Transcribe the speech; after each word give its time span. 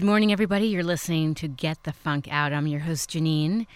Good 0.00 0.06
morning, 0.06 0.32
everybody. 0.32 0.68
You're 0.68 0.82
listening 0.82 1.34
to 1.34 1.46
Get 1.46 1.84
the 1.84 1.92
Funk 1.92 2.26
Out. 2.30 2.54
I'm 2.54 2.66
your 2.66 2.80
host, 2.80 3.10
Janine, 3.10 3.66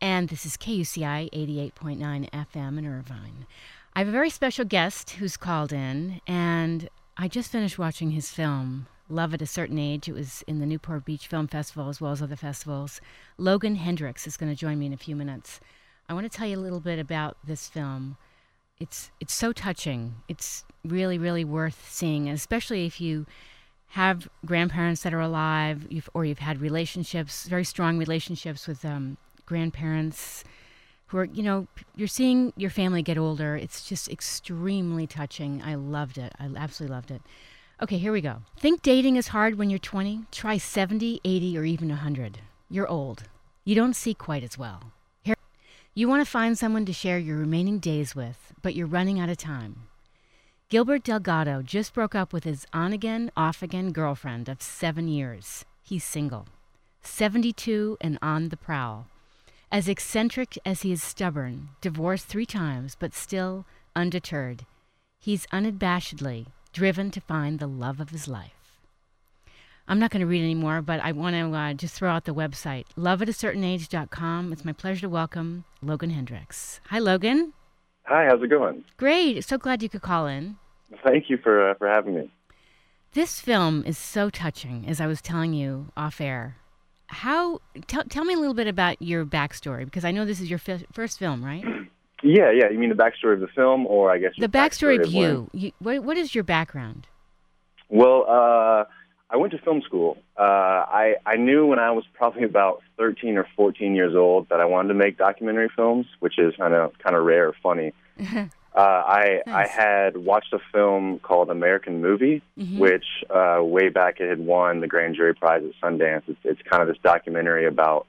and 0.00 0.28
this 0.28 0.44
is 0.44 0.56
KUCI 0.56 1.30
88.9 1.30 2.28
FM 2.28 2.76
in 2.76 2.84
Irvine. 2.84 3.46
I 3.94 4.00
have 4.00 4.08
a 4.08 4.10
very 4.10 4.30
special 4.30 4.64
guest 4.64 5.10
who's 5.10 5.36
called 5.36 5.72
in, 5.72 6.20
and 6.26 6.88
I 7.16 7.28
just 7.28 7.52
finished 7.52 7.78
watching 7.78 8.10
his 8.10 8.32
film, 8.32 8.88
Love 9.08 9.32
at 9.32 9.42
a 9.42 9.46
Certain 9.46 9.78
Age. 9.78 10.08
It 10.08 10.12
was 10.12 10.42
in 10.48 10.58
the 10.58 10.66
Newport 10.66 11.04
Beach 11.04 11.28
Film 11.28 11.46
Festival 11.46 11.88
as 11.88 12.00
well 12.00 12.10
as 12.10 12.20
other 12.20 12.34
festivals. 12.34 13.00
Logan 13.38 13.76
Hendricks 13.76 14.26
is 14.26 14.36
going 14.36 14.50
to 14.50 14.58
join 14.58 14.76
me 14.76 14.86
in 14.86 14.92
a 14.92 14.96
few 14.96 15.14
minutes. 15.14 15.60
I 16.08 16.14
want 16.14 16.24
to 16.24 16.36
tell 16.36 16.48
you 16.48 16.56
a 16.56 16.58
little 16.58 16.80
bit 16.80 16.98
about 16.98 17.36
this 17.44 17.68
film. 17.68 18.16
It's 18.80 19.12
it's 19.20 19.34
so 19.34 19.52
touching. 19.52 20.16
It's 20.26 20.64
really 20.84 21.16
really 21.16 21.44
worth 21.44 21.88
seeing, 21.88 22.28
especially 22.28 22.86
if 22.86 23.00
you 23.00 23.24
have 23.90 24.28
grandparents 24.46 25.02
that 25.02 25.12
are 25.12 25.20
alive, 25.20 25.86
you've, 25.90 26.08
or 26.14 26.24
you've 26.24 26.38
had 26.38 26.60
relationships, 26.60 27.46
very 27.46 27.64
strong 27.64 27.98
relationships 27.98 28.68
with 28.68 28.84
um, 28.84 29.16
grandparents 29.46 30.44
who 31.06 31.18
are, 31.18 31.24
you 31.24 31.42
know, 31.42 31.66
you're 31.96 32.06
seeing 32.06 32.52
your 32.56 32.70
family 32.70 33.02
get 33.02 33.18
older. 33.18 33.56
It's 33.56 33.82
just 33.88 34.08
extremely 34.08 35.08
touching. 35.08 35.60
I 35.64 35.74
loved 35.74 36.18
it. 36.18 36.32
I 36.38 36.48
absolutely 36.56 36.94
loved 36.94 37.10
it. 37.10 37.20
Okay, 37.82 37.98
here 37.98 38.12
we 38.12 38.20
go. 38.20 38.42
Think 38.56 38.82
dating 38.82 39.16
is 39.16 39.28
hard 39.28 39.58
when 39.58 39.70
you're 39.70 39.80
20? 39.80 40.26
Try 40.30 40.56
70, 40.56 41.20
80, 41.24 41.58
or 41.58 41.64
even 41.64 41.88
100. 41.88 42.38
You're 42.70 42.86
old. 42.86 43.24
You 43.64 43.74
don't 43.74 43.96
see 43.96 44.14
quite 44.14 44.44
as 44.44 44.56
well. 44.56 44.92
Here, 45.22 45.34
you 45.94 46.06
want 46.06 46.24
to 46.24 46.30
find 46.30 46.56
someone 46.56 46.84
to 46.84 46.92
share 46.92 47.18
your 47.18 47.38
remaining 47.38 47.80
days 47.80 48.14
with, 48.14 48.52
but 48.62 48.76
you're 48.76 48.86
running 48.86 49.18
out 49.18 49.30
of 49.30 49.36
time. 49.36 49.89
Gilbert 50.70 51.02
Delgado 51.02 51.62
just 51.62 51.92
broke 51.92 52.14
up 52.14 52.32
with 52.32 52.44
his 52.44 52.64
on 52.72 52.92
again, 52.92 53.32
off 53.36 53.60
again 53.60 53.90
girlfriend 53.90 54.48
of 54.48 54.62
seven 54.62 55.08
years. 55.08 55.64
He's 55.82 56.04
single, 56.04 56.46
72 57.02 57.98
and 58.00 58.20
on 58.22 58.50
the 58.50 58.56
prowl. 58.56 59.08
As 59.72 59.88
eccentric 59.88 60.56
as 60.64 60.82
he 60.82 60.92
is 60.92 61.02
stubborn, 61.02 61.70
divorced 61.80 62.26
three 62.26 62.46
times, 62.46 62.96
but 62.96 63.14
still 63.14 63.66
undeterred, 63.96 64.64
he's 65.18 65.44
unabashedly 65.48 66.46
driven 66.72 67.10
to 67.10 67.20
find 67.20 67.58
the 67.58 67.66
love 67.66 67.98
of 67.98 68.10
his 68.10 68.28
life. 68.28 68.78
I'm 69.88 69.98
not 69.98 70.12
going 70.12 70.20
to 70.20 70.26
read 70.26 70.44
anymore, 70.44 70.82
but 70.82 71.00
I 71.00 71.10
want 71.10 71.34
to 71.34 71.52
uh, 71.52 71.74
just 71.74 71.96
throw 71.96 72.10
out 72.10 72.26
the 72.26 72.32
website, 72.32 72.84
loveatacertainage.com. 72.96 74.52
It's 74.52 74.64
my 74.64 74.72
pleasure 74.72 75.00
to 75.00 75.08
welcome 75.08 75.64
Logan 75.82 76.10
Hendricks. 76.10 76.80
Hi, 76.90 77.00
Logan. 77.00 77.54
Hi, 78.04 78.26
how's 78.26 78.42
it 78.42 78.48
going? 78.48 78.84
Great. 78.96 79.44
So 79.44 79.58
glad 79.58 79.82
you 79.82 79.88
could 79.88 80.02
call 80.02 80.26
in. 80.26 80.56
Thank 81.04 81.30
you 81.30 81.38
for 81.38 81.70
uh, 81.70 81.74
for 81.74 81.88
having 81.88 82.14
me. 82.14 82.30
This 83.12 83.40
film 83.40 83.82
is 83.86 83.98
so 83.98 84.30
touching, 84.30 84.84
as 84.86 85.00
I 85.00 85.06
was 85.06 85.20
telling 85.20 85.52
you 85.52 85.90
off 85.96 86.20
air. 86.20 86.56
How 87.08 87.60
tell 87.86 88.04
tell 88.04 88.24
me 88.24 88.34
a 88.34 88.38
little 88.38 88.54
bit 88.54 88.68
about 88.68 89.00
your 89.02 89.24
backstory 89.24 89.84
because 89.84 90.04
I 90.04 90.10
know 90.12 90.24
this 90.24 90.40
is 90.40 90.48
your 90.48 90.58
fi- 90.58 90.84
first 90.92 91.18
film, 91.18 91.44
right? 91.44 91.64
Yeah, 92.22 92.50
yeah. 92.50 92.68
You 92.70 92.78
mean 92.78 92.90
the 92.90 92.94
backstory 92.94 93.32
of 93.32 93.40
the 93.40 93.48
film, 93.48 93.86
or 93.86 94.10
I 94.10 94.18
guess 94.18 94.32
the 94.38 94.46
backstory, 94.46 94.98
backstory 94.98 95.06
of 95.06 95.12
you. 95.12 95.50
you. 95.54 95.72
What 95.78 96.04
what 96.04 96.18
is 96.18 96.34
your 96.34 96.44
background? 96.44 97.06
Well, 97.88 98.26
uh, 98.28 98.84
I 99.30 99.36
went 99.36 99.52
to 99.52 99.58
film 99.58 99.80
school. 99.80 100.18
Uh, 100.36 100.42
I 100.42 101.14
I 101.24 101.36
knew 101.36 101.66
when 101.66 101.78
I 101.78 101.92
was 101.92 102.04
probably 102.12 102.44
about 102.44 102.82
13 102.98 103.38
or 103.38 103.46
14 103.56 103.94
years 103.94 104.14
old 104.14 104.48
that 104.50 104.60
I 104.60 104.66
wanted 104.66 104.88
to 104.88 104.94
make 104.94 105.16
documentary 105.16 105.70
films, 105.74 106.06
which 106.18 106.38
is 106.38 106.54
kind 106.56 106.74
of 106.74 106.92
kind 106.98 107.16
of 107.16 107.24
rare 107.24 107.48
or 107.48 107.54
funny. 107.62 107.92
Uh, 108.74 108.80
I 108.80 109.42
nice. 109.46 109.68
I 109.68 109.72
had 109.72 110.16
watched 110.16 110.52
a 110.52 110.60
film 110.72 111.18
called 111.18 111.50
American 111.50 112.00
Movie, 112.00 112.40
mm-hmm. 112.58 112.78
which 112.78 113.04
uh, 113.28 113.60
way 113.62 113.88
back 113.88 114.20
it 114.20 114.28
had 114.28 114.38
won 114.38 114.80
the 114.80 114.86
grand 114.86 115.16
jury 115.16 115.34
prize 115.34 115.62
at 115.64 115.72
Sundance. 115.82 116.22
It's, 116.28 116.38
it's 116.44 116.62
kind 116.62 116.80
of 116.80 116.88
this 116.88 116.98
documentary 117.02 117.66
about 117.66 118.06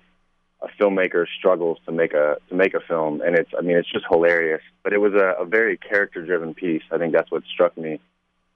a 0.61 0.67
filmmaker's 0.79 1.29
struggles 1.35 1.79
to 1.85 1.91
make 1.91 2.13
a 2.13 2.38
to 2.49 2.55
make 2.55 2.75
a 2.75 2.79
film, 2.79 3.22
and 3.22 3.35
it's 3.35 3.49
I 3.57 3.61
mean 3.61 3.77
it's 3.77 3.91
just 3.91 4.05
hilarious. 4.09 4.61
But 4.83 4.94
it 4.94 4.99
was 4.99 5.13
a, 5.13 5.41
a 5.41 5.45
very 5.45 5.77
character 5.77 6.23
driven 6.23 6.53
piece. 6.53 6.83
I 6.91 6.99
think 6.99 7.13
that's 7.13 7.31
what 7.31 7.43
struck 7.51 7.75
me 7.75 7.99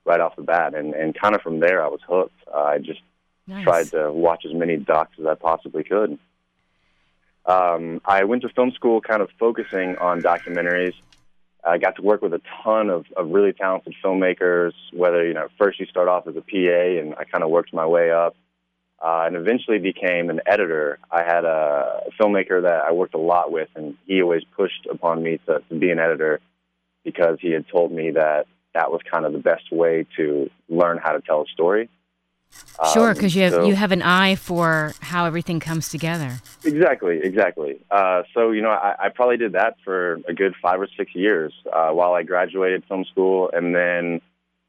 right 0.06 0.20
off 0.20 0.36
the 0.36 0.44
bat, 0.44 0.76
and 0.76 0.94
and 0.94 1.20
kind 1.20 1.34
of 1.34 1.42
from 1.42 1.60
there 1.60 1.84
I 1.84 1.88
was 1.88 2.02
hooked. 2.08 2.40
Uh, 2.54 2.58
I 2.58 2.78
just 2.78 3.02
nice. 3.48 3.64
tried 3.64 3.88
to 3.88 4.12
watch 4.12 4.46
as 4.46 4.54
many 4.54 4.78
docs 4.78 5.18
as 5.20 5.26
I 5.26 5.34
possibly 5.34 5.84
could. 5.84 6.20
Um, 7.48 8.02
I 8.06 8.24
went 8.24 8.44
to 8.44 8.50
film 8.50 8.72
school, 8.72 9.02
kind 9.02 9.22
of 9.22 9.30
focusing 9.40 9.98
on 9.98 10.22
documentaries. 10.22 10.94
I 11.66 11.78
got 11.78 11.96
to 11.96 12.02
work 12.02 12.22
with 12.22 12.34
a 12.34 12.42
ton 12.64 12.90
of, 12.90 13.06
of 13.18 13.30
really 13.30 13.54
talented 13.54 13.96
filmmakers. 14.04 14.74
Whether 14.94 15.26
you 15.26 15.34
know, 15.34 15.48
first 15.58 15.80
you 15.80 15.86
start 15.88 16.08
off 16.08 16.28
as 16.28 16.36
a 16.36 16.42
PA, 16.42 17.02
and 17.02 17.16
I 17.16 17.24
kind 17.24 17.44
of 17.44 17.50
worked 17.50 17.74
my 17.74 17.86
way 17.86 18.12
up, 18.12 18.36
uh, 19.04 19.24
and 19.26 19.36
eventually 19.36 19.80
became 19.80 20.30
an 20.30 20.42
editor. 20.46 21.00
I 21.12 21.24
had 21.24 21.44
a 21.46 22.04
filmmaker 22.20 22.62
that 22.62 22.84
I 22.88 22.92
worked 22.92 23.16
a 23.16 23.20
lot 23.20 23.52
with, 23.52 23.70
and 23.76 23.96
he 24.06 24.22
always 24.22 24.44
pushed 24.56 24.88
upon 24.90 25.24
me 25.24 25.40
to, 25.48 25.62
to 25.70 25.76
be 25.76 25.90
an 25.90 26.00
editor 26.00 26.40
because 27.04 27.38
he 27.42 27.52
had 27.52 27.68
told 27.68 27.92
me 27.92 28.12
that 28.12 28.48
that 28.74 28.92
was 28.92 29.02
kind 29.10 29.26
of 29.26 29.34
the 29.34 29.40
best 29.40 29.72
way 29.72 30.06
to 30.18 30.50
learn 30.70 31.00
how 31.02 31.14
to 31.14 31.22
tell 31.22 31.42
a 31.42 31.46
story. 31.48 31.90
Sure, 32.94 33.14
because 33.14 33.36
um, 33.36 33.40
you 33.40 33.44
have 33.44 33.54
so, 33.54 33.66
you 33.66 33.76
have 33.76 33.92
an 33.92 34.02
eye 34.02 34.36
for 34.36 34.94
how 35.00 35.26
everything 35.26 35.60
comes 35.60 35.90
together. 35.90 36.42
Exactly, 36.64 37.20
exactly. 37.24 37.80
Uh, 37.90 38.24
so 38.34 38.52
you 38.52 38.62
know, 38.62 38.70
I, 38.70 38.96
I, 39.00 39.10
probably 39.10 39.38
did 39.38 39.54
that 39.54 39.78
for 39.84 40.20
a 40.28 40.34
good 40.34 40.54
five 40.62 40.82
or 40.82 40.88
six 40.98 41.16
years 41.16 41.54
uh, 41.72 41.92
while 41.92 42.14
I 42.14 42.24
graduated 42.24 42.84
film 42.88 43.06
school, 43.06 43.50
and 43.54 43.74
then 43.74 44.22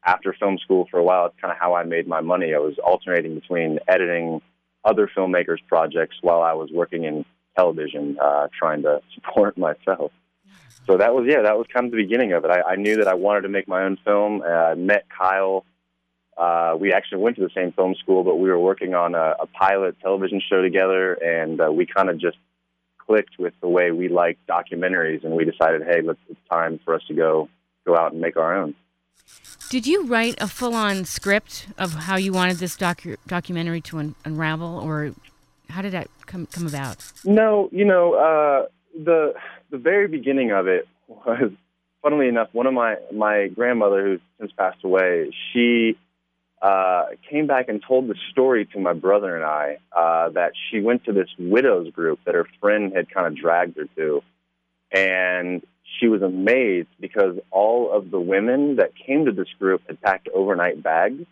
after 0.05 0.33
film 0.33 0.57
school 0.57 0.87
for 0.89 0.99
a 0.99 1.03
while, 1.03 1.25
it's 1.25 1.35
kind 1.41 1.51
of 1.51 1.57
how 1.59 1.73
I 1.73 1.83
made 1.83 2.07
my 2.07 2.21
money. 2.21 2.53
I 2.53 2.59
was 2.59 2.75
alternating 2.79 3.35
between 3.35 3.79
editing 3.87 4.41
other 4.85 5.09
filmmakers' 5.15 5.59
projects 5.67 6.15
while 6.21 6.41
I 6.41 6.53
was 6.53 6.69
working 6.71 7.03
in 7.03 7.25
television, 7.57 8.17
uh, 8.21 8.47
trying 8.57 8.83
to 8.83 9.01
support 9.15 9.57
myself. 9.57 10.11
So 10.85 10.97
that 10.97 11.13
was 11.13 11.25
yeah, 11.27 11.41
that 11.41 11.57
was 11.57 11.67
kind 11.73 11.85
of 11.85 11.91
the 11.91 11.97
beginning 11.97 12.31
of 12.31 12.45
it. 12.45 12.51
I, 12.51 12.61
I 12.61 12.75
knew 12.77 12.95
that 12.95 13.07
I 13.09 13.15
wanted 13.15 13.41
to 13.41 13.49
make 13.49 13.67
my 13.67 13.83
own 13.83 13.97
film. 14.05 14.41
Uh, 14.41 14.45
I 14.47 14.75
met 14.75 15.05
Kyle 15.09 15.65
uh, 16.37 16.75
we 16.79 16.93
actually 16.93 17.21
went 17.21 17.35
to 17.37 17.41
the 17.41 17.49
same 17.55 17.71
film 17.71 17.95
school, 17.95 18.23
but 18.23 18.35
we 18.35 18.49
were 18.49 18.59
working 18.59 18.93
on 18.93 19.15
a, 19.15 19.35
a 19.39 19.47
pilot 19.47 19.99
television 20.01 20.41
show 20.47 20.61
together, 20.61 21.13
and 21.13 21.59
uh, 21.59 21.71
we 21.71 21.85
kind 21.85 22.09
of 22.09 22.19
just 22.19 22.37
clicked 22.97 23.39
with 23.39 23.53
the 23.61 23.67
way 23.67 23.91
we 23.91 24.07
like 24.09 24.37
documentaries, 24.47 25.23
and 25.23 25.33
we 25.33 25.45
decided, 25.45 25.81
hey, 25.83 26.01
let's, 26.01 26.19
it's 26.29 26.39
time 26.51 26.79
for 26.83 26.93
us 26.93 27.01
to 27.07 27.13
go 27.13 27.49
go 27.85 27.97
out 27.97 28.11
and 28.11 28.21
make 28.21 28.37
our 28.37 28.55
own. 28.55 28.75
Did 29.69 29.87
you 29.87 30.05
write 30.05 30.35
a 30.39 30.47
full-on 30.47 31.05
script 31.05 31.67
of 31.77 31.93
how 31.93 32.15
you 32.15 32.31
wanted 32.31 32.57
this 32.57 32.77
docu- 32.77 33.17
documentary 33.27 33.81
to 33.81 33.99
un- 33.99 34.15
unravel, 34.23 34.79
or 34.79 35.13
how 35.69 35.81
did 35.81 35.93
that 35.93 36.07
come 36.25 36.45
come 36.45 36.67
about? 36.67 37.11
No, 37.25 37.69
you 37.71 37.85
know, 37.85 38.13
uh, 38.13 38.67
the 38.93 39.33
the 39.71 39.77
very 39.77 40.07
beginning 40.07 40.51
of 40.51 40.67
it 40.67 40.87
was, 41.07 41.51
funnily 42.01 42.27
enough, 42.27 42.49
one 42.51 42.67
of 42.67 42.73
my 42.73 42.97
my 43.13 43.47
grandmother 43.47 44.03
who's 44.05 44.21
since 44.39 44.51
passed 44.51 44.83
away. 44.83 45.31
She 45.51 45.97
uh, 46.61 47.05
came 47.29 47.45
back 47.45 47.69
and 47.69 47.83
told 47.87 48.07
the 48.07 48.15
story 48.31 48.65
to 48.65 48.79
my 48.79 48.93
brother 48.93 49.35
and 49.35 49.45
I 49.45 49.77
uh, 49.95 50.29
that 50.29 50.53
she 50.69 50.79
went 50.79 51.05
to 51.05 51.13
this 51.13 51.29
widows 51.37 51.91
group 51.91 52.19
that 52.25 52.33
her 52.35 52.47
friend 52.59 52.93
had 52.95 53.09
kind 53.09 53.27
of 53.27 53.35
dragged 53.35 53.77
her 53.77 53.85
to. 53.95 54.23
And 54.91 55.61
she 55.99 56.07
was 56.07 56.21
amazed 56.21 56.89
because 56.99 57.37
all 57.51 57.91
of 57.91 58.09
the 58.09 58.19
women 58.19 58.77
that 58.77 58.93
came 58.95 59.25
to 59.25 59.31
this 59.31 59.49
group 59.59 59.81
had 59.87 60.01
packed 60.01 60.29
overnight 60.33 60.81
bags. 60.81 61.23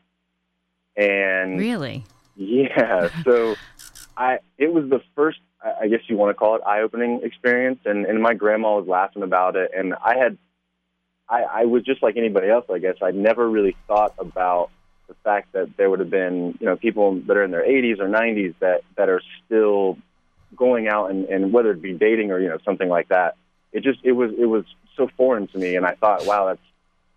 And 0.96 1.60
really? 1.60 2.04
Yeah. 2.36 3.10
So 3.24 3.56
I, 4.16 4.40
it 4.58 4.72
was 4.72 4.90
the 4.90 5.02
first, 5.16 5.40
I 5.64 5.88
guess 5.88 6.02
you 6.08 6.18
want 6.18 6.30
to 6.30 6.34
call 6.36 6.56
it 6.56 6.62
eye 6.66 6.82
opening 6.82 7.22
experience. 7.24 7.80
And, 7.86 8.06
and 8.06 8.22
my 8.22 8.36
grandma 8.36 8.78
was 8.78 8.88
laughing 8.88 9.24
about 9.24 9.56
it. 9.56 9.72
And 9.76 9.96
I 9.96 10.18
had, 10.18 10.38
I, 11.28 11.42
I 11.44 11.66
was 11.66 11.84
just 11.84 12.04
like 12.04 12.16
anybody 12.16 12.50
else, 12.50 12.66
I 12.72 12.78
guess. 12.78 12.98
I'd 13.02 13.16
never 13.16 13.50
really 13.50 13.76
thought 13.88 14.14
about 14.20 14.70
the 15.08 15.16
fact 15.24 15.54
that 15.54 15.78
there 15.78 15.90
would 15.90 16.00
have 16.00 16.10
been, 16.10 16.58
you 16.60 16.66
know, 16.66 16.76
people 16.76 17.16
that 17.28 17.38
are 17.38 17.44
in 17.44 17.52
their 17.52 17.66
80s 17.66 18.00
or 18.00 18.08
90s 18.08 18.56
that 18.60 18.82
that 18.98 19.10
are 19.10 19.22
still 19.46 19.98
going 20.56 20.88
out 20.88 21.12
and, 21.12 21.26
and 21.26 21.52
whether 21.52 21.72
it 21.72 21.82
be 21.82 21.94
dating 21.94 22.32
or 22.32 22.40
you 22.40 22.50
know 22.50 22.58
something 22.64 22.90
like 22.90 23.10
that. 23.10 23.36
It 23.74 23.84
just 23.84 24.00
it 24.04 24.14
was 24.14 24.32
it 24.38 24.46
was 24.46 24.64
so 24.96 25.10
foreign 25.18 25.48
to 25.48 25.58
me, 25.58 25.76
and 25.76 25.86
I 25.86 25.96
thought, 25.96 26.26
wow, 26.26 26.46
that's 26.48 26.62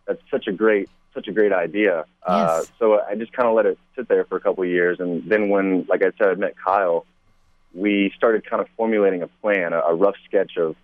that's 0.07 0.23
such 0.31 0.47
a 0.49 0.53
great 0.53 0.89
such 1.15 1.29
a 1.29 1.33
great 1.33 1.53
idea. 1.53 2.05
Uh, 2.23 2.59
Yes. 2.61 2.73
so 2.79 3.01
I 3.01 3.15
just 3.15 3.33
kind 3.33 3.49
of 3.49 3.55
let 3.55 3.67
it 3.67 3.79
sit 3.97 4.09
there 4.09 4.25
for 4.25 4.37
a 4.37 4.41
couple 4.41 4.65
of 4.65 4.71
years, 4.71 5.01
and 5.01 5.29
then 5.29 5.49
when, 5.49 5.87
like 5.89 6.03
I 6.03 6.11
said, 6.19 6.29
I 6.29 6.35
met 6.35 6.55
Kyle, 6.63 7.07
we 7.75 8.13
started 8.17 8.49
kind 8.49 8.61
of 8.61 8.69
formulating 8.77 9.23
a 9.23 9.29
plan, 9.41 9.73
a, 9.73 9.81
a 9.81 9.95
rough 9.95 10.17
sketch 10.27 10.57
of 10.57 10.77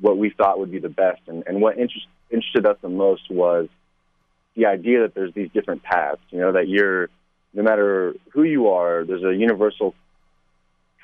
what 0.00 0.18
we 0.18 0.30
thought 0.30 0.58
would 0.58 0.70
be 0.70 0.78
the 0.78 0.88
best. 0.88 1.20
And, 1.26 1.44
and 1.46 1.60
what 1.60 1.78
interest, 1.78 2.06
interested 2.30 2.66
us 2.66 2.76
the 2.82 2.88
most 2.88 3.30
was 3.30 3.68
the 4.56 4.66
idea 4.66 5.02
that 5.02 5.14
there's 5.14 5.32
these 5.34 5.50
different 5.52 5.82
paths. 5.82 6.20
You 6.30 6.40
know, 6.40 6.52
that 6.52 6.68
you're 6.68 7.08
no 7.54 7.62
matter 7.62 8.14
who 8.32 8.42
you 8.44 8.68
are, 8.68 9.04
there's 9.04 9.22
a 9.22 9.34
universal 9.34 9.94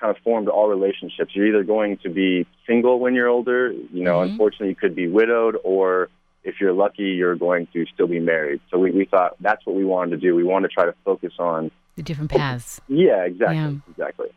kind 0.01 0.15
of 0.17 0.23
form 0.23 0.45
to 0.47 0.51
all 0.51 0.69
relationships. 0.69 1.33
You're 1.35 1.47
either 1.49 1.65
going 1.65 1.99
to 2.05 2.09
be 2.11 2.47
single 2.67 3.01
when 3.01 3.15
you're 3.15 3.29
older, 3.29 3.71
you 3.73 4.05
know, 4.05 4.19
Mhm. 4.21 4.31
unfortunately, 4.31 4.69
you 4.69 4.75
could 4.77 4.95
be 4.95 5.09
widowed, 5.09 5.57
or 5.65 6.09
if 6.45 6.61
you're 6.61 6.73
lucky, 6.73 7.03
you're 7.11 7.35
going 7.35 7.67
to 7.75 7.85
still 7.93 8.07
be 8.07 8.21
married. 8.21 8.61
So 8.71 8.79
we, 8.79 8.93
we 8.93 9.05
thought 9.05 9.35
that's 9.41 9.67
what 9.67 9.75
we 9.77 9.85
wanted 9.85 10.13
to 10.13 10.17
do. 10.19 10.35
We 10.37 10.45
wanted 10.45 10.69
to 10.69 10.75
try 10.75 10.87
to 10.87 10.95
focus 11.05 11.33
on, 11.39 11.71
The 11.97 12.03
different 12.05 12.31
paths. 12.31 12.81
yeah, 12.89 13.25
exactly, 13.25 13.57
Yeah. 13.57 13.73
exactly. 13.91 14.29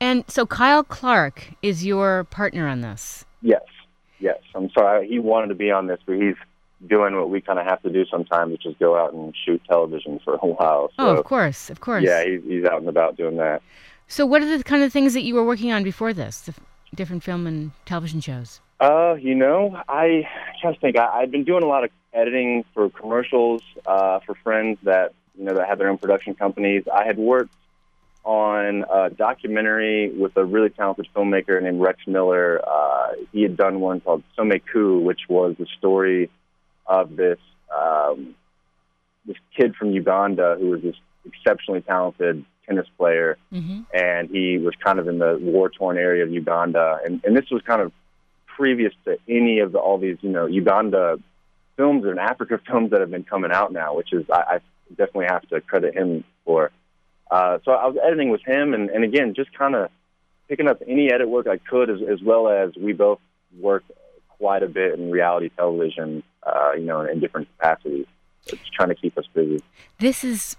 And 0.00 0.24
so 0.28 0.46
Kyle 0.46 0.82
Clark 0.84 1.52
is 1.62 1.84
your 1.84 2.24
partner 2.24 2.66
on 2.68 2.80
this. 2.82 3.24
Yes, 3.42 3.62
yes. 4.18 4.38
I'm 4.54 4.70
sorry. 4.70 5.08
He 5.08 5.18
wanted 5.18 5.48
to 5.48 5.54
be 5.54 5.70
on 5.70 5.86
this, 5.86 5.98
but 6.06 6.16
he's 6.16 6.36
doing 6.86 7.14
what 7.16 7.30
we 7.30 7.40
kind 7.40 7.58
of 7.58 7.66
have 7.66 7.82
to 7.82 7.90
do 7.90 8.04
sometimes, 8.06 8.52
which 8.52 8.66
is 8.66 8.74
go 8.78 8.96
out 8.96 9.12
and 9.12 9.34
shoot 9.44 9.60
television 9.68 10.20
for 10.24 10.34
a 10.34 10.46
while. 10.46 10.90
So, 10.96 11.06
oh, 11.06 11.16
of 11.16 11.24
course, 11.24 11.70
of 11.70 11.80
course. 11.80 12.02
yeah, 12.02 12.24
he's, 12.24 12.42
he's 12.44 12.64
out 12.64 12.80
and 12.80 12.88
about 12.88 13.16
doing 13.16 13.36
that. 13.36 13.62
So 14.08 14.26
what 14.26 14.42
are 14.42 14.58
the 14.58 14.64
kind 14.64 14.82
of 14.82 14.92
things 14.92 15.14
that 15.14 15.22
you 15.22 15.34
were 15.34 15.44
working 15.44 15.72
on 15.72 15.82
before 15.84 16.12
this? 16.12 16.40
The 16.40 16.52
f- 16.52 16.60
different 16.94 17.22
film 17.22 17.46
and 17.46 17.70
television 17.86 18.20
shows. 18.20 18.60
Uh, 18.80 19.14
you 19.20 19.34
know, 19.34 19.80
I 19.88 20.26
trying 20.60 20.74
to 20.74 20.80
think. 20.80 20.98
I, 20.98 21.20
I've 21.20 21.30
been 21.30 21.44
doing 21.44 21.62
a 21.62 21.66
lot 21.66 21.84
of 21.84 21.90
editing 22.12 22.64
for 22.74 22.88
commercials 22.90 23.62
uh, 23.86 24.20
for 24.20 24.34
friends 24.36 24.78
that 24.82 25.12
you 25.38 25.44
know 25.44 25.54
that 25.54 25.68
have 25.68 25.78
their 25.78 25.88
own 25.88 25.98
production 25.98 26.34
companies. 26.34 26.84
I 26.92 27.04
had 27.04 27.18
worked 27.18 27.54
on 28.24 28.84
a 28.90 29.10
documentary 29.10 30.10
with 30.10 30.36
a 30.36 30.44
really 30.44 30.70
talented 30.70 31.08
filmmaker 31.14 31.62
named 31.62 31.80
Rex 31.80 32.00
Miller. 32.06 32.60
Uh, 32.66 33.12
he 33.32 33.42
had 33.42 33.56
done 33.56 33.80
one 33.80 34.00
called 34.00 34.22
Someku, 34.36 35.02
which 35.02 35.20
was 35.28 35.56
the 35.58 35.66
story 35.78 36.30
of 36.90 37.16
this 37.16 37.38
um, 37.74 38.34
this 39.24 39.36
kid 39.56 39.74
from 39.76 39.92
Uganda 39.92 40.56
who 40.58 40.70
was 40.70 40.82
this 40.82 40.96
exceptionally 41.24 41.80
talented 41.80 42.44
tennis 42.66 42.86
player 42.98 43.38
Mm-hmm. 43.52 43.80
and 43.94 44.28
he 44.30 44.58
was 44.58 44.74
kind 44.84 44.98
of 44.98 45.08
in 45.08 45.18
the 45.18 45.38
war-torn 45.40 45.96
area 45.98 46.22
of 46.24 46.30
Uganda, 46.30 46.98
and 47.04 47.24
and 47.24 47.36
this 47.36 47.48
was 47.50 47.62
kind 47.62 47.80
of 47.80 47.92
previous 48.46 48.92
to 49.06 49.18
any 49.28 49.60
of 49.60 49.72
the, 49.72 49.78
all 49.78 49.98
these 49.98 50.18
you 50.20 50.30
know 50.30 50.46
Uganda 50.46 51.18
films 51.76 52.04
and 52.04 52.18
Africa 52.18 52.60
films 52.66 52.90
that 52.90 53.00
have 53.00 53.10
been 53.10 53.24
coming 53.24 53.52
out 53.52 53.72
now, 53.72 53.94
which 53.94 54.12
is 54.12 54.24
I, 54.30 54.42
I 54.54 54.58
definitely 54.90 55.26
have 55.26 55.48
to 55.48 55.60
credit 55.60 55.94
him 55.94 56.24
for. 56.44 56.70
Uh, 57.30 57.58
so 57.64 57.70
I 57.72 57.86
was 57.86 57.96
editing 58.04 58.30
with 58.30 58.42
him, 58.44 58.74
and, 58.74 58.90
and 58.90 59.04
again, 59.04 59.34
just 59.34 59.52
kind 59.56 59.76
of 59.76 59.88
picking 60.48 60.66
up 60.66 60.82
any 60.86 61.12
edit 61.12 61.28
work 61.28 61.46
I 61.46 61.58
could, 61.58 61.88
as, 61.88 62.00
as 62.02 62.20
well 62.20 62.48
as 62.48 62.74
we 62.76 62.92
both 62.92 63.20
worked 63.60 63.90
quite 64.40 64.62
a 64.64 64.68
bit 64.68 64.98
in 64.98 65.10
reality 65.10 65.50
television, 65.56 66.22
uh, 66.42 66.72
you 66.72 66.86
know, 66.86 67.02
in, 67.02 67.10
in 67.10 67.20
different 67.20 67.46
capacities. 67.52 68.06
It's 68.46 68.68
trying 68.74 68.88
to 68.88 68.94
keep 68.94 69.16
us 69.18 69.26
busy. 69.34 69.62
This 69.98 70.24
is, 70.24 70.56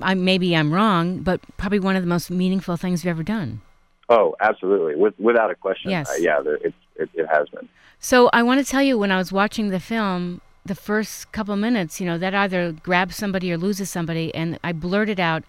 I, 0.00 0.14
maybe 0.14 0.56
I'm 0.56 0.72
wrong, 0.72 1.18
but 1.18 1.40
probably 1.58 1.80
one 1.80 1.96
of 1.96 2.02
the 2.02 2.08
most 2.08 2.30
meaningful 2.30 2.76
things 2.76 3.04
you've 3.04 3.10
ever 3.10 3.24
done. 3.24 3.60
Oh, 4.08 4.36
absolutely, 4.40 4.94
with, 4.94 5.18
without 5.18 5.50
a 5.50 5.56
question. 5.56 5.90
Yes. 5.90 6.08
Uh, 6.08 6.14
yeah, 6.20 6.40
there, 6.40 6.58
it's, 6.62 6.76
it, 6.96 7.10
it 7.14 7.26
has 7.26 7.48
been. 7.48 7.68
So 7.98 8.30
I 8.32 8.42
want 8.44 8.64
to 8.64 8.70
tell 8.70 8.82
you, 8.82 8.96
when 8.96 9.10
I 9.10 9.18
was 9.18 9.32
watching 9.32 9.70
the 9.70 9.80
film, 9.80 10.40
the 10.64 10.76
first 10.76 11.32
couple 11.32 11.56
minutes, 11.56 12.00
you 12.00 12.06
know, 12.06 12.16
that 12.16 12.34
either 12.34 12.72
grabs 12.72 13.16
somebody 13.16 13.52
or 13.52 13.58
loses 13.58 13.90
somebody, 13.90 14.32
and 14.34 14.58
I 14.62 14.72
blurted 14.72 15.18
out, 15.18 15.42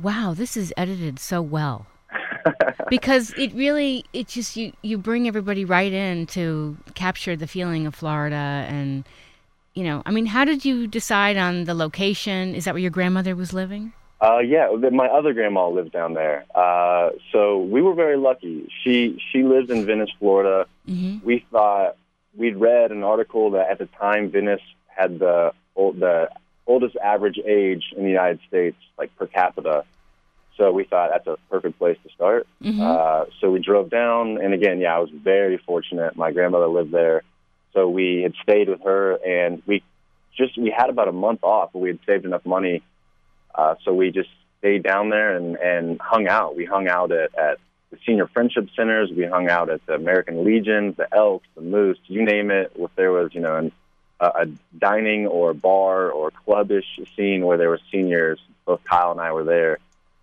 "Wow, 0.00 0.32
this 0.34 0.56
is 0.56 0.72
edited 0.76 1.18
so 1.18 1.42
well." 1.42 1.86
Because 2.88 3.32
it 3.38 3.52
really, 3.54 4.04
it 4.12 4.28
just 4.28 4.56
you 4.56 4.72
you 4.82 4.98
bring 4.98 5.26
everybody 5.28 5.64
right 5.64 5.92
in 5.92 6.26
to 6.26 6.76
capture 6.94 7.36
the 7.36 7.46
feeling 7.46 7.86
of 7.86 7.94
Florida, 7.94 8.66
and 8.68 9.04
you 9.74 9.84
know, 9.84 10.02
I 10.06 10.10
mean, 10.10 10.26
how 10.26 10.44
did 10.44 10.64
you 10.64 10.86
decide 10.86 11.36
on 11.36 11.64
the 11.64 11.74
location? 11.74 12.54
Is 12.54 12.64
that 12.64 12.74
where 12.74 12.80
your 12.80 12.90
grandmother 12.90 13.36
was 13.36 13.52
living? 13.52 13.92
Uh, 14.22 14.38
yeah, 14.38 14.70
my 14.92 15.06
other 15.06 15.32
grandma 15.32 15.68
lived 15.68 15.92
down 15.92 16.12
there. 16.12 16.44
Uh, 16.54 17.10
so 17.32 17.58
we 17.58 17.80
were 17.80 17.94
very 17.94 18.18
lucky. 18.18 18.70
She 18.82 19.18
she 19.32 19.42
lives 19.42 19.70
in 19.70 19.86
Venice, 19.86 20.10
Florida. 20.18 20.66
Mm-hmm. 20.86 21.24
We 21.24 21.44
thought 21.50 21.96
we'd 22.36 22.56
read 22.56 22.90
an 22.92 23.02
article 23.02 23.52
that 23.52 23.70
at 23.70 23.78
the 23.78 23.86
time 23.86 24.30
Venice 24.30 24.60
had 24.86 25.18
the 25.18 25.52
old, 25.74 26.00
the 26.00 26.28
oldest 26.66 26.96
average 26.96 27.38
age 27.38 27.92
in 27.96 28.02
the 28.02 28.10
United 28.10 28.40
States, 28.46 28.76
like 28.98 29.14
per 29.16 29.26
capita. 29.26 29.84
So 30.60 30.70
we 30.72 30.84
thought 30.84 31.08
that's 31.10 31.26
a 31.26 31.38
perfect 31.48 31.78
place 31.78 31.96
to 32.06 32.12
start. 32.12 32.46
Mm-hmm. 32.62 32.82
Uh, 32.82 33.24
so 33.40 33.50
we 33.50 33.60
drove 33.60 33.88
down, 33.88 34.38
and 34.42 34.52
again, 34.52 34.78
yeah, 34.78 34.94
I 34.94 34.98
was 34.98 35.08
very 35.08 35.56
fortunate. 35.56 36.16
My 36.16 36.32
grandmother 36.32 36.68
lived 36.68 36.92
there, 36.92 37.22
so 37.72 37.88
we 37.88 38.20
had 38.22 38.34
stayed 38.42 38.68
with 38.68 38.82
her, 38.84 39.14
and 39.14 39.62
we 39.66 39.82
just 40.36 40.58
we 40.58 40.70
had 40.70 40.90
about 40.90 41.08
a 41.08 41.12
month 41.12 41.42
off, 41.42 41.70
but 41.72 41.78
we 41.78 41.88
had 41.88 41.98
saved 42.04 42.26
enough 42.26 42.44
money, 42.44 42.82
uh, 43.54 43.76
so 43.86 43.94
we 43.94 44.10
just 44.10 44.28
stayed 44.58 44.82
down 44.82 45.08
there 45.08 45.34
and 45.34 45.56
and 45.56 45.98
hung 45.98 46.28
out. 46.28 46.54
We 46.56 46.66
hung 46.66 46.88
out 46.88 47.10
at 47.10 47.34
at 47.38 47.58
the 47.90 47.96
senior 48.04 48.26
friendship 48.26 48.68
centers. 48.76 49.10
We 49.10 49.24
hung 49.24 49.48
out 49.48 49.70
at 49.70 49.84
the 49.86 49.94
American 49.94 50.44
Legions, 50.44 50.94
the 50.98 51.08
Elks, 51.10 51.46
the 51.54 51.62
Moose, 51.62 51.98
you 52.04 52.22
name 52.22 52.50
it. 52.50 52.70
If 52.76 52.94
there 52.96 53.12
was, 53.12 53.30
you 53.34 53.40
know, 53.40 53.56
an, 53.56 53.72
a, 54.20 54.26
a 54.26 54.46
dining 54.78 55.26
or 55.26 55.54
bar 55.54 56.10
or 56.10 56.30
clubbish 56.46 56.84
scene 57.16 57.46
where 57.46 57.56
there 57.56 57.70
were 57.70 57.80
seniors, 57.90 58.38
both 58.66 58.84
Kyle 58.84 59.10
and 59.10 59.20
I 59.22 59.32
were 59.32 59.44
there. 59.44 59.78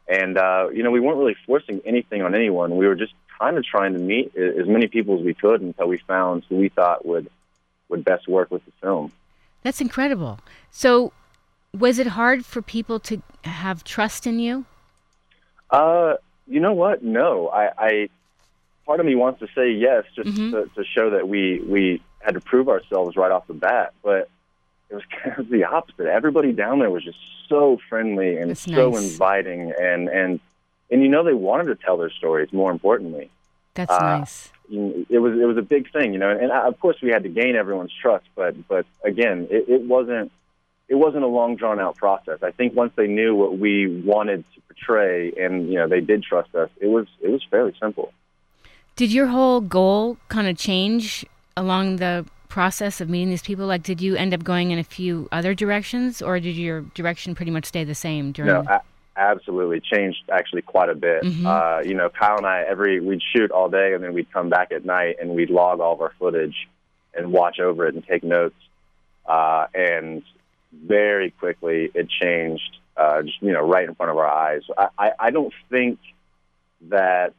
And, 0.08 0.38
uh, 0.38 0.70
you 0.74 0.84
know, 0.84 0.92
we 0.92 1.00
weren't 1.00 1.18
really 1.18 1.36
forcing 1.46 1.82
anything 1.86 2.22
on 2.22 2.34
anyone. 2.34 2.78
We 2.78 2.88
were 2.88 2.96
just 2.96 3.14
kind 3.40 3.58
of 3.58 3.66
trying 3.66 3.94
to 3.94 4.00
meet 4.00 4.36
as 4.36 4.68
many 4.68 4.88
people 4.88 5.20
as 5.20 5.26
we 5.26 5.34
could 5.34 5.62
until 5.62 5.88
we 5.88 5.98
found 5.98 6.44
who 6.50 6.56
we 6.56 6.70
thought 6.70 7.06
would, 7.06 7.30
would 7.90 8.04
best 8.06 8.28
work 8.28 8.50
with 8.50 8.64
the 8.66 8.72
film. 8.82 9.12
That's 9.64 9.82
incredible. 9.82 10.40
So, 10.72 11.12
was 11.78 12.00
it 12.00 12.08
hard 12.08 12.46
for 12.46 12.62
people 12.62 13.00
to 13.02 13.22
have 13.44 13.84
trust 13.84 14.26
in 14.26 14.40
you? 14.40 14.66
Uh, 15.70 16.16
you 16.48 16.60
know 16.62 16.74
what? 16.74 17.04
No, 17.04 17.50
I, 17.50 17.70
I 17.78 18.10
part 18.86 19.02
of 19.02 19.06
me 19.06 19.16
wants 19.16 19.42
to 19.42 19.48
say 19.54 19.72
yes, 19.72 20.06
just 20.16 20.30
Mhm. 20.30 20.52
to, 20.52 20.70
to 20.76 20.86
show 20.86 21.10
that 21.10 21.28
we 21.28 21.60
we 21.68 22.02
had 22.20 22.36
to 22.36 22.40
prove 22.40 22.70
ourselves 22.70 23.18
right 23.18 23.32
off 23.32 23.46
the 23.48 23.54
bat, 23.54 23.94
but 24.02 24.30
it 24.90 24.96
was 24.96 25.04
kind 25.24 25.38
of 25.40 25.50
the 25.50 25.64
opposite. 25.66 26.08
Everybody 26.08 26.52
down 26.52 26.80
there 26.80 26.90
was 26.90 27.04
just 27.04 27.18
so 27.50 27.78
friendly 27.90 28.38
and 28.38 28.50
That's 28.52 28.62
so 28.62 28.90
nice. 28.92 29.12
inviting, 29.12 29.74
and 29.80 30.08
and 30.10 30.40
and 30.92 31.02
you 31.02 31.10
know 31.10 31.24
they 31.24 31.34
wanted 31.34 31.66
to 31.66 31.76
tell 31.76 31.98
their 31.98 32.10
stories. 32.12 32.52
More 32.54 32.72
importantly, 32.72 33.30
That's 33.74 33.92
Uh, 33.92 34.20
nice. 34.20 34.52
It 34.70 35.20
was 35.20 35.40
it 35.40 35.46
was 35.46 35.56
a 35.58 35.62
big 35.62 35.92
thing, 35.94 36.12
you 36.14 36.20
know. 36.20 36.30
And, 36.30 36.42
and 36.42 36.52
of 36.52 36.78
course 36.80 36.98
we 37.02 37.10
had 37.10 37.24
to 37.24 37.30
gain 37.30 37.56
everyone's 37.56 37.94
trust, 37.94 38.26
but 38.36 38.68
but 38.68 38.86
again, 39.04 39.48
it, 39.50 39.70
it 39.70 39.82
wasn't 39.84 40.32
it 40.90 40.96
wasn't 40.96 41.24
a 41.24 41.28
long 41.28 41.56
drawn 41.56 41.80
out 41.80 41.96
process. 41.96 42.40
I 42.44 42.52
think 42.52 42.76
once 42.76 42.92
they 42.96 43.08
knew 43.08 43.34
what 43.36 43.58
we 43.58 44.02
wanted 44.02 44.44
to 44.56 44.62
portray, 44.68 45.32
and 45.40 45.68
you 45.70 45.76
know 45.76 45.88
they 45.88 46.02
did 46.02 46.24
trust 46.24 46.54
us, 46.56 46.70
it 46.82 46.88
was 46.88 47.08
it 47.22 47.30
was 47.30 47.44
fairly 47.50 47.74
simple. 47.80 48.12
Did 48.98 49.14
your 49.14 49.28
whole 49.28 49.62
goal 49.62 50.18
kind 50.28 50.48
of 50.48 50.58
change 50.58 51.26
along 51.56 51.98
the 51.98 52.26
process 52.50 53.02
of 53.02 53.10
meeting 53.10 53.30
these 53.30 53.42
people? 53.42 53.66
Like, 53.66 53.84
did 53.84 54.02
you 54.02 54.16
end 54.16 54.34
up 54.34 54.44
going 54.44 54.72
in 54.72 54.80
a 54.80 54.84
few 54.84 55.28
other 55.32 55.54
directions, 55.54 56.22
or 56.22 56.40
did 56.40 56.56
your 56.56 56.82
direction 56.94 57.36
pretty 57.36 57.52
much 57.52 57.66
stay 57.66 57.84
the 57.84 57.96
same 57.96 58.32
during? 58.32 58.54
No, 58.54 58.80
absolutely 59.16 59.82
changed 59.82 60.20
actually 60.32 60.62
quite 60.62 60.90
a 60.90 60.96
bit. 60.96 61.24
Mhm. 61.24 61.46
Uh, 61.46 61.82
you 61.84 61.94
know, 61.96 62.10
Kyle 62.10 62.38
and 62.38 62.46
I 62.46 62.62
every 62.62 63.00
we'd 63.00 63.22
shoot 63.34 63.52
all 63.52 63.70
day, 63.70 63.94
and 63.94 64.04
then 64.04 64.14
we'd 64.14 64.32
come 64.32 64.50
back 64.50 64.72
at 64.72 64.86
night 64.86 65.18
and 65.20 65.32
we'd 65.32 65.50
log 65.50 65.80
all 65.80 65.94
of 65.94 66.02
our 66.02 66.14
footage 66.20 66.68
and 67.14 67.32
watch 67.32 67.60
over 67.60 67.88
it 67.88 67.96
and 67.96 68.06
take 68.06 68.24
notes. 68.24 68.56
Uh, 69.26 69.68
and 69.74 70.24
very 70.72 71.32
quickly, 71.32 71.90
it 71.94 72.08
changed. 72.10 72.78
Uh, 72.96 73.22
just 73.24 73.42
you 73.42 73.52
know, 73.52 73.62
right 73.62 73.88
in 73.88 73.96
front 73.96 74.12
of 74.12 74.18
our 74.18 74.28
eyes. 74.28 74.62
I, 74.78 74.88
I, 74.98 75.12
I 75.20 75.32
don't 75.32 75.54
think 75.70 76.00
that 76.90 77.34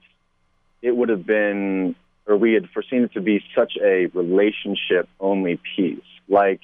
it 0.82 0.96
would 0.96 1.08
have 1.08 1.26
been, 1.26 1.96
or 2.28 2.36
we 2.36 2.52
had 2.52 2.68
foreseen 2.70 3.02
it 3.04 3.12
to 3.14 3.20
be 3.20 3.42
such 3.56 3.72
a 3.82 4.06
relationship 4.12 5.08
only 5.18 5.58
piece. 5.74 5.98
Like 6.28 6.60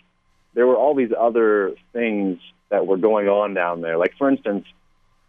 there 0.53 0.67
were 0.67 0.77
all 0.77 0.95
these 0.95 1.13
other 1.19 1.73
things 1.93 2.39
that 2.69 2.87
were 2.87 2.99
going 2.99 3.29
on 3.29 3.55
down 3.55 3.81
there. 3.81 3.97
Like 3.97 4.13
for 4.19 4.29
instance, 4.29 4.67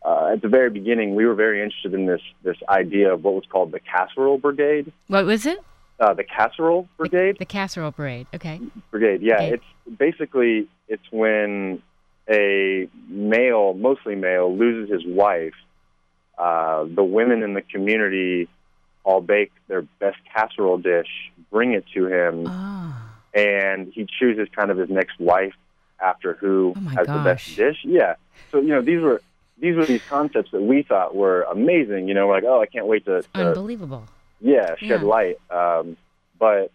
uh, 0.04 0.32
at 0.34 0.42
the 0.42 0.50
very 0.50 0.70
beginning, 0.70 1.16
we 1.16 1.26
were 1.26 1.34
very 1.34 1.64
interested 1.64 1.94
in 1.94 2.06
this 2.06 2.22
this 2.44 2.58
idea 2.70 3.14
of 3.14 3.24
what 3.24 3.34
was 3.34 3.46
called 3.50 3.72
the 3.72 3.80
casserole 3.80 4.38
brigade. 4.38 4.92
what 5.08 5.26
was 5.26 5.46
it? 5.46 5.58
Uh, 5.98 6.14
the 6.14 6.26
casserole 6.26 6.90
brigade. 6.98 7.38
The 7.40 7.46
casserole 7.46 7.94
parade. 7.94 8.28
Okay. 8.36 8.60
brigade. 8.92 9.22
Yeah, 9.22 9.36
Okay. 9.36 9.54
it's 9.54 9.98
basically 9.98 10.68
it's 10.90 11.10
when 11.10 11.82
a 12.30 12.90
male, 13.08 13.74
mostly 13.74 14.16
male, 14.16 14.54
loses 14.56 14.92
his 14.92 15.06
wife. 15.06 15.54
Uh, 16.38 16.84
the 16.94 17.04
women 17.04 17.44
in 17.44 17.54
the 17.54 17.62
community 17.62 18.50
all 19.06 19.22
bake 19.22 19.52
their 19.68 19.84
best 20.00 20.18
casserole 20.34 20.78
dish, 20.78 21.08
bring 21.52 21.72
it 21.74 21.86
to 21.94 22.08
him, 22.08 22.46
Oh. 22.48 22.94
and 23.34 23.94
he 23.94 24.06
chooses 24.20 24.50
kind 24.54 24.70
of 24.72 24.78
his 24.78 24.90
next 24.90 25.18
wife 25.20 25.54
after 26.04 26.34
who 26.34 26.74
Oh 26.76 26.80
has 26.90 27.08
the 27.08 27.22
best 27.24 27.56
dish. 27.56 27.78
Yeah. 27.86 28.16
So 28.52 28.60
you 28.60 28.70
know 28.70 28.82
these 28.82 29.02
were 29.02 29.22
these 29.58 29.76
were 29.78 29.86
these 29.86 30.02
concepts 30.10 30.52
that 30.52 30.62
we 30.62 30.82
thought 30.84 31.16
were 31.16 31.44
amazing. 31.44 32.10
You 32.10 32.14
know, 32.16 32.28
we're 32.28 32.34
like, 32.36 32.44
oh, 32.44 32.62
I 32.62 32.66
can't 32.66 32.88
wait 32.88 33.06
to, 33.06 33.22
to 33.22 33.28
Unbelievable. 33.40 34.06
yeah 34.42 34.76
shed 34.78 35.02
Yeah. 35.02 35.08
light. 35.08 35.38
Um, 35.50 35.96
but 36.38 36.72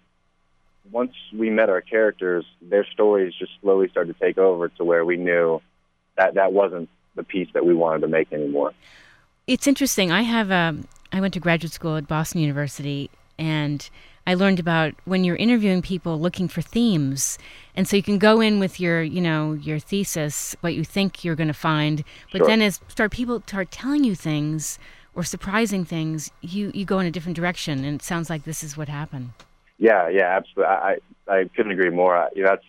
once 0.91 1.13
we 1.37 1.51
met 1.51 1.69
our 1.69 1.83
characters, 1.83 2.45
their 2.63 2.87
stories 2.87 3.35
just 3.39 3.53
slowly 3.61 3.89
started 3.91 4.15
to 4.15 4.19
take 4.25 4.39
over 4.39 4.69
to 4.71 4.85
where 4.85 5.05
we 5.05 5.17
knew 5.19 5.61
that 6.17 6.35
that 6.35 6.53
wasn't 6.53 6.89
the 7.17 7.23
piece 7.23 7.49
that 7.53 7.67
we 7.67 7.75
wanted 7.75 8.01
to 8.01 8.09
make 8.09 8.33
anymore. 8.33 8.73
It's 9.47 9.67
interesting. 9.67 10.11
I 10.11 10.23
have 10.23 10.51
a. 10.51 10.77
I 11.13 11.21
went 11.21 11.35
to 11.35 11.41
graduate 11.41 11.73
school 11.73 11.97
at 11.97 12.07
Boston 12.07 12.41
University, 12.41 13.11
and 13.39 13.89
I 14.27 14.35
learned 14.35 14.61
about 14.61 14.95
when 15.05 15.25
you're 15.25 15.37
interviewing 15.37 15.83
people 15.83 16.21
looking 16.21 16.47
for 16.47 16.63
themes, 16.63 17.39
and 17.75 17.89
so 17.89 17.97
you 17.97 18.03
can 18.03 18.19
go 18.19 18.41
in 18.41 18.61
with 18.61 18.79
your, 18.79 19.03
you 19.03 19.21
know, 19.21 19.55
your 19.55 19.79
thesis, 19.79 20.55
what 20.61 20.75
you 20.75 20.85
think 20.85 21.25
you're 21.25 21.35
going 21.35 21.49
to 21.49 21.55
find, 21.55 22.05
but 22.31 22.39
Sure. 22.39 22.47
then 22.47 22.63
as 22.63 22.81
start 22.89 23.11
people 23.11 23.43
start 23.47 23.71
telling 23.71 24.05
you 24.05 24.15
things 24.15 24.79
or 25.15 25.25
surprising 25.25 25.85
things, 25.85 26.31
you 26.41 26.71
you 26.75 26.85
go 26.85 27.01
in 27.01 27.07
a 27.07 27.11
different 27.11 27.37
direction, 27.37 27.85
and 27.85 27.97
it 28.01 28.03
sounds 28.03 28.31
like 28.31 28.45
this 28.45 28.63
is 28.63 28.77
what 28.77 28.89
happened. 28.89 29.31
Yeah, 29.79 30.09
yeah, 30.09 30.37
absolutely. 30.37 30.67
I 30.67 30.97
I, 31.27 31.51
couldn't 31.57 31.73
agree 31.73 31.91
more. 31.91 32.17
I, 32.17 32.29
you 32.35 32.43
know, 32.43 32.51
that's 32.51 32.65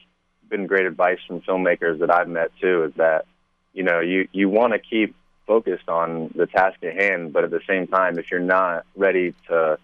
been 0.50 0.66
great 0.66 0.86
advice 0.86 1.20
from 1.28 1.42
filmmakers 1.42 2.00
that 2.00 2.12
I've 2.14 2.30
met 2.30 2.52
too. 2.60 2.86
Is 2.86 2.94
that 2.96 3.26
you 3.74 3.84
know 3.84 4.00
you 4.00 4.28
you 4.32 4.50
want 4.50 4.74
to 4.74 4.80
keep 4.80 5.16
focused 5.48 5.90
on 5.90 6.32
the 6.36 6.48
task 6.48 6.78
at 6.84 6.96
hand, 6.96 7.34
but 7.34 7.44
at 7.44 7.52
the 7.52 7.62
same 7.68 7.88
time, 7.88 8.18
if 8.20 8.32
you're 8.32 8.40
not 8.40 8.86
ready 8.96 9.34
to 9.50 9.78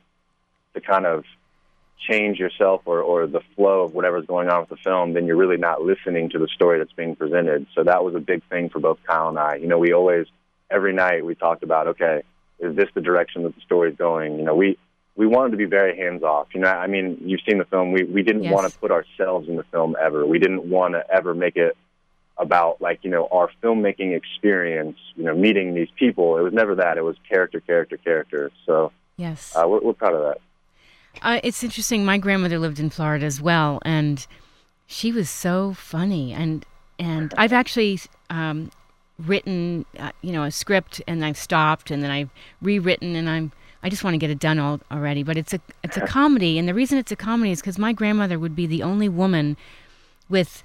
to 0.73 0.81
kind 0.81 1.05
of 1.05 1.23
change 2.07 2.37
yourself 2.37 2.83
or, 2.85 3.01
or 3.01 3.25
the 3.25 3.41
flow 3.55 3.81
of 3.81 3.93
whatever's 3.93 4.25
going 4.25 4.47
on 4.49 4.59
with 4.61 4.69
the 4.69 4.77
film, 4.77 5.13
then 5.13 5.25
you're 5.25 5.35
really 5.35 5.57
not 5.57 5.81
listening 5.81 6.29
to 6.29 6.37
the 6.37 6.47
story 6.47 6.77
that's 6.77 6.93
being 6.93 7.15
presented. 7.15 7.65
So 7.73 7.83
that 7.83 8.03
was 8.03 8.13
a 8.13 8.19
big 8.19 8.43
thing 8.49 8.69
for 8.69 8.79
both 8.79 8.99
Kyle 9.05 9.29
and 9.29 9.39
I. 9.39 9.55
You 9.55 9.67
know, 9.67 9.79
we 9.79 9.93
always 9.93 10.27
every 10.69 10.93
night 10.93 11.25
we 11.25 11.33
talked 11.35 11.63
about, 11.63 11.87
okay, 11.87 12.21
is 12.59 12.75
this 12.75 12.89
the 12.93 13.01
direction 13.01 13.43
that 13.43 13.55
the 13.55 13.61
story's 13.61 13.95
going? 13.95 14.37
You 14.37 14.43
know, 14.45 14.55
we 14.55 14.77
we 15.15 15.25
wanted 15.25 15.51
to 15.51 15.57
be 15.57 15.65
very 15.65 15.97
hands 15.97 16.21
off. 16.21 16.47
You 16.53 16.61
know, 16.61 16.69
I 16.69 16.85
mean, 16.87 17.17
you've 17.21 17.41
seen 17.47 17.57
the 17.57 17.65
film. 17.65 17.91
We 17.91 18.03
we 18.03 18.21
didn't 18.23 18.43
Yes. 18.43 18.53
want 18.53 18.71
to 18.71 18.79
put 18.79 18.91
ourselves 18.91 19.49
in 19.49 19.55
the 19.55 19.63
film 19.63 19.95
ever. 19.99 20.25
We 20.25 20.37
didn't 20.39 20.69
want 20.69 20.93
to 20.93 21.03
ever 21.11 21.33
make 21.33 21.55
it 21.55 21.75
about 22.39 22.81
like 22.81 22.99
you 23.03 23.09
know 23.09 23.27
our 23.31 23.49
filmmaking 23.63 24.15
experience. 24.15 24.97
You 25.15 25.23
know, 25.23 25.35
meeting 25.35 25.73
these 25.73 25.89
people. 25.97 26.37
It 26.37 26.41
was 26.41 26.53
never 26.53 26.75
that. 26.75 26.97
It 26.97 27.03
was 27.03 27.15
character, 27.27 27.59
character, 27.59 27.97
character. 27.97 28.51
So 28.65 28.91
Yes. 29.17 29.55
uh, 29.55 29.67
we're, 29.67 29.79
we're 29.81 29.93
proud 29.93 30.13
of 30.13 30.21
that. 30.21 30.37
Uh, 31.21 31.39
it's 31.43 31.63
interesting. 31.63 32.05
My 32.05 32.17
grandmother 32.19 32.59
lived 32.59 32.79
in 32.79 32.89
Florida 32.91 33.25
as 33.25 33.41
well, 33.41 33.79
and 33.83 34.25
she 34.85 35.11
was 35.11 35.29
so 35.29 35.73
funny. 35.73 36.33
And 36.33 36.65
and 36.99 37.33
I've 37.37 37.53
actually 37.53 37.99
um, 38.29 38.69
written, 39.17 39.85
uh, 39.97 40.11
you 40.21 40.31
know, 40.31 40.43
a 40.43 40.51
script, 40.51 41.01
and 41.07 41.25
I've 41.25 41.37
stopped, 41.37 41.89
and 41.89 42.03
then 42.03 42.11
I've 42.11 42.29
rewritten, 42.61 43.15
and 43.15 43.27
I'm 43.27 43.51
I 43.81 43.89
just 43.89 44.03
want 44.03 44.13
to 44.13 44.17
get 44.19 44.29
it 44.29 44.39
done 44.39 44.59
all, 44.59 44.79
already. 44.91 45.23
But 45.23 45.37
it's 45.37 45.53
a 45.53 45.61
it's 45.83 45.97
a 45.97 46.01
comedy, 46.07 46.59
and 46.59 46.67
the 46.67 46.73
reason 46.75 46.99
it's 46.99 47.11
a 47.11 47.15
comedy 47.15 47.51
is 47.51 47.61
because 47.61 47.79
my 47.79 47.93
grandmother 47.93 48.37
would 48.37 48.55
be 48.55 48.67
the 48.67 48.83
only 48.83 49.09
woman 49.09 49.57
with 50.29 50.63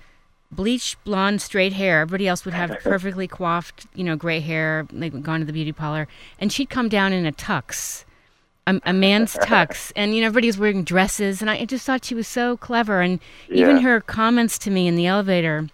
bleached 0.52 1.02
blonde 1.04 1.40
straight 1.40 1.72
hair 1.72 2.02
everybody 2.02 2.28
else 2.28 2.44
would 2.44 2.54
have 2.54 2.70
perfectly 2.84 3.26
coiffed 3.26 3.86
you 3.94 4.04
know 4.04 4.14
gray 4.16 4.38
hair 4.40 4.86
like 4.92 5.22
gone 5.22 5.40
to 5.40 5.46
the 5.46 5.52
beauty 5.52 5.72
parlor 5.72 6.06
and 6.38 6.52
she'd 6.52 6.68
come 6.70 6.88
down 6.88 7.12
in 7.12 7.24
a 7.26 7.32
tux 7.32 8.04
a, 8.66 8.80
a 8.84 8.92
man's 8.92 9.34
tux, 9.38 9.90
and 9.96 10.14
you 10.14 10.20
know 10.20 10.28
everybody 10.28 10.46
was 10.46 10.56
wearing 10.56 10.84
dresses, 10.84 11.40
and 11.42 11.50
I 11.50 11.64
just 11.64 11.84
thought 11.84 12.04
she 12.04 12.14
was 12.14 12.28
so 12.28 12.56
clever. 12.56 13.00
And 13.00 13.18
even 13.48 13.78
Yeah. 13.78 13.82
her 13.82 14.00
comments 14.00 14.56
to 14.60 14.70
me 14.70 14.86
in 14.86 14.94
the 14.94 15.04
elevator, 15.04 15.68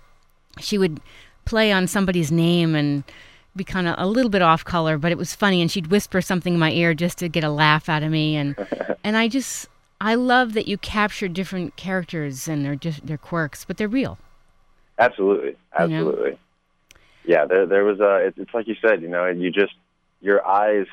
she 0.58 0.78
would 0.78 0.98
play 1.44 1.70
on 1.70 1.86
somebody's 1.86 2.32
name 2.32 2.74
and 2.74 3.04
be 3.54 3.62
kind 3.62 3.88
of 3.88 3.94
a 3.98 4.06
little 4.06 4.30
bit 4.30 4.40
off 4.40 4.64
color, 4.64 4.96
but 4.96 5.12
it 5.12 5.18
was 5.18 5.34
funny. 5.34 5.60
And 5.60 5.70
she'd 5.70 5.88
whisper 5.88 6.22
something 6.22 6.54
in 6.54 6.58
my 6.58 6.70
ear 6.72 6.94
just 6.94 7.18
to 7.18 7.28
get 7.28 7.44
a 7.44 7.50
laugh 7.50 7.90
out 7.90 8.02
of 8.02 8.10
me, 8.10 8.36
and 8.36 8.56
and 9.04 9.18
I 9.18 9.28
just 9.28 9.68
I 10.00 10.14
love 10.14 10.54
that 10.54 10.66
you 10.66 10.78
capture 10.78 11.28
different 11.28 11.76
characters 11.76 12.48
and 12.48 12.64
their 12.64 12.74
just 12.74 13.06
their 13.06 13.18
quirks, 13.18 13.66
but 13.66 13.76
they're 13.76 13.86
real. 13.86 14.16
Absolutely, 14.98 15.56
absolutely. 15.76 16.38
Yeah, 17.24 17.44
there 17.46 17.66
there 17.66 17.84
was 17.84 18.00
a. 18.00 18.26
It's, 18.26 18.38
it's 18.38 18.54
like 18.54 18.66
you 18.66 18.76
said, 18.80 19.02
you 19.02 19.08
know, 19.08 19.26
you 19.26 19.50
just 19.50 19.74
your 20.20 20.46
eyes 20.46 20.86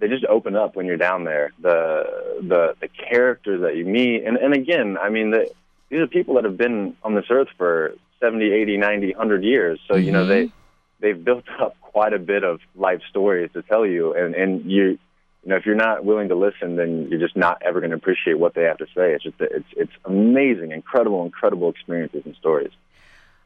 they 0.00 0.08
just 0.08 0.24
open 0.24 0.56
up 0.56 0.76
when 0.76 0.86
you're 0.86 0.96
down 0.96 1.24
there. 1.24 1.52
The 1.60 2.38
the 2.40 2.74
the 2.80 2.88
characters 2.88 3.60
that 3.60 3.76
you 3.76 3.84
meet, 3.84 4.24
and 4.24 4.36
and 4.36 4.54
again, 4.54 4.96
I 5.00 5.10
mean, 5.10 5.30
the, 5.30 5.48
these 5.90 6.00
are 6.00 6.06
people 6.06 6.34
that 6.34 6.44
have 6.44 6.56
been 6.56 6.96
on 7.02 7.14
this 7.14 7.26
earth 7.30 7.48
for 7.56 7.94
70, 8.18 8.50
80, 8.50 8.76
90, 8.78 9.10
100 9.10 9.44
years. 9.44 9.80
So 9.86 9.96
you 9.96 10.10
know 10.10 10.24
Mhm. 10.24 10.28
they 10.28 10.52
they've 11.00 11.24
built 11.24 11.44
up 11.60 11.76
quite 11.80 12.14
a 12.14 12.18
bit 12.18 12.44
of 12.44 12.60
life 12.74 13.02
stories 13.08 13.50
to 13.52 13.62
tell 13.62 13.86
you, 13.86 14.14
and 14.14 14.34
and 14.34 14.64
you. 14.70 14.98
You 15.42 15.50
know, 15.50 15.56
if 15.56 15.64
you're 15.64 15.74
not 15.74 16.04
willing 16.04 16.28
to 16.28 16.34
listen, 16.34 16.76
then 16.76 17.08
you're 17.08 17.20
just 17.20 17.36
not 17.36 17.62
ever 17.62 17.80
going 17.80 17.90
to 17.90 17.96
appreciate 17.96 18.38
what 18.38 18.54
they 18.54 18.62
have 18.64 18.76
to 18.78 18.86
say. 18.86 19.14
It's 19.14 19.24
just, 19.24 19.36
it's, 19.40 19.68
it's 19.76 19.92
amazing, 20.04 20.72
incredible, 20.72 21.24
incredible 21.24 21.70
experiences 21.70 22.22
and 22.26 22.34
stories. 22.36 22.72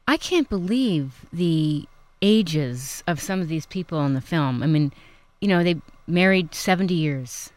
I 0.07 0.17
can't 0.17 0.49
believe 0.49 1.25
the 1.31 1.87
ages 2.21 3.03
of 3.07 3.21
some 3.21 3.41
of 3.41 3.47
these 3.47 3.65
people 3.65 4.05
in 4.05 4.13
the 4.13 4.21
film. 4.21 4.61
I 4.61 4.67
mean, 4.67 4.91
you 5.39 5.47
know, 5.47 5.63
they 5.63 5.81
married 6.07 6.53
70 6.53 6.93
years. 6.93 7.51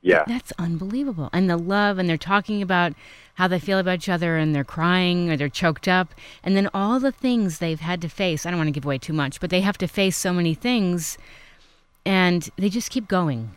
Yeah. 0.00 0.24
That's 0.26 0.52
unbelievable. 0.58 1.28
And 1.32 1.50
the 1.50 1.56
love, 1.56 1.98
and 1.98 2.08
they're 2.08 2.16
talking 2.16 2.62
about 2.62 2.92
how 3.34 3.48
they 3.48 3.58
feel 3.58 3.78
about 3.78 3.96
each 3.96 4.08
other, 4.08 4.36
and 4.36 4.54
they're 4.54 4.64
crying 4.64 5.30
or 5.30 5.36
they're 5.36 5.48
choked 5.48 5.88
up. 5.88 6.14
And 6.42 6.56
then 6.56 6.68
all 6.72 7.00
the 7.00 7.12
things 7.12 7.58
they've 7.58 7.80
had 7.80 8.00
to 8.02 8.08
face. 8.08 8.46
I 8.46 8.50
don't 8.50 8.58
want 8.58 8.68
to 8.68 8.72
give 8.72 8.84
away 8.84 8.98
too 8.98 9.12
much, 9.12 9.40
but 9.40 9.50
they 9.50 9.60
have 9.60 9.78
to 9.78 9.88
face 9.88 10.16
so 10.16 10.32
many 10.32 10.54
things, 10.54 11.18
and 12.04 12.48
they 12.56 12.68
just 12.68 12.90
keep 12.90 13.08
going. 13.08 13.52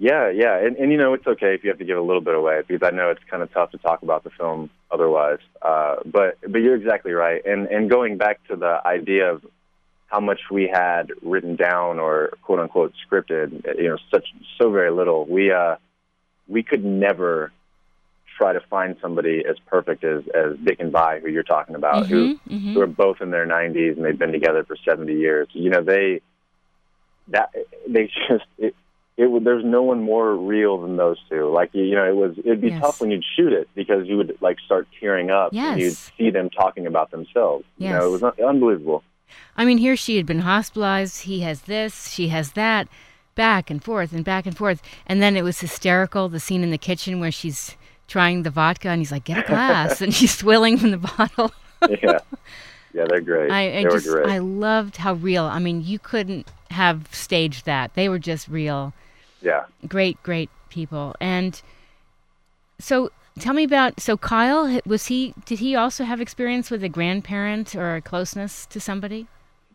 Yeah, 0.00 0.30
yeah, 0.30 0.56
and, 0.56 0.78
and 0.78 0.90
you 0.90 0.96
know 0.96 1.12
it's 1.12 1.26
okay 1.26 1.54
if 1.54 1.62
you 1.62 1.68
have 1.68 1.78
to 1.78 1.84
give 1.84 1.98
a 1.98 2.00
little 2.00 2.22
bit 2.22 2.34
away 2.34 2.62
because 2.66 2.80
I 2.82 2.90
know 2.96 3.10
it's 3.10 3.20
kind 3.30 3.42
of 3.42 3.52
tough 3.52 3.72
to 3.72 3.78
talk 3.78 4.02
about 4.02 4.24
the 4.24 4.30
film 4.30 4.70
otherwise. 4.90 5.40
Uh, 5.60 5.96
but 6.06 6.38
but 6.40 6.62
you're 6.62 6.74
exactly 6.74 7.12
right, 7.12 7.44
and 7.44 7.66
and 7.66 7.90
going 7.90 8.16
back 8.16 8.40
to 8.48 8.56
the 8.56 8.80
idea 8.82 9.30
of 9.30 9.44
how 10.06 10.18
much 10.18 10.40
we 10.50 10.70
had 10.72 11.12
written 11.20 11.54
down 11.54 11.98
or 11.98 12.30
quote 12.40 12.60
unquote 12.60 12.94
scripted, 13.06 13.62
you 13.76 13.90
know, 13.90 13.98
such 14.10 14.26
so 14.58 14.70
very 14.70 14.90
little. 14.90 15.26
We 15.26 15.52
uh 15.52 15.76
we 16.48 16.62
could 16.62 16.82
never 16.82 17.52
try 18.38 18.54
to 18.54 18.60
find 18.70 18.96
somebody 19.02 19.44
as 19.46 19.56
perfect 19.66 20.02
as 20.02 20.22
as 20.34 20.56
Dick 20.64 20.80
and 20.80 20.90
Vi, 20.90 21.20
who 21.20 21.28
you're 21.28 21.42
talking 21.42 21.74
about, 21.74 22.06
who 22.06 22.28
Mhm, 22.28 22.40
mhm. 22.48 22.72
who 22.72 22.80
are 22.80 22.86
both 22.86 23.20
in 23.20 23.30
their 23.30 23.46
90s 23.46 23.96
and 23.96 24.04
they've 24.06 24.18
been 24.18 24.32
together 24.32 24.64
for 24.64 24.76
70 24.76 25.12
years. 25.12 25.46
You 25.52 25.68
know, 25.68 25.82
they 25.82 26.22
that 27.28 27.54
they 27.86 28.06
just 28.28 28.46
it, 28.56 28.74
it 29.20 29.44
there's 29.44 29.64
no 29.64 29.82
one 29.82 30.02
more 30.02 30.34
real 30.34 30.80
than 30.80 30.96
those 30.96 31.18
two. 31.28 31.50
Like 31.50 31.70
you, 31.72 31.84
you 31.84 31.94
know, 31.94 32.08
it 32.08 32.16
was 32.16 32.38
it'd 32.38 32.60
be 32.60 32.68
Yes. 32.68 32.80
tough 32.80 33.00
when 33.00 33.10
you'd 33.10 33.24
shoot 33.36 33.52
it 33.52 33.68
because 33.74 34.06
you 34.06 34.16
would 34.16 34.36
like 34.40 34.58
start 34.64 34.88
tearing 34.98 35.30
up 35.30 35.52
and 35.54 35.80
you'd 35.80 35.96
see 35.96 36.30
them 36.30 36.48
talking 36.50 36.86
about 36.86 37.10
themselves. 37.10 37.64
You 37.78 37.90
know, 37.90 38.06
it 38.06 38.10
was 38.10 38.22
Yes. 38.22 38.32
un- 38.38 38.44
unbelievable. 38.46 39.02
I 39.56 39.64
mean, 39.64 39.78
here 39.78 39.96
she 39.96 40.16
had 40.16 40.26
been 40.26 40.40
hospitalized. 40.40 41.22
He 41.22 41.40
has 41.40 41.62
this, 41.62 42.08
she 42.08 42.28
has 42.28 42.52
that, 42.52 42.88
back 43.34 43.70
and 43.70 43.82
forth 43.82 44.12
and 44.12 44.24
back 44.24 44.46
and 44.46 44.56
forth. 44.56 44.82
And 45.06 45.20
then 45.22 45.36
it 45.36 45.42
was 45.44 45.60
hysterical 45.60 46.28
the 46.28 46.40
scene 46.40 46.62
in 46.62 46.70
the 46.70 46.78
kitchen 46.78 47.20
where 47.20 47.30
she's 47.30 47.76
trying 48.08 48.42
the 48.42 48.50
vodka 48.50 48.88
and 48.88 49.00
he's 49.00 49.12
like, 49.12 49.24
get 49.24 49.38
a 49.38 49.42
glass. 49.46 50.00
and 50.04 50.12
she's 50.14 50.34
swilling 50.36 50.78
from 50.78 50.90
the 50.90 50.98
bottle. 50.98 51.52
yeah, 51.88 52.18
yeah, 52.92 53.04
they're 53.08 53.20
great. 53.20 53.50
I, 53.52 53.78
I 53.78 53.84
they 53.84 53.90
just, 53.90 54.06
were 54.08 54.22
great. 54.22 54.32
I 54.32 54.38
loved 54.38 54.96
how 54.96 55.14
real. 55.14 55.44
I 55.44 55.58
mean, 55.60 55.82
you 55.84 55.98
couldn't 55.98 56.48
have 56.70 57.08
staged 57.12 57.66
that. 57.66 57.94
They 57.94 58.08
were 58.08 58.18
just 58.18 58.48
real. 58.48 58.92
Yeah. 59.42 59.64
Great, 59.88 60.22
great 60.22 60.50
people. 60.68 61.14
And 61.20 61.60
so 62.78 63.10
tell 63.38 63.54
me 63.54 63.64
about, 63.64 64.00
so 64.00 64.16
Kyle, 64.16 64.80
was 64.86 65.06
he, 65.06 65.34
did 65.44 65.58
he 65.58 65.74
also 65.74 66.04
have 66.04 66.20
experience 66.20 66.70
with 66.70 66.82
a 66.84 66.88
grandparent 66.88 67.74
or 67.74 67.96
a 67.96 68.00
closeness 68.02 68.66
to 68.66 68.80
somebody? 68.80 69.26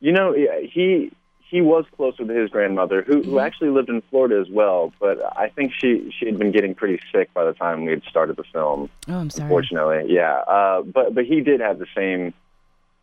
You 0.01 0.12
know, 0.12 0.34
he 0.34 1.12
he 1.48 1.62
was 1.62 1.86
close 1.95 2.17
with 2.17 2.29
his 2.29 2.50
grandmother, 2.50 3.03
who, 3.03 3.22
who 3.22 3.31
Mhm. 3.34 3.45
actually 3.45 3.69
lived 3.69 3.88
in 3.88 4.01
Florida 4.10 4.39
as 4.41 4.50
well. 4.50 4.91
But 5.00 5.19
I 5.38 5.48
think 5.50 5.74
she 5.74 6.12
she 6.17 6.25
had 6.25 6.38
been 6.38 6.51
getting 6.51 6.74
pretty 6.75 7.00
sick 7.13 7.34
by 7.34 7.45
the 7.45 7.53
time 7.53 7.86
we 7.86 7.91
had 7.91 8.03
started 8.10 8.36
the 8.36 8.43
film. 8.43 8.89
Oh, 9.07 9.13
I'm 9.19 9.29
sorry. 9.29 9.45
Unfortunately, 9.45 10.13
yeah. 10.13 10.34
Uh, 10.39 10.81
but 10.81 11.13
but 11.15 11.25
he 11.25 11.41
did 11.41 11.60
have 11.62 11.79
the 11.79 11.86
same 11.95 12.34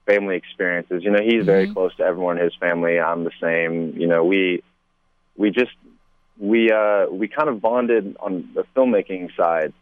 family 0.07 0.37
experiences. 0.37 1.03
You 1.05 1.13
know, 1.13 1.23
he's 1.23 1.45
very 1.47 1.69
Mhm. 1.69 1.73
close 1.75 1.95
to 1.97 2.03
everyone 2.05 2.37
in 2.39 2.45
his 2.45 2.55
family. 2.57 2.99
I'm 3.01 3.25
the 3.25 3.31
same. 3.41 3.95
You 3.97 4.07
know, 4.09 4.25
we 4.25 4.63
we 5.37 5.51
just 5.51 5.73
we 6.39 6.71
uh 6.71 7.07
we 7.11 7.29
kind 7.29 7.49
of 7.49 7.61
bonded 7.61 8.17
on 8.21 8.49
the 8.55 8.65
filmmaking 8.75 9.35
side 9.37 9.73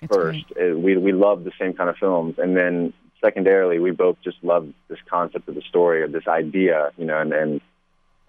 That's 0.00 0.14
first. 0.14 0.44
great. 0.54 0.72
Uh, 0.72 0.78
We 0.78 0.96
we 0.96 1.12
loved 1.12 1.44
the 1.44 1.52
same 1.58 1.72
kind 1.74 1.88
of 1.88 1.96
films, 1.96 2.38
and 2.38 2.56
then 2.56 2.92
secondarily, 3.20 3.78
we 3.78 3.92
both 3.92 4.16
just 4.22 4.38
loved 4.42 4.74
this 4.88 4.98
concept 5.08 5.48
of 5.48 5.54
the 5.54 5.62
story 5.62 6.02
of 6.02 6.12
this 6.12 6.26
idea, 6.26 6.90
you 6.98 7.04
know, 7.04 7.18
and 7.18 7.32
and 7.32 7.60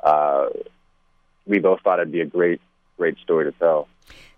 uh, 0.03 0.47
we 1.45 1.59
both 1.59 1.81
thought 1.81 1.99
it'd 1.99 2.11
be 2.11 2.21
a 2.21 2.25
great 2.25 2.61
great 2.97 3.17
story 3.19 3.45
to 3.45 3.57
tell. 3.57 3.87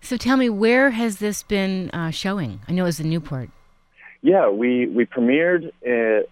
So 0.00 0.16
tell 0.16 0.36
me, 0.36 0.48
where 0.48 0.90
has 0.90 1.18
this 1.18 1.42
been 1.42 1.90
uh, 1.90 2.10
showing? 2.10 2.60
I 2.68 2.72
know 2.72 2.84
it 2.84 2.86
was 2.86 3.00
in 3.00 3.10
Newport. 3.10 3.50
Yeah, 4.22 4.48
we 4.48 4.86
we 4.86 5.04
premiered 5.04 5.70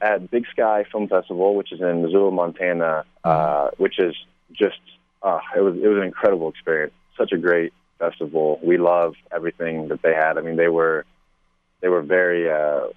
at 0.00 0.30
Big 0.30 0.46
Sky 0.50 0.84
Film 0.90 1.06
Festival, 1.08 1.54
which 1.54 1.70
is 1.72 1.80
in 1.80 2.02
Missoula, 2.02 2.30
Montana, 2.30 3.04
uh, 3.22 3.70
which 3.76 3.98
is 3.98 4.14
just 4.52 4.80
uh, 5.24 5.40
it 5.56 5.60
was 5.60 5.74
it 5.76 5.88
was 5.88 5.96
an 5.96 6.04
incredible 6.04 6.50
experience. 6.50 6.92
Such 7.16 7.32
a 7.32 7.38
great 7.38 7.72
festival. 7.98 8.60
We 8.62 8.76
love 8.76 9.14
everything 9.32 9.88
that 9.88 10.02
they 10.02 10.14
had. 10.14 10.36
I 10.36 10.42
mean, 10.42 10.56
they 10.56 10.68
were 10.68 11.06
they 11.80 11.88
were 11.88 12.02
very 12.02 12.50
uh, 12.50 12.88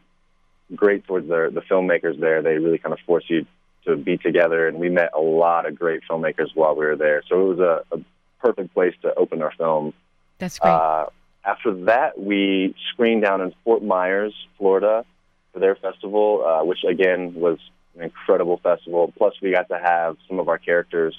great 0.75 1.05
towards 1.05 1.27
their 1.29 1.49
the 1.49 1.61
filmmakers 1.61 2.19
there. 2.19 2.41
They 2.41 2.57
really 2.57 2.77
kind 2.77 2.93
of 2.93 2.99
forced 3.05 3.29
you 3.29 3.45
to 3.85 3.95
be 3.95 4.17
together, 4.17 4.67
and 4.67 4.77
we 4.77 4.89
met 4.89 5.11
a 5.15 5.21
lot 5.21 5.65
of 5.65 5.79
great 5.79 6.01
filmmakers 6.09 6.49
while 6.53 6.75
we 6.75 6.85
were 6.85 6.97
there. 6.97 7.23
So 7.29 7.51
it 7.51 7.55
was 7.55 7.59
a, 7.59 7.95
a 7.95 7.99
perfect 8.41 8.73
place 8.73 8.93
to 9.03 9.15
open 9.15 9.41
our 9.41 9.53
film. 9.57 9.93
That's 10.37 10.59
great. 10.59 10.71
Uh, 10.71 11.05
after 11.45 11.73
that, 11.85 12.19
we 12.19 12.75
screened 12.91 13.23
down 13.23 13.39
in 13.39 13.53
Fort 13.63 13.81
Myers, 13.81 14.33
Florida, 14.57 15.05
for 15.53 15.59
their 15.59 15.75
festival, 15.75 16.43
uh, 16.45 16.65
which 16.65 16.83
again 16.83 17.35
was 17.35 17.57
an 17.95 18.03
incredible 18.03 18.57
festival. 18.57 19.13
Plus, 19.17 19.33
we 19.41 19.51
got 19.51 19.69
to 19.69 19.79
have 19.79 20.17
some 20.27 20.39
of 20.39 20.49
our 20.49 20.57
characters 20.57 21.15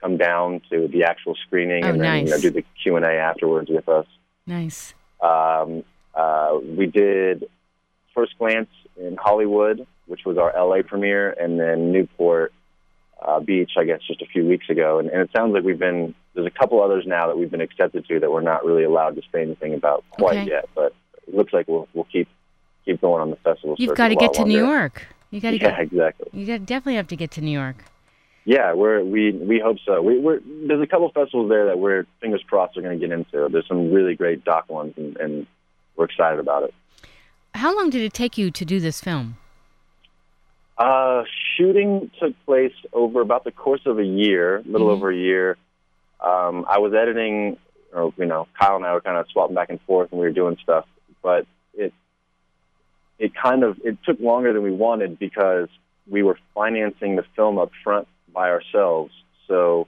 come 0.00 0.16
down 0.16 0.60
to 0.70 0.88
the 0.88 1.04
actual 1.04 1.34
screening 1.46 1.84
Oh, 1.84 1.90
and 1.90 2.00
then 2.00 2.24
you 2.26 2.30
know, 2.30 2.38
do 2.40 2.50
the 2.50 2.64
Q 2.82 2.96
and 2.96 3.04
A 3.04 3.12
afterwards 3.12 3.68
with 3.70 3.88
us. 3.88 4.06
nice. 4.46 4.94
Um, 5.20 5.84
uh, 6.14 6.58
we 6.62 6.86
did 6.86 7.48
First 8.14 8.36
Glance 8.38 8.70
in 8.98 9.16
Hollywood, 9.16 9.86
which 10.06 10.24
was 10.24 10.38
our 10.38 10.52
LA 10.56 10.82
premiere, 10.82 11.30
and 11.30 11.60
then 11.60 11.92
Newport 11.92 12.52
uh, 13.22 13.38
Beach, 13.40 13.72
I 13.76 13.84
guess, 13.84 14.00
just 14.06 14.22
a 14.22 14.26
few 14.26 14.46
weeks 14.46 14.68
ago. 14.70 14.98
And, 14.98 15.08
and 15.10 15.20
it 15.20 15.30
sounds 15.36 15.52
like 15.52 15.62
we've 15.62 15.78
been 15.78 16.14
there's 16.34 16.46
a 16.46 16.50
couple 16.50 16.82
others 16.82 17.04
now 17.06 17.26
that 17.26 17.36
we've 17.36 17.50
been 17.50 17.60
accepted 17.60 18.06
to 18.08 18.20
that 18.20 18.30
we're 18.30 18.40
not 18.40 18.64
really 18.64 18.84
allowed 18.84 19.16
to 19.16 19.22
say 19.32 19.42
anything 19.42 19.74
about 19.74 20.04
quite 20.10 20.38
Okay. 20.38 20.48
yet. 20.50 20.68
But 20.74 20.94
it 21.26 21.34
looks 21.34 21.52
like 21.52 21.68
we'll 21.68 21.86
we'll 21.92 22.04
keep 22.10 22.28
keep 22.84 23.00
going 23.00 23.20
on 23.20 23.30
the 23.30 23.36
festival. 23.36 23.76
You've 23.78 23.94
got 23.96 24.08
to 24.08 24.16
get 24.16 24.32
to 24.34 24.44
New. 24.44 24.58
York. 24.58 25.06
You 25.30 25.40
got 25.40 25.50
to 25.50 25.56
Yeah, 25.58 25.70
get. 25.76 25.80
exactly. 25.80 26.28
You 26.32 26.58
definitely 26.58 26.96
have 26.96 27.08
to 27.08 27.16
get 27.16 27.30
to 27.32 27.40
New 27.40 27.50
York. 27.52 27.84
Yeah, 28.44 28.72
we're 28.74 29.04
we 29.04 29.32
we 29.32 29.60
hope 29.60 29.76
so. 29.84 30.00
We, 30.00 30.18
we're 30.18 30.40
there's 30.66 30.82
a 30.82 30.86
couple 30.86 31.10
festivals 31.10 31.48
there 31.50 31.66
that 31.66 31.78
we're 31.78 32.06
fingers 32.20 32.42
crossed 32.46 32.76
are 32.76 32.82
going 32.82 32.98
to 32.98 33.06
get 33.06 33.12
into. 33.12 33.48
There's 33.50 33.68
some 33.68 33.92
really 33.92 34.14
great 34.14 34.44
doc 34.44 34.68
ones, 34.70 34.94
and, 34.96 35.16
and 35.18 35.46
we're 35.96 36.06
excited 36.06 36.40
about 36.40 36.64
it. 36.64 36.74
How 37.54 37.76
long 37.76 37.90
did 37.90 38.02
it 38.02 38.14
take 38.14 38.38
you 38.38 38.50
to 38.50 38.64
do 38.64 38.80
this 38.80 39.00
film? 39.00 39.36
Uh, 40.78 41.24
shooting 41.56 42.10
took 42.18 42.32
place 42.46 42.72
over 42.94 43.20
about 43.20 43.44
the 43.44 43.50
course 43.52 43.82
of 43.84 43.98
a 43.98 44.04
year, 44.04 44.56
a 44.56 44.62
little 44.62 44.88
Mhm. 44.88 44.92
over 44.92 45.10
a 45.10 45.16
year. 45.16 45.58
Um, 46.20 46.64
I 46.68 46.78
was 46.78 46.94
editing, 46.94 47.58
or 47.92 48.14
you 48.16 48.24
know, 48.24 48.48
Kyle 48.58 48.76
and 48.76 48.86
I 48.86 48.94
were 48.94 49.02
kind 49.02 49.18
of 49.18 49.26
swapping 49.30 49.54
back 49.54 49.68
and 49.68 49.80
forth, 49.82 50.10
and 50.10 50.20
we 50.20 50.26
were 50.26 50.32
doing 50.32 50.56
stuff. 50.62 50.86
But 51.22 51.46
it 51.74 51.92
it 53.18 53.34
kind 53.34 53.62
of 53.62 53.78
it 53.84 53.98
took 54.04 54.18
longer 54.20 54.54
than 54.54 54.62
we 54.62 54.70
wanted 54.70 55.18
because 55.18 55.68
we 56.08 56.22
were 56.22 56.38
financing 56.54 57.16
the 57.16 57.24
film 57.36 57.58
up 57.58 57.70
front 57.84 58.08
by 58.32 58.48
ourselves. 58.50 59.12
So 59.48 59.86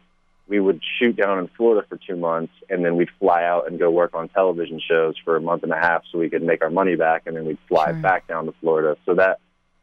we 0.48 0.60
would 0.60 0.80
shoot 0.98 1.16
down 1.16 1.38
in 1.38 1.48
Florida 1.56 1.86
for 1.88 1.96
two 1.96 2.16
months, 2.16 2.52
and 2.68 2.84
then 2.84 2.96
we'd 2.96 3.08
fly 3.18 3.44
out 3.44 3.68
and 3.68 3.78
go 3.78 3.90
work 3.90 4.14
on 4.14 4.28
television 4.28 4.80
shows 4.86 5.14
for 5.24 5.36
a 5.36 5.40
month 5.40 5.62
and 5.62 5.72
a 5.72 5.78
half, 5.78 6.02
so 6.10 6.18
we 6.18 6.28
could 6.28 6.42
make 6.42 6.62
our 6.62 6.70
money 6.70 6.96
back, 6.96 7.22
and 7.26 7.36
then 7.36 7.44
we'd 7.46 7.58
fly 7.68 7.86
Sure. 7.92 8.00
back 8.02 8.26
down 8.26 8.46
to 8.46 8.52
Florida. 8.60 8.96
So 9.06 9.14
that 9.14 9.38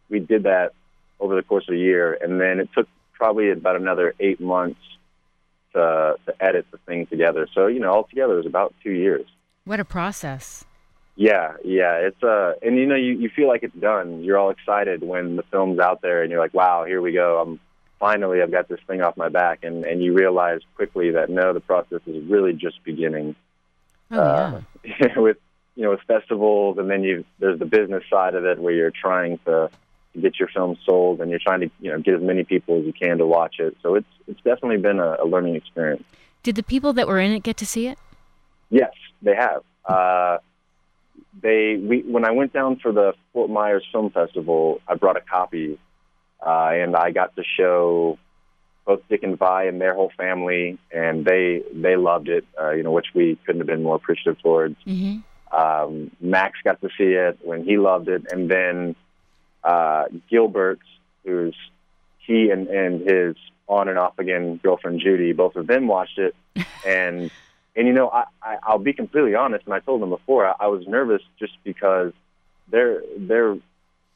we 0.10 0.20
did 0.20 0.44
that 0.44 0.74
over 1.20 1.36
the 1.36 1.42
course 1.44 1.66
of 1.68 1.76
a 1.76 1.78
year, 1.78 2.18
and 2.22 2.40
then 2.40 2.60
it 2.60 2.70
took 2.76 2.88
probably 3.14 3.52
about 3.52 3.76
another 3.78 4.14
eight 4.20 4.40
months 4.40 4.80
to 5.74 6.16
to 6.26 6.34
edit 6.44 6.66
the 6.72 6.78
thing 6.80 7.06
together. 7.08 7.48
So 7.54 7.68
you 7.68 7.80
know, 7.80 7.92
altogether, 7.92 8.34
it 8.34 8.38
was 8.38 8.46
about 8.46 8.74
two 8.84 8.92
years. 8.92 9.26
What 9.66 9.80
a 9.80 9.86
process. 9.86 10.66
Yeah, 11.16 11.54
yeah, 11.66 11.96
it's 11.98 12.24
uh, 12.24 12.54
and 12.62 12.78
you 12.78 12.86
know, 12.86 12.96
you 12.96 13.14
you 13.14 13.30
feel 13.30 13.48
like 13.48 13.64
it's 13.64 13.76
done. 13.76 14.24
You're 14.24 14.38
all 14.38 14.50
excited 14.52 15.04
when 15.04 15.36
the 15.36 15.44
film's 15.44 15.80
out 15.80 16.02
there, 16.02 16.22
and 16.22 16.32
you're 16.32 16.40
like, 16.40 16.54
wow, 16.54 16.86
here 16.86 17.02
we 17.02 17.12
go. 17.12 17.40
I'm 17.42 17.60
finally, 18.00 18.42
I've 18.42 18.52
got 18.52 18.68
this 18.68 18.80
thing 18.88 19.02
off 19.02 19.18
my 19.18 19.30
back, 19.30 19.64
and 19.64 19.86
and 19.86 20.02
you 20.02 20.14
realize 20.14 20.62
quickly 20.76 21.12
that 21.12 21.30
no, 21.30 21.54
the 21.54 21.60
process 21.60 22.02
is 22.08 22.24
really 22.30 22.54
just 22.54 22.84
beginning 22.84 23.36
Oh 24.12 24.20
uh, 24.20 24.62
with 25.18 25.38
you 25.76 25.84
know 25.84 25.92
with 25.92 26.02
festivals, 26.08 26.78
and 26.78 26.90
then 26.90 27.04
you 27.04 27.26
there's 27.40 27.60
the 27.60 27.66
business 27.66 28.04
side 28.10 28.36
of 28.36 28.46
it 28.46 28.60
where 28.60 28.74
you're 28.74 28.92
trying 28.92 29.40
to 29.46 29.70
get 30.20 30.40
your 30.40 30.48
film 30.48 30.78
sold, 30.86 31.22
and 31.22 31.30
you're 31.30 31.40
trying 31.40 31.62
to 31.62 31.70
you 31.80 31.92
know 31.92 32.00
get 32.00 32.16
as 32.16 32.22
many 32.22 32.44
people 32.44 32.80
as 32.80 32.86
you 32.86 32.94
can 32.94 33.18
to 33.20 33.26
watch 33.26 33.60
it. 33.60 33.78
So 33.84 33.96
it's 33.96 34.08
it's 34.28 34.42
definitely 34.42 34.78
been 34.78 35.00
a, 35.00 35.18
a 35.22 35.26
learning 35.26 35.56
experience. 35.56 36.04
Did 36.42 36.56
the 36.56 36.64
people 36.64 36.94
that 36.94 37.08
were 37.08 37.20
in 37.20 37.32
it 37.32 37.44
get 37.44 37.58
to 37.58 37.66
see 37.66 37.88
it? 37.88 38.00
Yes, 38.70 38.94
they 39.22 39.36
have. 39.36 39.64
Uh, 39.86 40.38
they 41.40 41.76
we 41.78 42.02
when 42.02 42.26
I 42.26 42.32
went 42.32 42.52
down 42.52 42.78
for 42.78 42.92
the 42.92 43.14
Fort 43.34 43.52
Myers 43.52 43.86
Film 43.92 44.10
Festival, 44.10 44.82
I 44.88 44.96
brought 44.96 45.18
a 45.18 45.22
copy, 45.22 45.78
uh, 46.46 46.70
and 46.74 46.96
I 46.96 47.12
got 47.12 47.36
to 47.36 47.44
show 47.58 48.18
both 48.86 49.02
Dick 49.10 49.24
and 49.24 49.38
Vi 49.38 49.64
and 49.66 49.80
their 49.80 49.94
whole 49.94 50.12
family, 50.18 50.80
and 50.92 51.26
they 51.26 51.62
they 51.74 51.96
loved 51.96 52.30
it. 52.30 52.46
Uh, 52.60 52.72
you 52.72 52.84
know, 52.84 52.92
which 52.92 53.08
we 53.14 53.38
couldn't 53.46 53.62
have 53.62 53.68
been 53.68 53.84
more 53.84 53.96
appreciative 53.96 54.42
towards. 54.42 54.78
Mm-hmm. 54.86 55.20
Um, 55.56 56.12
Max 56.20 56.60
got 56.64 56.82
to 56.82 56.90
see 56.98 57.14
it 57.14 57.40
when 57.44 57.64
he 57.64 57.78
loved 57.78 58.08
it, 58.08 58.24
and 58.32 58.50
then 58.50 58.96
uh, 59.64 60.06
Gilbert, 60.30 60.80
who's 61.24 61.56
he 62.26 62.50
and, 62.50 62.68
and 62.68 63.02
his 63.02 63.36
on 63.68 63.88
and 63.90 64.00
off 64.00 64.18
again 64.18 64.60
girlfriend 64.62 65.02
Judy, 65.02 65.34
both 65.34 65.56
of 65.56 65.68
them 65.68 65.88
watched 65.88 66.18
it, 66.18 66.36
and 66.88 67.30
and 67.76 67.88
you 67.88 67.94
know 67.94 68.10
I, 68.10 68.26
I 68.42 68.58
I'll 68.64 68.80
be 68.80 68.94
completely 68.94 69.36
honest, 69.36 69.66
and 69.66 69.74
I 69.74 69.80
told 69.80 70.02
them 70.02 70.10
before 70.10 70.48
I, 70.48 70.56
I 70.60 70.68
was 70.68 70.88
nervous 70.88 71.22
just 71.38 71.54
because 71.64 72.14
they're 72.72 73.02
they're 73.18 73.58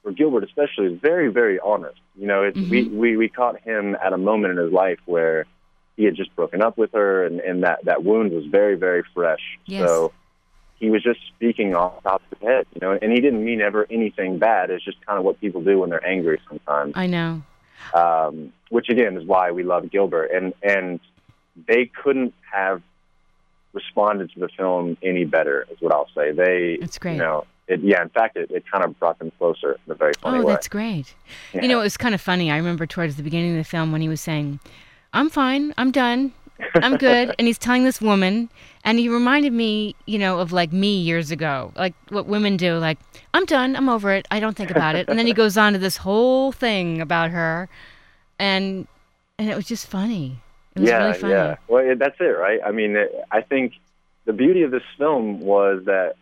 for 0.04 0.12
Gilbert 0.12 0.44
especially 0.44 0.94
is 0.94 1.00
very 1.00 1.30
very 1.30 1.60
honest. 1.60 2.00
You 2.16 2.28
know, 2.28 2.44
it's, 2.44 2.58
we, 2.58 2.84
we 2.84 3.18
we 3.18 3.30
caught 3.30 3.60
him 3.62 3.96
at 3.96 4.14
a 4.14 4.18
moment 4.18 4.58
in 4.58 4.64
his 4.64 4.72
life 4.72 5.00
where 5.06 5.46
he 5.98 6.04
had 6.04 6.16
just 6.16 6.36
broken 6.36 6.62
up 6.62 6.78
with 6.78 6.92
her, 6.94 7.26
and 7.26 7.40
and 7.40 7.64
that 7.64 7.86
that 7.86 8.04
wound 8.04 8.32
was 8.32 8.46
very 8.46 8.76
very 8.76 9.04
fresh. 9.14 9.42
Yes. 9.66 9.88
So 9.88 10.12
he 10.80 10.90
was 10.90 11.02
just 11.02 11.20
speaking 11.28 11.76
off 11.76 12.04
the 12.04 12.10
top 12.10 12.22
of 12.32 12.38
his 12.38 12.48
head, 12.48 12.68
you 12.74 12.82
know, 12.82 12.98
and 13.02 13.12
he 13.12 13.22
didn't 13.22 13.44
mean 13.44 13.62
ever 13.62 13.88
anything 13.90 14.38
bad. 14.38 14.70
It's 14.70 14.84
just 14.84 15.04
kind 15.06 15.18
of 15.18 15.24
what 15.24 15.40
people 15.40 15.62
do 15.62 15.80
when 15.80 15.90
they're 15.90 16.06
angry 16.06 16.40
sometimes. 16.48 16.94
I 16.96 17.08
know. 17.08 17.42
Um, 17.94 18.52
which 18.70 18.90
again 18.90 19.18
is 19.18 19.26
why 19.26 19.52
we 19.52 19.64
love 19.64 19.90
Gilbert, 19.90 20.26
and 20.26 20.54
and 20.62 21.00
they 21.68 21.86
couldn't 21.86 22.34
have 22.52 22.82
responded 23.72 24.32
to 24.32 24.40
the 24.40 24.50
film 24.50 24.98
any 25.02 25.26
better. 25.26 25.66
Is 25.72 25.78
what 25.80 25.94
I'll 25.94 26.10
say. 26.16 26.32
They, 26.32 26.78
That's 26.80 26.98
great. 26.98 27.14
You 27.14 27.20
know, 27.20 27.46
it, 27.68 27.82
yeah. 27.82 28.02
In 28.02 28.10
fact, 28.10 28.36
it, 28.38 28.52
it 28.52 28.64
kind 28.70 28.84
of 28.84 28.98
brought 29.00 29.20
them 29.20 29.32
closer 29.38 29.78
in 29.86 29.92
a 29.92 29.96
very 29.96 30.14
funny 30.22 30.40
Oh, 30.40 30.44
way. 30.46 30.54
that's 30.54 30.68
great. 30.68 31.14
Yeah. 31.54 31.62
You 31.62 31.68
know, 31.70 31.80
it 31.80 31.84
was 31.84 31.98
kind 31.98 32.14
of 32.14 32.22
funny. 32.22 32.52
I 32.52 32.58
remember 32.58 32.86
towards 32.86 33.16
the 33.16 33.24
beginning 33.24 33.52
of 33.52 33.58
the 33.58 33.64
film 33.70 33.92
when 33.92 34.02
he 34.02 34.10
was 34.10 34.22
saying, 34.22 34.60
I'm 35.14 35.30
fine, 35.30 35.74
I'm 35.78 35.92
done, 35.92 36.34
I'm 36.76 36.98
good. 36.98 37.34
and 37.40 37.48
he's 37.48 37.58
telling 37.58 37.84
this 37.84 38.02
woman, 38.02 38.50
and 38.84 39.00
he 39.00 39.08
reminded 39.10 39.54
me, 39.54 39.96
you 40.06 40.18
know, 40.20 40.40
of 40.40 40.52
like 40.52 40.74
me 40.74 40.98
years 41.00 41.32
ago, 41.32 41.72
like 41.76 41.94
what 42.10 42.26
women 42.26 42.58
do, 42.58 42.78
like, 42.78 42.98
I'm 43.34 43.46
done, 43.46 43.76
I'm 43.76 43.90
over 43.90 44.12
it, 44.12 44.28
I 44.32 44.40
don't 44.40 44.58
think 44.58 44.72
about 44.72 44.96
it. 44.96 45.08
And 45.08 45.18
then 45.18 45.28
he 45.28 45.34
goes 45.34 45.58
on 45.58 45.74
to 45.74 45.80
this 45.80 45.98
whole 45.98 46.52
thing 46.52 47.00
about 47.00 47.32
her, 47.32 47.70
and 48.40 48.88
and 49.38 49.50
it 49.50 49.56
was 49.56 49.66
just 49.66 49.88
funny. 49.88 50.40
It 50.76 50.82
was 50.82 50.90
yeah, 50.90 50.98
really 51.06 51.20
funny. 51.20 51.34
yeah. 51.34 51.56
Well, 51.68 51.96
that's 51.96 52.20
it, 52.20 52.24
right? 52.24 52.60
I 52.66 52.72
mean, 52.72 52.98
I 53.32 53.42
think 53.42 53.74
the 54.26 54.34
beauty 54.34 54.64
of 54.64 54.72
this 54.72 54.84
film 54.98 55.40
was 55.40 55.84
that 55.86 56.16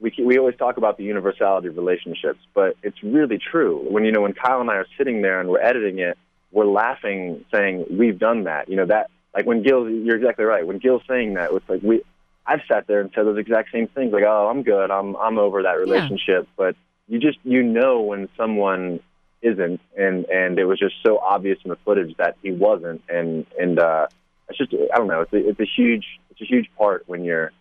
we 0.00 0.12
we 0.22 0.38
always 0.38 0.56
talk 0.56 0.76
about 0.76 0.98
the 0.98 1.04
universality 1.04 1.68
of 1.68 1.76
relationships, 1.76 2.38
but 2.54 2.76
it's 2.82 3.02
really 3.02 3.38
true. 3.38 3.78
When 3.88 4.04
you 4.04 4.12
know 4.12 4.20
when 4.20 4.34
Kyle 4.34 4.60
and 4.60 4.70
I 4.70 4.74
are 4.74 4.86
sitting 4.98 5.22
there 5.22 5.40
and 5.40 5.48
we're 5.48 5.60
editing 5.60 5.98
it, 5.98 6.18
we're 6.52 6.66
laughing, 6.66 7.44
saying 7.52 7.86
we've 7.90 8.18
done 8.18 8.44
that. 8.44 8.68
You 8.68 8.76
know 8.76 8.86
that 8.86 9.10
like 9.34 9.46
when 9.46 9.62
Gil, 9.62 9.88
you're 9.88 10.16
exactly 10.16 10.44
right. 10.44 10.66
When 10.66 10.80
Gil's 10.80 11.02
saying 11.08 11.34
that, 11.34 11.50
it's 11.52 11.68
like 11.68 11.82
we. 11.82 12.02
I've 12.48 12.60
sat 12.70 12.86
there 12.86 13.00
and 13.00 13.10
said 13.12 13.26
those 13.26 13.38
exact 13.38 13.72
same 13.72 13.88
things, 13.88 14.12
like, 14.12 14.22
"Oh, 14.24 14.48
I'm 14.48 14.62
good. 14.62 14.90
I'm 14.90 15.16
I'm 15.16 15.38
over 15.38 15.62
that 15.64 15.78
relationship." 15.78 16.48
But 16.56 16.76
you 17.08 17.18
just 17.18 17.38
you 17.42 17.62
know 17.62 18.02
when 18.02 18.28
someone 18.36 19.00
isn't, 19.42 19.80
and 19.96 20.24
and 20.26 20.58
it 20.58 20.64
was 20.64 20.78
just 20.78 20.94
so 21.04 21.18
obvious 21.18 21.58
in 21.64 21.70
the 21.70 21.76
footage 21.84 22.16
that 22.18 22.36
he 22.42 22.52
wasn't, 22.52 23.02
and 23.08 23.46
and 23.58 23.78
uh, 23.78 24.06
it's 24.48 24.58
just 24.58 24.72
I 24.72 24.96
don't 24.96 25.08
know. 25.08 25.22
It's 25.22 25.32
a, 25.32 25.48
it's 25.48 25.60
a 25.60 25.66
huge 25.76 26.06
it's 26.30 26.40
a 26.40 26.44
huge 26.44 26.70
part 26.78 27.04
when 27.06 27.24
you're 27.24 27.52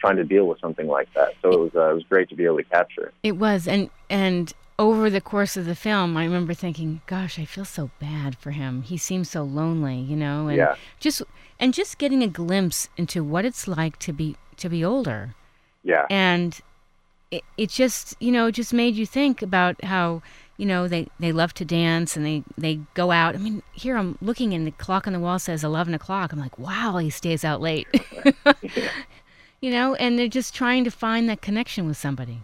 trying 0.00 0.16
to 0.16 0.24
deal 0.24 0.46
with 0.46 0.58
something 0.60 0.86
like 0.86 1.12
that. 1.14 1.34
So 1.42 1.50
it 1.50 1.58
was 1.58 1.74
uh, 1.74 1.90
it 1.90 1.94
was 1.94 2.04
great 2.04 2.28
to 2.30 2.34
be 2.34 2.44
able 2.44 2.56
to 2.58 2.64
capture. 2.64 3.12
It 3.22 3.36
was, 3.36 3.68
and 3.68 3.90
and 4.08 4.52
over 4.78 5.10
the 5.10 5.20
course 5.20 5.56
of 5.58 5.66
the 5.66 5.74
film, 5.74 6.16
I 6.16 6.24
remember 6.24 6.54
thinking, 6.54 7.02
"Gosh, 7.06 7.38
I 7.38 7.44
feel 7.44 7.66
so 7.66 7.90
bad 8.00 8.36
for 8.38 8.50
him. 8.52 8.82
He 8.82 8.96
seems 8.96 9.30
so 9.30 9.42
lonely, 9.42 9.98
you 9.98 10.16
know." 10.16 10.48
And 10.48 10.56
Yeah. 10.56 10.74
just 10.98 11.22
and 11.58 11.74
just 11.74 11.98
getting 11.98 12.22
a 12.22 12.28
glimpse 12.28 12.88
into 12.96 13.22
what 13.22 13.44
it's 13.44 13.68
like 13.68 13.98
to 14.00 14.12
be 14.12 14.36
to 14.56 14.68
be 14.68 14.84
older, 14.84 15.34
Yeah, 15.82 16.06
and 16.10 16.58
it, 17.30 17.44
it 17.56 17.68
just 17.70 18.16
you 18.20 18.32
know 18.32 18.50
just 18.50 18.72
made 18.72 18.94
you 18.94 19.06
think 19.06 19.42
about 19.42 19.84
how 19.84 20.22
you 20.56 20.66
know 20.66 20.88
they 20.88 21.08
they 21.18 21.32
love 21.32 21.52
to 21.54 21.64
dance 21.64 22.16
and 22.16 22.24
they 22.24 22.42
they 22.56 22.80
go 22.94 23.10
out. 23.10 23.34
I 23.34 23.38
mean, 23.38 23.62
here 23.72 23.96
I'm 23.96 24.16
looking 24.22 24.54
and 24.54 24.66
the 24.66 24.70
clock 24.72 25.06
on 25.06 25.12
the 25.12 25.20
wall 25.20 25.38
says 25.38 25.62
eleven 25.62 25.92
o'clock. 25.94 26.32
I'm 26.32 26.38
like, 26.40 26.58
wow, 26.58 26.96
he 26.98 27.10
stays 27.10 27.44
out 27.44 27.60
late. 27.60 27.86
you 29.60 29.70
know, 29.70 29.94
and 29.94 30.18
they're 30.18 30.28
just 30.28 30.54
trying 30.54 30.84
to 30.84 30.90
find 30.90 31.28
that 31.28 31.42
connection 31.42 31.86
with 31.86 31.96
somebody. 31.96 32.40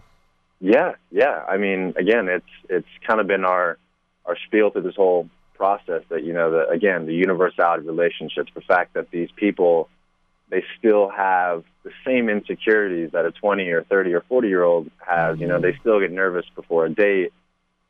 Yeah, 0.59 0.95
yeah. 1.11 1.43
I 1.47 1.57
mean, 1.57 1.93
again, 1.97 2.27
it's 2.27 2.45
it's 2.69 2.87
kind 3.05 3.19
of 3.19 3.27
been 3.27 3.45
our 3.45 3.77
our 4.25 4.37
spiel 4.45 4.69
through 4.69 4.83
this 4.83 4.95
whole 4.95 5.29
process 5.55 6.03
that 6.09 6.23
you 6.23 6.33
know 6.33 6.51
that 6.51 6.69
again 6.69 7.05
the 7.05 7.13
universality 7.13 7.81
of 7.81 7.87
relationships, 7.87 8.51
the 8.53 8.61
fact 8.61 8.93
that 8.93 9.11
these 9.11 9.29
people 9.35 9.89
they 10.49 10.63
still 10.79 11.09
have 11.09 11.63
the 11.83 11.91
same 12.05 12.29
insecurities 12.29 13.11
that 13.11 13.25
a 13.25 13.31
20 13.31 13.67
or 13.69 13.83
30 13.83 14.13
or 14.13 14.21
40 14.21 14.47
year 14.47 14.63
old 14.63 14.89
has. 15.05 15.33
Mm-hmm. 15.33 15.41
You 15.41 15.47
know, 15.47 15.59
they 15.59 15.75
still 15.79 15.99
get 15.99 16.11
nervous 16.11 16.45
before 16.55 16.85
a 16.85 16.89
date, 16.89 17.33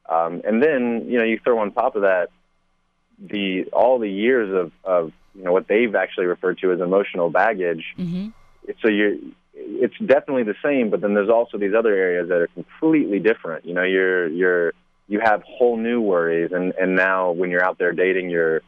um, 0.09 0.41
and 0.43 0.61
then 0.61 1.05
you 1.07 1.17
know 1.17 1.23
you 1.23 1.39
throw 1.43 1.59
on 1.59 1.71
top 1.71 1.95
of 1.95 2.01
that 2.01 2.29
the 3.19 3.65
all 3.73 3.99
the 3.99 4.09
years 4.09 4.53
of 4.53 4.71
of 4.83 5.11
you 5.35 5.43
know 5.43 5.51
what 5.51 5.67
they've 5.67 5.95
actually 5.95 6.25
referred 6.25 6.57
to 6.59 6.71
as 6.71 6.81
emotional 6.81 7.29
baggage. 7.29 7.85
Mm-hmm. 7.97 8.29
So 8.81 8.89
you're 8.89 9.15
it's 9.59 9.97
definitely 9.97 10.43
the 10.43 10.55
same, 10.63 10.89
but 10.89 11.01
then 11.01 11.13
there's 11.13 11.29
also 11.29 11.57
these 11.57 11.73
other 11.77 11.93
areas 11.93 12.29
that 12.29 12.37
are 12.37 12.47
completely 12.47 13.19
different. 13.19 13.65
You 13.65 13.73
know, 13.73 13.83
you're 13.83 14.27
you're 14.27 14.73
you 15.07 15.19
have 15.23 15.41
whole 15.43 15.77
new 15.77 16.01
worries, 16.01 16.51
and 16.51 16.73
and 16.79 16.95
now 16.95 17.31
when 17.31 17.49
you're 17.49 17.63
out 17.63 17.77
there 17.77 17.91
dating, 17.91 18.29
you're 18.29 18.61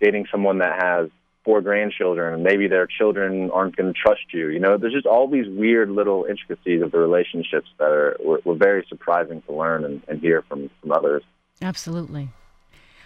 dating 0.00 0.26
someone 0.30 0.58
that 0.58 0.82
has 0.82 1.10
four 1.44 1.60
grandchildren, 1.60 2.34
and 2.34 2.42
maybe 2.42 2.68
their 2.68 2.86
children 2.86 3.50
aren't 3.50 3.76
going 3.76 3.92
to 3.92 3.98
trust 3.98 4.32
you. 4.32 4.48
You 4.48 4.60
know, 4.60 4.76
there's 4.76 4.92
just 4.92 5.06
all 5.06 5.28
these 5.28 5.48
weird 5.48 5.90
little 5.90 6.26
intricacies 6.28 6.82
of 6.82 6.92
the 6.92 6.98
relationships 6.98 7.68
that 7.78 7.90
are 7.90 8.16
were, 8.20 8.40
were 8.44 8.54
very 8.54 8.84
surprising 8.88 9.42
to 9.42 9.52
learn 9.52 9.84
and, 9.84 10.02
and 10.08 10.20
hear 10.20 10.42
from 10.42 10.70
from 10.80 10.92
others. 10.92 11.22
Absolutely. 11.62 12.30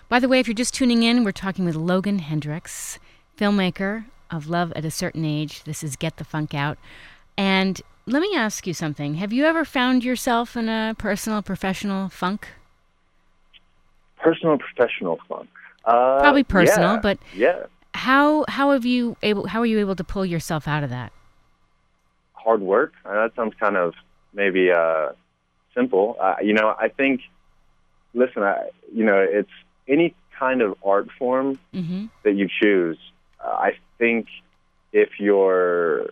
By 0.09 0.21
the 0.21 0.29
way, 0.29 0.39
if 0.39 0.47
you're 0.47 0.55
just 0.55 0.75
tuning 0.75 1.03
in, 1.03 1.25
we're 1.25 1.33
talking 1.33 1.65
with 1.65 1.75
Logan 1.75 2.21
Hendricks, 2.21 2.99
filmmaker 3.37 4.05
of 4.35 4.49
Love 4.49 4.73
at 4.75 4.85
a 4.85 4.91
Certain 4.91 5.25
Age. 5.25 5.65
This 5.65 5.83
is 5.83 5.97
Get 5.97 6.17
the 6.17 6.25
Funk 6.25 6.55
Out. 6.55 6.79
And 7.37 7.81
let 8.07 8.21
me 8.21 8.35
ask 8.37 8.67
you 8.67 8.75
something. 8.75 9.15
Have 9.15 9.33
you 9.33 9.45
ever 9.45 9.65
found 9.65 10.05
yourself 10.05 10.57
in 10.57 10.69
a 10.69 10.95
personal, 10.99 11.43
professional 11.43 12.09
funk? 12.09 12.49
Personal, 14.17 14.59
professional 14.59 15.19
funk. 15.29 15.49
Uh, 15.85 16.21
Probably 16.21 16.45
personal, 16.45 16.95
yeah, 16.95 17.01
but 17.01 17.19
yeah. 17.35 17.67
How 17.95 18.45
how 18.49 18.73
have 18.73 18.85
you 18.85 19.17
able 19.23 19.47
how 19.47 19.61
are 19.61 19.67
you 19.67 19.79
able 19.79 19.95
to 19.95 20.05
pull 20.05 20.27
yourself 20.27 20.67
out 20.67 20.83
of 20.83 20.91
that? 20.91 21.13
Hard 22.33 22.61
work. 22.61 22.93
Uh, 23.05 23.13
that 23.13 23.37
sounds 23.37 23.55
kind 23.61 23.77
of 23.77 23.95
maybe 24.33 24.71
uh, 24.71 25.11
simple. 25.75 26.17
Uh, 26.21 26.37
you 26.43 26.53
know, 26.55 26.75
I 26.79 26.89
think. 26.89 27.21
Listen, 28.17 28.45
I, 28.45 28.69
you 28.95 29.05
know, 29.05 29.19
it's 29.19 29.51
any 29.89 30.15
kind 30.39 30.63
of 30.63 30.77
art 30.85 31.09
form 31.19 31.59
mm-hmm. 31.75 32.07
that 32.23 32.35
you 32.35 32.49
choose. 32.63 32.97
Uh, 33.45 33.49
I 33.49 33.73
think 33.99 34.27
if 34.93 35.19
you're 35.19 36.11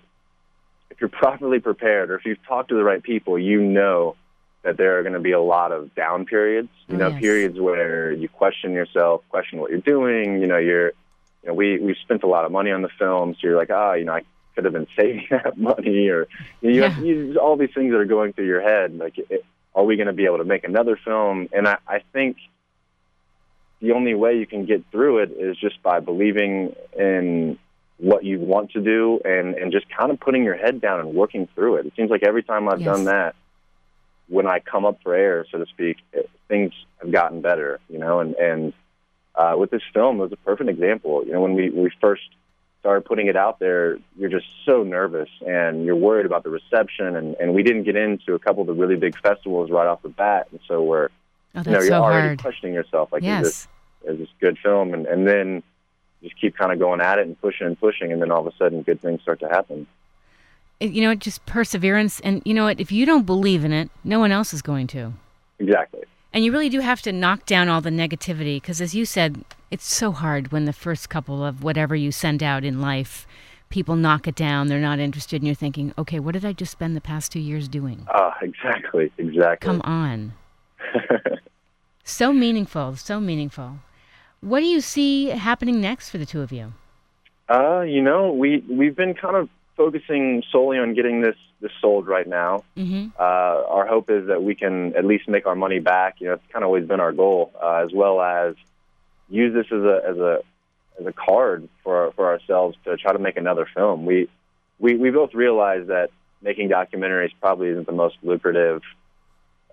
if 0.90 1.00
you're 1.00 1.08
properly 1.08 1.60
prepared 1.60 2.10
or 2.10 2.16
if 2.16 2.24
you've 2.24 2.44
talked 2.46 2.68
to 2.68 2.74
the 2.74 2.84
right 2.84 3.02
people, 3.02 3.38
you 3.38 3.62
know 3.62 4.16
that 4.62 4.76
there 4.76 4.98
are 4.98 5.02
going 5.02 5.14
to 5.14 5.20
be 5.20 5.32
a 5.32 5.40
lot 5.40 5.72
of 5.72 5.94
down 5.94 6.24
periods. 6.24 6.68
You 6.88 6.96
oh, 6.96 6.98
know, 6.98 7.08
yes. 7.08 7.20
periods 7.20 7.60
where 7.60 8.12
you 8.12 8.28
question 8.28 8.72
yourself, 8.72 9.22
question 9.28 9.58
what 9.58 9.70
you're 9.70 9.80
doing. 9.80 10.40
You 10.40 10.46
know, 10.46 10.58
you're, 10.58 10.88
you 11.42 11.48
know, 11.48 11.54
we 11.54 11.78
we 11.78 11.96
spent 12.02 12.22
a 12.22 12.28
lot 12.28 12.44
of 12.44 12.52
money 12.52 12.70
on 12.70 12.82
the 12.82 12.90
film, 12.98 13.34
so 13.34 13.40
you're 13.42 13.56
like, 13.56 13.70
ah, 13.70 13.90
oh, 13.90 13.92
you 13.94 14.04
know, 14.04 14.14
I 14.14 14.22
could 14.54 14.64
have 14.64 14.72
been 14.72 14.86
saving 14.96 15.26
that 15.30 15.58
money, 15.58 16.08
or 16.08 16.28
you, 16.60 16.70
know, 16.70 16.70
you, 16.70 16.80
yeah. 16.80 16.88
have, 16.88 17.04
you 17.04 17.38
all 17.38 17.56
these 17.56 17.72
things 17.74 17.90
that 17.92 17.98
are 17.98 18.04
going 18.04 18.32
through 18.32 18.46
your 18.46 18.62
head. 18.62 18.96
Like, 18.96 19.18
it, 19.18 19.44
are 19.74 19.84
we 19.84 19.96
going 19.96 20.06
to 20.06 20.12
be 20.12 20.26
able 20.26 20.38
to 20.38 20.44
make 20.44 20.64
another 20.64 20.98
film? 21.02 21.48
And 21.52 21.66
I, 21.66 21.78
I 21.88 22.02
think 22.12 22.36
the 23.80 23.92
only 23.92 24.14
way 24.14 24.36
you 24.38 24.46
can 24.46 24.66
get 24.66 24.84
through 24.92 25.18
it 25.18 25.30
is 25.32 25.56
just 25.56 25.82
by 25.82 26.00
believing 26.00 26.76
in 26.96 27.58
what 28.02 28.24
you 28.24 28.40
want 28.40 28.72
to 28.72 28.80
do 28.80 29.20
and 29.24 29.54
and 29.54 29.70
just 29.70 29.86
kind 29.88 30.10
of 30.10 30.18
putting 30.18 30.42
your 30.42 30.56
head 30.56 30.80
down 30.80 30.98
and 30.98 31.14
working 31.14 31.48
through 31.54 31.76
it. 31.76 31.86
It 31.86 31.92
seems 31.94 32.10
like 32.10 32.24
every 32.24 32.42
time 32.42 32.68
I've 32.68 32.80
yes. 32.80 32.86
done 32.86 33.04
that, 33.04 33.36
when 34.26 34.46
I 34.48 34.58
come 34.58 34.84
up 34.84 34.98
for 35.04 35.14
air, 35.14 35.46
so 35.52 35.58
to 35.58 35.66
speak, 35.66 35.98
it, 36.12 36.28
things 36.48 36.72
have 37.00 37.12
gotten 37.12 37.40
better. 37.42 37.78
You 37.88 37.98
know, 37.98 38.18
and 38.18 38.34
and 38.34 38.72
uh, 39.36 39.54
with 39.56 39.70
this 39.70 39.82
film, 39.94 40.18
it 40.18 40.24
was 40.24 40.32
a 40.32 40.36
perfect 40.36 40.68
example. 40.68 41.24
You 41.24 41.32
know, 41.32 41.40
when 41.40 41.54
we 41.54 41.70
we 41.70 41.90
first 42.00 42.22
started 42.80 43.04
putting 43.04 43.28
it 43.28 43.36
out 43.36 43.60
there, 43.60 43.98
you're 44.18 44.30
just 44.30 44.46
so 44.66 44.82
nervous 44.82 45.28
and 45.46 45.84
you're 45.84 45.94
worried 45.94 46.26
about 46.26 46.42
the 46.42 46.50
reception, 46.50 47.14
and 47.14 47.36
and 47.38 47.54
we 47.54 47.62
didn't 47.62 47.84
get 47.84 47.94
into 47.94 48.34
a 48.34 48.38
couple 48.40 48.62
of 48.62 48.66
the 48.66 48.74
really 48.74 48.96
big 48.96 49.16
festivals 49.20 49.70
right 49.70 49.86
off 49.86 50.02
the 50.02 50.08
bat, 50.08 50.48
and 50.50 50.58
so 50.66 50.82
we're 50.82 51.08
oh, 51.54 51.62
you 51.64 51.70
know 51.70 51.78
you're 51.78 51.86
so 51.86 52.02
already 52.02 52.26
hard. 52.28 52.42
questioning 52.42 52.74
yourself 52.74 53.12
like 53.12 53.22
yes. 53.22 53.46
is 53.46 53.52
this 53.52 53.68
is 54.14 54.18
this 54.18 54.28
good 54.40 54.58
film, 54.58 54.92
and 54.92 55.06
and 55.06 55.24
then 55.24 55.62
just 56.22 56.40
keep 56.40 56.56
kind 56.56 56.72
of 56.72 56.78
going 56.78 57.00
at 57.00 57.18
it 57.18 57.26
and 57.26 57.40
pushing 57.40 57.66
and 57.66 57.78
pushing, 57.78 58.12
and 58.12 58.22
then 58.22 58.30
all 58.30 58.46
of 58.46 58.52
a 58.52 58.56
sudden, 58.56 58.82
good 58.82 59.00
things 59.00 59.20
start 59.22 59.40
to 59.40 59.48
happen. 59.48 59.86
You 60.80 61.02
know, 61.02 61.14
just 61.14 61.44
perseverance, 61.46 62.20
and 62.20 62.42
you 62.44 62.54
know 62.54 62.64
what? 62.64 62.80
If 62.80 62.90
you 62.90 63.06
don't 63.06 63.26
believe 63.26 63.64
in 63.64 63.72
it, 63.72 63.90
no 64.04 64.18
one 64.18 64.32
else 64.32 64.52
is 64.52 64.62
going 64.62 64.86
to. 64.88 65.12
Exactly. 65.58 66.02
And 66.32 66.44
you 66.44 66.52
really 66.52 66.70
do 66.70 66.80
have 66.80 67.02
to 67.02 67.12
knock 67.12 67.44
down 67.44 67.68
all 67.68 67.80
the 67.80 67.90
negativity 67.90 68.56
because, 68.56 68.80
as 68.80 68.94
you 68.94 69.04
said, 69.04 69.44
it's 69.70 69.86
so 69.92 70.12
hard 70.12 70.50
when 70.50 70.64
the 70.64 70.72
first 70.72 71.08
couple 71.08 71.44
of 71.44 71.62
whatever 71.62 71.94
you 71.94 72.10
send 72.10 72.42
out 72.42 72.64
in 72.64 72.80
life, 72.80 73.26
people 73.68 73.96
knock 73.96 74.26
it 74.26 74.34
down. 74.34 74.68
They're 74.68 74.80
not 74.80 74.98
interested, 74.98 75.36
and 75.36 75.46
you're 75.46 75.54
thinking, 75.54 75.92
okay, 75.98 76.18
what 76.18 76.32
did 76.32 76.44
I 76.44 76.52
just 76.52 76.72
spend 76.72 76.96
the 76.96 77.00
past 77.00 77.32
two 77.32 77.40
years 77.40 77.68
doing? 77.68 78.06
Ah, 78.08 78.30
uh, 78.30 78.34
exactly, 78.42 79.12
exactly. 79.18 79.66
Come 79.66 79.82
on. 79.82 80.32
so 82.04 82.32
meaningful, 82.32 82.96
so 82.96 83.20
meaningful. 83.20 83.78
What 84.42 84.58
do 84.58 84.66
you 84.66 84.80
see 84.80 85.28
happening 85.28 85.80
next 85.80 86.10
for 86.10 86.18
the 86.18 86.26
two 86.26 86.42
of 86.42 86.50
you? 86.50 86.74
Uh, 87.48 87.82
you 87.82 88.02
know, 88.02 88.32
we 88.32 88.58
we've 88.68 88.96
been 88.96 89.14
kind 89.14 89.36
of 89.36 89.48
focusing 89.76 90.42
solely 90.50 90.78
on 90.78 90.94
getting 90.94 91.20
this 91.20 91.36
this 91.60 91.70
sold 91.80 92.08
right 92.08 92.26
now. 92.26 92.64
Mm-hmm. 92.76 93.10
Uh, 93.16 93.22
our 93.22 93.86
hope 93.86 94.10
is 94.10 94.26
that 94.26 94.42
we 94.42 94.56
can 94.56 94.96
at 94.96 95.04
least 95.04 95.28
make 95.28 95.46
our 95.46 95.54
money 95.54 95.78
back. 95.78 96.16
You 96.20 96.28
know, 96.28 96.32
it's 96.34 96.52
kind 96.52 96.64
of 96.64 96.66
always 96.66 96.86
been 96.86 96.98
our 96.98 97.12
goal, 97.12 97.52
uh, 97.62 97.84
as 97.84 97.92
well 97.94 98.20
as 98.20 98.56
use 99.28 99.54
this 99.54 99.66
as 99.66 99.84
a 99.84 100.00
as 100.08 100.16
a 100.18 100.38
as 101.00 101.06
a 101.06 101.12
card 101.12 101.68
for 101.84 102.12
for 102.16 102.26
ourselves 102.26 102.76
to 102.84 102.96
try 102.96 103.12
to 103.12 103.20
make 103.20 103.36
another 103.36 103.68
film. 103.72 104.04
We 104.04 104.28
we 104.80 104.96
we 104.96 105.10
both 105.10 105.34
realize 105.34 105.86
that 105.86 106.10
making 106.42 106.68
documentaries 106.68 107.30
probably 107.40 107.68
isn't 107.68 107.86
the 107.86 107.92
most 107.92 108.16
lucrative 108.24 108.82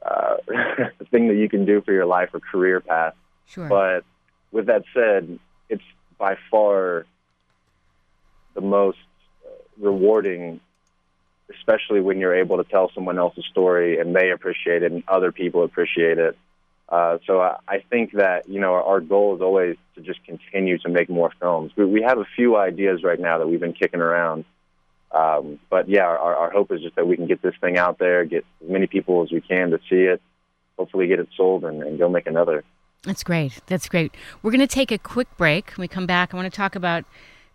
uh, 0.03 0.37
thing 1.09 1.27
that 1.29 1.37
you 1.37 1.49
can 1.49 1.65
do 1.65 1.81
for 1.81 1.91
your 1.91 2.05
life 2.05 2.29
or 2.33 2.39
career 2.39 2.81
path. 2.81 3.15
Sure. 3.47 3.67
But 3.67 4.03
with 4.51 4.67
that 4.67 4.83
said, 4.93 5.39
it's 5.69 5.83
by 6.17 6.37
far 6.49 7.05
the 8.55 8.61
most 8.61 8.97
rewarding, 9.79 10.59
especially 11.49 12.01
when 12.01 12.19
you're 12.19 12.35
able 12.35 12.57
to 12.57 12.63
tell 12.63 12.91
someone 12.93 13.17
else's 13.17 13.45
story 13.49 13.99
and 13.99 14.15
they 14.15 14.31
appreciate 14.31 14.83
it 14.83 14.91
and 14.91 15.03
other 15.07 15.31
people 15.31 15.63
appreciate 15.63 16.17
it. 16.17 16.37
Uh, 16.89 17.19
so 17.27 17.39
I, 17.39 17.57
I 17.67 17.79
think 17.89 18.13
that 18.13 18.49
you 18.49 18.59
know 18.59 18.73
our, 18.73 18.83
our 18.83 18.99
goal 18.99 19.35
is 19.35 19.41
always 19.41 19.77
to 19.95 20.01
just 20.01 20.23
continue 20.25 20.79
to 20.79 20.89
make 20.89 21.07
more 21.07 21.31
films. 21.39 21.71
We, 21.75 21.85
we 21.85 22.01
have 22.01 22.17
a 22.17 22.25
few 22.35 22.57
ideas 22.57 23.03
right 23.03 23.19
now 23.19 23.37
that 23.37 23.47
we've 23.47 23.59
been 23.59 23.73
kicking 23.73 24.01
around, 24.01 24.43
um, 25.11 25.59
but 25.69 25.87
yeah, 25.87 26.05
our, 26.05 26.35
our 26.35 26.51
hope 26.51 26.71
is 26.71 26.81
just 26.81 26.95
that 26.95 27.07
we 27.07 27.15
can 27.15 27.27
get 27.27 27.43
this 27.43 27.53
thing 27.61 27.77
out 27.77 27.99
there, 27.99 28.25
get 28.25 28.43
as 28.63 28.69
many 28.69 28.87
people 28.87 29.21
as 29.21 29.31
we 29.31 29.39
can 29.39 29.69
to 29.69 29.77
see 29.87 30.01
it, 30.01 30.19
hopefully 30.77 31.05
get 31.05 31.19
it 31.19 31.29
sold, 31.37 31.63
and, 31.63 31.83
and 31.83 31.99
go 31.99 32.09
make 32.09 32.25
another. 32.25 32.63
That's 33.03 33.23
great. 33.23 33.59
That's 33.67 33.87
great. 33.87 34.15
We're 34.43 34.51
going 34.51 34.59
to 34.59 34.67
take 34.67 34.91
a 34.91 34.97
quick 34.97 35.27
break. 35.37 35.71
When 35.71 35.83
we 35.83 35.87
come 35.87 36.05
back, 36.05 36.33
I 36.33 36.37
want 36.37 36.51
to 36.51 36.55
talk 36.55 36.75
about 36.75 37.05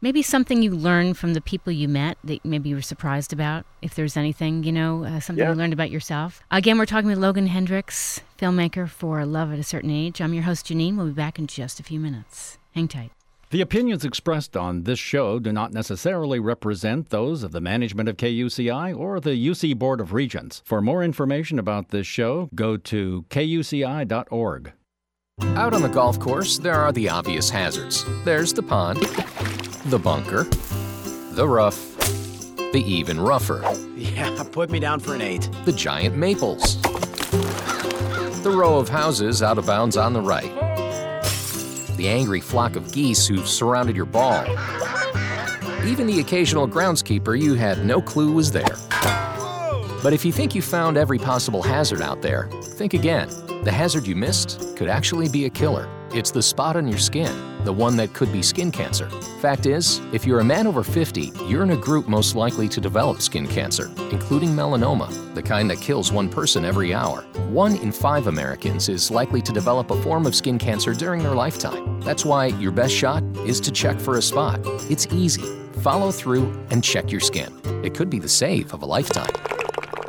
maybe 0.00 0.22
something 0.22 0.62
you 0.62 0.70
learned 0.70 1.16
from 1.16 1.34
the 1.34 1.40
people 1.40 1.72
you 1.72 1.88
met 1.88 2.18
that 2.24 2.44
maybe 2.44 2.68
you 2.68 2.74
were 2.74 2.82
surprised 2.82 3.32
about, 3.32 3.64
if 3.82 3.94
there's 3.94 4.16
anything, 4.16 4.64
you 4.64 4.72
know, 4.72 5.04
uh, 5.04 5.20
something 5.20 5.42
yeah. 5.42 5.50
you 5.50 5.56
learned 5.56 5.72
about 5.72 5.90
yourself. 5.90 6.42
Again, 6.50 6.78
we're 6.78 6.86
talking 6.86 7.08
with 7.08 7.18
Logan 7.18 7.46
Hendricks, 7.46 8.20
filmmaker 8.38 8.88
for 8.88 9.24
Love 9.24 9.52
at 9.52 9.58
a 9.58 9.62
Certain 9.62 9.90
Age. 9.90 10.20
I'm 10.20 10.34
your 10.34 10.44
host, 10.44 10.66
Janine. 10.66 10.96
We'll 10.96 11.06
be 11.06 11.12
back 11.12 11.38
in 11.38 11.46
just 11.46 11.80
a 11.80 11.82
few 11.82 12.00
minutes. 12.00 12.58
Hang 12.74 12.88
tight. 12.88 13.10
The 13.50 13.60
opinions 13.60 14.04
expressed 14.04 14.56
on 14.56 14.82
this 14.82 14.98
show 14.98 15.38
do 15.38 15.52
not 15.52 15.72
necessarily 15.72 16.40
represent 16.40 17.10
those 17.10 17.42
of 17.42 17.52
the 17.52 17.60
management 17.60 18.08
of 18.08 18.16
KUCI 18.16 18.98
or 18.98 19.20
the 19.20 19.30
UC 19.30 19.78
Board 19.78 20.00
of 20.00 20.12
Regents. 20.12 20.60
For 20.64 20.80
more 20.80 21.04
information 21.04 21.58
about 21.58 21.90
this 21.90 22.06
show, 22.06 22.48
go 22.54 22.76
to 22.78 23.24
kuci.org. 23.30 24.72
Out 25.56 25.72
on 25.72 25.82
the 25.82 25.88
golf 25.88 26.18
course, 26.18 26.58
there 26.58 26.74
are 26.74 26.90
the 26.90 27.08
obvious 27.08 27.48
hazards. 27.48 28.04
There's 28.24 28.52
the 28.52 28.62
pond, 28.62 29.02
the 29.86 29.98
bunker, 29.98 30.44
the 31.32 31.46
rough, 31.46 31.96
the 32.72 32.82
even 32.86 33.20
rougher. 33.20 33.62
Yeah, 33.96 34.44
put 34.50 34.68
me 34.70 34.80
down 34.80 34.98
for 34.98 35.14
an 35.14 35.22
eight. 35.22 35.48
The 35.64 35.72
giant 35.72 36.16
maples, 36.16 36.80
the 38.42 38.52
row 38.52 38.78
of 38.78 38.88
houses 38.88 39.42
out 39.42 39.58
of 39.58 39.66
bounds 39.66 39.96
on 39.96 40.12
the 40.12 40.20
right, 40.20 40.52
the 41.96 42.08
angry 42.08 42.40
flock 42.40 42.74
of 42.74 42.92
geese 42.92 43.26
who've 43.26 43.48
surrounded 43.48 43.94
your 43.94 44.06
ball, 44.06 44.44
even 45.84 46.08
the 46.08 46.18
occasional 46.20 46.68
groundskeeper 46.68 47.40
you 47.40 47.54
had 47.54 47.84
no 47.84 48.02
clue 48.02 48.32
was 48.32 48.50
there. 48.50 48.76
But 50.02 50.12
if 50.12 50.24
you 50.24 50.32
think 50.32 50.54
you 50.54 50.62
found 50.62 50.96
every 50.96 51.18
possible 51.18 51.62
hazard 51.62 52.02
out 52.02 52.22
there, 52.22 52.48
think 52.62 52.92
again. 52.92 53.30
The 53.64 53.72
hazard 53.72 54.06
you 54.06 54.14
missed 54.14 54.76
could 54.76 54.88
actually 54.88 55.30
be 55.30 55.46
a 55.46 55.50
killer. 55.50 55.88
It's 56.12 56.30
the 56.30 56.42
spot 56.42 56.76
on 56.76 56.86
your 56.86 56.98
skin. 56.98 57.32
the 57.64 57.72
one 57.72 57.96
that 57.96 58.12
could 58.12 58.30
be 58.30 58.42
skin 58.42 58.70
cancer. 58.70 59.08
Fact 59.40 59.64
is, 59.64 60.02
if 60.12 60.26
you're 60.26 60.40
a 60.40 60.44
man 60.44 60.66
over 60.66 60.84
50, 60.84 61.32
you're 61.48 61.62
in 61.62 61.70
a 61.70 61.76
group 61.78 62.06
most 62.06 62.36
likely 62.36 62.68
to 62.68 62.78
develop 62.78 63.22
skin 63.22 63.46
cancer, 63.46 63.90
including 64.12 64.50
melanoma, 64.50 65.08
the 65.34 65.42
kind 65.42 65.70
that 65.70 65.80
kills 65.80 66.12
one 66.12 66.28
person 66.28 66.62
every 66.62 66.92
hour. 66.92 67.22
One 67.48 67.76
in 67.76 67.90
five 67.90 68.26
Americans 68.26 68.90
is 68.90 69.10
likely 69.10 69.40
to 69.40 69.50
develop 69.50 69.90
a 69.90 70.02
form 70.02 70.26
of 70.26 70.34
skin 70.34 70.58
cancer 70.58 70.92
during 70.92 71.22
their 71.22 71.34
lifetime. 71.34 72.02
That's 72.02 72.26
why 72.26 72.48
your 72.48 72.70
best 72.70 72.92
shot 72.92 73.22
is 73.46 73.60
to 73.60 73.72
check 73.72 73.98
for 73.98 74.18
a 74.18 74.22
spot. 74.22 74.60
It's 74.90 75.06
easy. 75.06 75.44
Follow 75.80 76.10
through 76.10 76.52
and 76.70 76.84
check 76.84 77.10
your 77.10 77.22
skin. 77.22 77.50
It 77.82 77.94
could 77.94 78.10
be 78.10 78.18
the 78.18 78.28
save 78.28 78.74
of 78.74 78.82
a 78.82 78.86
lifetime. 78.86 79.53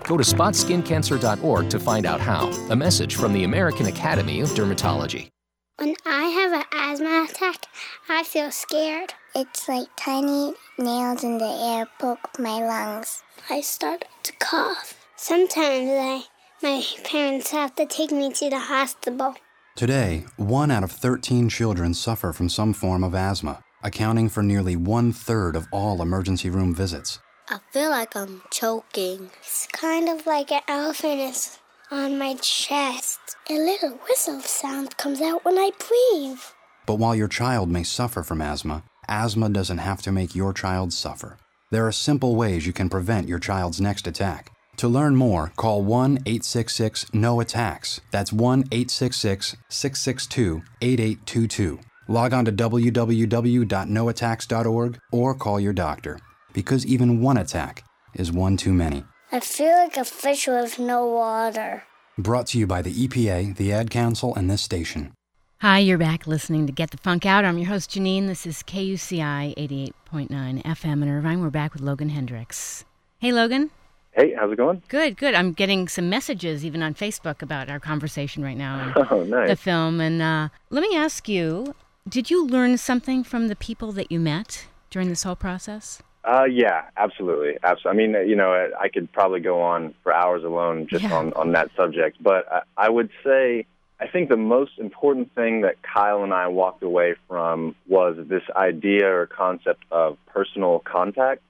Go 0.08 0.18
to 0.18 0.24
spotskincancer.org 0.24 1.70
to 1.70 1.80
find 1.80 2.06
out 2.06 2.22
how. 2.22 2.50
A 2.70 2.76
message 2.76 3.16
from 3.16 3.34
the 3.34 3.44
American 3.44 3.88
Academy 3.88 4.42
of 4.42 4.50
Dermatology. 4.50 5.30
When 5.78 5.96
I 6.06 6.24
have 6.26 6.54
an 6.54 6.64
asthma 6.72 7.28
attack, 7.30 7.66
I 8.08 8.24
feel 8.24 8.52
scared. 8.52 9.14
It's 9.36 9.68
like 9.68 9.88
tiny 9.98 10.54
nails 10.78 11.24
in 11.24 11.38
the 11.40 11.46
air 11.46 11.88
poke 12.00 12.40
my 12.40 12.60
lungs. 12.66 13.24
I 13.50 13.62
start 13.62 14.06
to 14.24 14.34
cough. 14.40 15.06
Sometimes 15.18 15.90
I, 15.90 16.24
my 16.62 16.84
parents 17.04 17.52
have 17.52 17.76
to 17.76 17.86
take 17.86 18.12
me 18.12 18.32
to 18.32 18.50
the 18.50 18.60
hospital. 18.60 19.36
Today, 19.76 20.26
one 20.38 20.72
out 20.72 20.84
of 20.84 20.92
13 20.92 21.50
children 21.50 21.94
suffer 21.94 22.32
from 22.32 22.48
some 22.48 22.74
form 22.74 23.04
of 23.04 23.16
asthma, 23.16 23.62
accounting 23.84 24.30
for 24.30 24.44
nearly 24.44 24.76
one 24.76 25.12
third 25.12 25.56
of 25.56 25.68
all 25.72 26.02
emergency 26.02 26.50
room 26.50 26.74
visits. 26.74 27.20
I 27.48 27.60
feel 27.70 27.92
like 27.92 28.16
I'm 28.16 28.42
choking. 28.50 29.30
It's 29.40 29.68
kind 29.68 30.10
of 30.10 30.26
like 30.26 30.52
an 30.52 30.62
elephant 30.68 31.20
is 31.20 31.60
on 31.92 32.18
my 32.18 32.34
chest. 32.42 33.20
A 33.48 33.54
little 33.54 34.00
whistle 34.10 34.42
sound 34.42 34.98
comes 34.98 35.22
out 35.22 35.46
when 35.46 35.60
I 35.60 35.70
breathe. 35.78 36.40
But 36.88 36.96
while 36.96 37.16
your 37.16 37.28
child 37.28 37.70
may 37.70 37.84
suffer 37.84 38.24
from 38.24 38.42
asthma, 38.42 38.82
asthma 39.08 39.50
doesn't 39.50 39.78
have 39.78 40.02
to 40.02 40.12
make 40.12 40.34
your 40.34 40.54
child 40.54 40.92
suffer. 40.92 41.38
There 41.70 41.86
are 41.86 41.92
simple 41.92 42.36
ways 42.36 42.66
you 42.66 42.74
can 42.74 42.90
prevent 42.90 43.28
your 43.28 43.38
child's 43.38 43.80
next 43.80 44.08
attack. 44.08 44.50
To 44.78 44.88
learn 44.88 45.16
more, 45.16 45.52
call 45.56 45.84
1 45.84 46.24
866 46.26 47.14
NO 47.14 47.42
ATTACKS. 47.42 48.00
That's 48.10 48.34
1 48.34 48.62
866 48.72 49.56
662 49.70 50.64
8822. 50.82 51.80
Log 52.08 52.34
on 52.34 52.46
to 52.46 52.52
www.noattacks.org 52.52 55.00
or 55.12 55.36
call 55.36 55.60
your 55.60 55.74
doctor 55.74 56.20
because 56.56 56.86
even 56.86 57.22
one 57.22 57.38
attack 57.38 57.84
is 58.16 58.32
one 58.32 58.56
too 58.56 58.74
many. 58.74 59.04
I 59.32 59.42
feel 59.42 59.74
like 59.74 59.98
a 59.98 60.06
fish 60.06 60.48
with 60.48 60.80
no 60.80 61.06
water. 61.06 61.84
Brought 62.18 62.48
to 62.48 62.58
you 62.58 62.66
by 62.66 62.82
the 62.82 62.94
EPA, 62.94 63.58
the 63.58 63.74
Ad 63.74 63.90
Council, 63.92 64.34
and 64.36 64.50
this 64.50 64.62
station. 64.62 65.12
Hi, 65.60 65.80
you're 65.80 65.98
back 65.98 66.26
listening 66.28 66.66
to 66.68 66.72
Get 66.72 66.92
the 66.92 66.98
Funk 66.98 67.26
Out. 67.26 67.44
I'm 67.44 67.58
your 67.58 67.68
host, 67.68 67.90
Janine. 67.92 68.28
This 68.28 68.46
is 68.46 68.64
KUCI 68.64 69.56
88.9 69.58 70.64
FM 70.64 71.04
in 71.04 71.10
Irvine. 71.10 71.42
We're 71.42 71.50
back 71.50 71.74
with 71.74 71.82
Logan 71.82 72.10
Hendricks. 72.10 72.86
Hey, 73.20 73.34
Logan. 73.34 73.70
Hey, 74.14 74.34
how's 74.34 74.50
it 74.52 74.56
going? 74.58 74.82
Good, 74.88 75.18
good. 75.18 75.34
I'm 75.36 75.52
getting 75.52 75.90
some 75.90 76.10
messages 76.10 76.64
even 76.64 76.82
on 76.82 76.94
Facebook 76.94 77.42
about 77.42 77.70
our 77.70 77.82
conversation 77.82 78.44
right 78.44 78.56
now 78.56 78.80
and 78.80 79.08
Oh, 79.12 79.24
nice. 79.24 79.50
the 79.50 79.56
film. 79.58 80.00
And 80.00 80.22
uh, 80.22 80.50
let 80.70 80.82
me 80.82 80.96
ask 80.96 81.28
you 81.28 81.76
did 82.08 82.30
you 82.30 82.46
learn 82.48 82.78
something 82.78 83.24
from 83.26 83.48
the 83.50 83.56
people 83.58 83.92
that 83.94 84.10
you 84.12 84.20
met 84.22 84.68
during 84.90 85.10
this 85.10 85.24
whole 85.24 85.36
process? 85.36 86.02
Uh, 86.28 86.46
yeah, 86.46 86.86
absolutely, 86.98 87.58
absolutely. 87.64 88.04
I 88.04 88.08
mean, 88.08 88.28
you 88.28 88.36
know, 88.36 88.72
I 88.80 88.90
could 88.90 89.12
probably 89.12 89.42
go 89.42 89.62
on 89.62 89.94
for 90.02 90.12
hours 90.12 90.44
alone 90.44 90.88
just 90.90 91.04
Yeah. 91.04 91.14
on 91.14 91.34
on 91.34 91.52
that 91.52 91.70
subject, 91.76 92.18
but 92.22 92.52
I, 92.52 92.62
I 92.86 92.90
would 92.90 93.12
say 93.24 93.66
I 94.00 94.08
think 94.08 94.30
the 94.30 94.36
most 94.38 94.74
important 94.80 95.34
thing 95.36 95.62
that 95.62 95.76
Kyle 95.84 96.24
and 96.24 96.34
I 96.34 96.48
walked 96.48 96.84
away 96.84 97.16
from 97.28 97.76
was 97.88 98.18
this 98.28 98.44
idea 98.56 99.08
or 99.10 99.26
concept 99.28 99.84
of 99.92 100.18
personal 100.26 100.80
contact. 100.80 101.44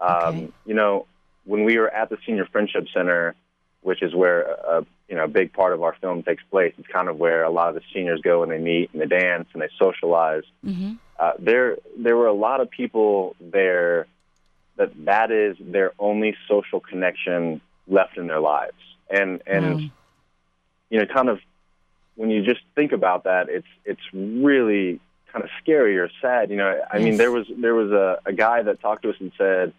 Um, 0.00 0.08
Okay. 0.16 0.48
You 0.66 0.74
know, 0.74 1.06
when 1.44 1.64
we 1.64 1.76
were 1.76 1.90
at 1.90 2.08
the 2.08 2.16
Senior 2.24 2.46
Friendship 2.46 2.86
Center, 2.94 3.34
which 3.82 4.02
is 4.02 4.14
where 4.14 4.42
a 4.42 4.86
you 5.08 5.16
know 5.16 5.24
a 5.24 5.28
big 5.28 5.52
part 5.52 5.72
of 5.72 5.82
our 5.82 5.94
film 6.00 6.22
takes 6.22 6.44
place, 6.50 6.72
it's 6.78 6.88
kind 6.88 7.08
of 7.08 7.16
where 7.18 7.42
a 7.42 7.50
lot 7.50 7.68
of 7.70 7.74
the 7.74 7.82
seniors 7.92 8.20
go 8.22 8.42
and 8.44 8.52
they 8.52 8.58
meet 8.58 8.90
and 8.92 9.02
they 9.02 9.06
dance 9.06 9.48
and 9.52 9.60
they 9.62 9.68
socialize 9.78 10.44
Mm-hmm. 10.64 10.94
Uh, 11.18 11.32
there 11.38 11.78
there 11.98 12.16
were 12.16 12.26
a 12.26 12.32
lot 12.34 12.60
of 12.60 12.70
people 12.70 13.36
there 13.40 14.06
that 14.76 14.92
that 15.04 15.30
is 15.30 15.56
their 15.60 15.92
only 15.98 16.36
social 16.48 16.80
connection 16.80 17.60
left 17.88 18.16
in 18.18 18.26
their 18.26 18.40
lives. 18.40 18.76
And 19.08 19.42
and 19.46 19.74
Wow. 19.76 19.80
you 20.90 20.98
know 21.00 21.06
kind 21.06 21.28
of 21.28 21.40
when 22.16 22.30
you 22.30 22.42
just 22.42 22.60
think 22.74 22.92
about 22.92 23.24
that 23.24 23.48
it's 23.48 23.66
it's 23.84 24.00
really 24.12 25.00
kind 25.32 25.44
of 25.44 25.50
scary 25.62 25.98
or 25.98 26.10
sad 26.20 26.50
you 26.50 26.56
know. 26.56 26.80
I 26.90 26.98
mean 26.98 27.16
there 27.16 27.30
was 27.30 27.46
there 27.56 27.74
was 27.74 27.90
a, 27.92 28.20
a 28.26 28.32
guy 28.32 28.62
that 28.62 28.80
talked 28.80 29.02
to 29.02 29.10
us 29.10 29.16
and 29.20 29.32
said 29.38 29.72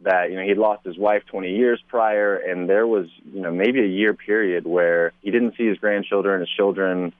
that 0.00 0.30
you 0.30 0.36
know 0.36 0.42
he'd 0.42 0.58
lost 0.58 0.84
his 0.84 0.98
wife 0.98 1.22
20 1.26 1.54
years 1.54 1.80
prior 1.88 2.36
and 2.36 2.68
there 2.68 2.86
was 2.86 3.06
you 3.32 3.40
know 3.40 3.52
maybe 3.52 3.80
a 3.80 3.86
year 3.86 4.14
period 4.14 4.66
where 4.66 5.12
he 5.22 5.30
didn't 5.30 5.54
see 5.56 5.66
his 5.66 5.78
grandchildren 5.78 6.40
his 6.40 6.48
children 6.48 7.12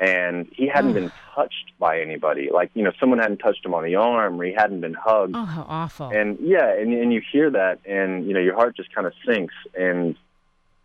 and 0.00 0.48
he 0.56 0.66
hadn't 0.66 0.90
Ugh. 0.90 0.94
been 0.94 1.12
touched 1.34 1.72
by 1.78 2.00
anybody. 2.00 2.48
Like 2.52 2.70
you 2.74 2.82
know 2.82 2.92
someone 2.98 3.18
hadn't 3.18 3.38
touched 3.38 3.64
him 3.64 3.74
on 3.74 3.84
the 3.84 3.96
arm 3.96 4.40
or 4.40 4.44
he 4.44 4.54
hadn't 4.54 4.80
been 4.80 4.94
hugged. 4.94 5.34
Oh, 5.36 5.44
how 5.44 5.66
awful. 5.68 6.08
and 6.08 6.38
yeah 6.40 6.72
and 6.72 6.92
and 6.92 7.12
you 7.12 7.20
hear 7.32 7.50
that 7.50 7.80
and 7.84 8.26
you 8.26 8.32
know 8.32 8.40
your 8.40 8.54
heart 8.54 8.76
just 8.76 8.92
kind 8.94 9.06
of 9.06 9.12
sinks. 9.26 9.54
And 9.74 10.16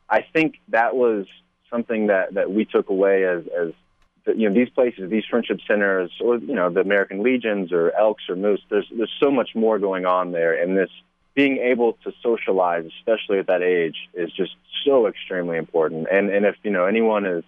i 0.09 0.21
think 0.21 0.59
that 0.69 0.95
was 0.95 1.25
something 1.69 2.07
that 2.07 2.33
that 2.33 2.51
we 2.51 2.65
took 2.65 2.89
away 2.89 3.23
as 3.23 3.43
as 3.57 3.71
the, 4.25 4.35
you 4.35 4.49
know 4.49 4.53
these 4.53 4.69
places 4.69 5.09
these 5.09 5.23
friendship 5.29 5.59
centers 5.67 6.11
or 6.19 6.37
you 6.37 6.53
know 6.53 6.69
the 6.69 6.81
american 6.81 7.23
legions 7.23 7.71
or 7.71 7.91
elks 7.95 8.23
or 8.29 8.35
moose 8.35 8.61
there's 8.69 8.87
there's 8.95 9.13
so 9.19 9.31
much 9.31 9.55
more 9.55 9.79
going 9.79 10.05
on 10.05 10.31
there. 10.31 10.53
And 10.61 10.77
this 10.77 10.89
being 11.35 11.57
able 11.57 11.93
to 12.03 12.11
socialize 12.21 12.85
especially 12.99 13.39
at 13.39 13.47
that 13.47 13.61
age 13.61 13.95
is 14.13 14.31
just 14.31 14.55
so 14.85 15.07
extremely 15.07 15.57
important. 15.57 16.07
And 16.11 16.29
and 16.29 16.45
if 16.45 16.55
you 16.63 16.71
know 16.71 16.85
anyone 16.85 17.25
is 17.25 17.43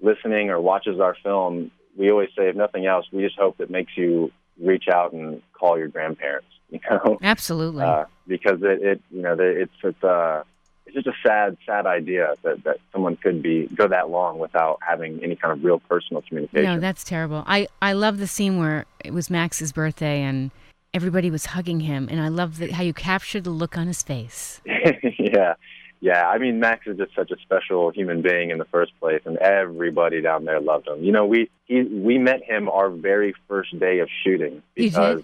listening 0.00 0.50
or 0.50 0.60
watches 0.60 1.00
our 1.00 1.16
film 1.22 1.70
we 1.96 2.10
always 2.10 2.28
say 2.36 2.48
if 2.48 2.56
nothing 2.56 2.86
else 2.86 3.06
we 3.12 3.22
just 3.22 3.38
hope 3.38 3.60
it 3.60 3.70
makes 3.70 3.96
you 3.96 4.30
reach 4.60 4.88
out 4.88 5.12
and 5.12 5.42
call 5.52 5.78
your 5.78 5.88
grandparents 5.88 6.48
you 6.70 6.80
know 6.90 7.18
Absolutely. 7.22 7.84
uh, 7.84 8.04
because 8.26 8.60
it, 8.62 8.82
it 8.82 9.02
you 9.10 9.22
know 9.22 9.36
it's 9.38 9.72
it's 9.82 10.04
uh 10.04 10.42
it's 10.88 10.94
just 10.94 11.06
a 11.06 11.12
sad 11.26 11.56
sad 11.66 11.86
idea 11.86 12.34
that 12.42 12.64
that 12.64 12.78
someone 12.92 13.16
could 13.16 13.42
be 13.42 13.66
go 13.74 13.86
that 13.88 14.10
long 14.10 14.38
without 14.38 14.78
having 14.86 15.22
any 15.22 15.36
kind 15.36 15.52
of 15.52 15.62
real 15.62 15.78
personal 15.80 16.22
communication. 16.22 16.64
No, 16.64 16.80
that's 16.80 17.04
terrible. 17.04 17.44
I, 17.46 17.68
I 17.82 17.92
love 17.92 18.18
the 18.18 18.26
scene 18.26 18.58
where 18.58 18.86
it 19.04 19.12
was 19.12 19.30
Max's 19.30 19.72
birthday 19.72 20.22
and 20.22 20.50
everybody 20.94 21.30
was 21.30 21.46
hugging 21.46 21.80
him, 21.80 22.08
and 22.10 22.20
I 22.20 22.28
love 22.28 22.58
the, 22.58 22.72
how 22.72 22.82
you 22.82 22.94
captured 22.94 23.44
the 23.44 23.50
look 23.50 23.76
on 23.76 23.86
his 23.86 24.02
face. 24.02 24.60
yeah, 25.18 25.54
yeah. 26.00 26.28
I 26.28 26.38
mean, 26.38 26.60
Max 26.60 26.86
is 26.86 26.96
just 26.96 27.14
such 27.14 27.30
a 27.30 27.36
special 27.42 27.90
human 27.90 28.22
being 28.22 28.50
in 28.50 28.58
the 28.58 28.64
first 28.66 28.92
place, 29.00 29.22
and 29.24 29.36
everybody 29.38 30.20
down 30.20 30.44
there 30.44 30.60
loved 30.60 30.88
him. 30.88 31.02
You 31.02 31.12
know, 31.12 31.26
we 31.26 31.50
he, 31.66 31.82
we 31.82 32.18
met 32.18 32.42
him 32.42 32.68
our 32.68 32.90
very 32.90 33.34
first 33.48 33.78
day 33.78 34.00
of 34.00 34.08
shooting 34.24 34.62
because 34.74 35.22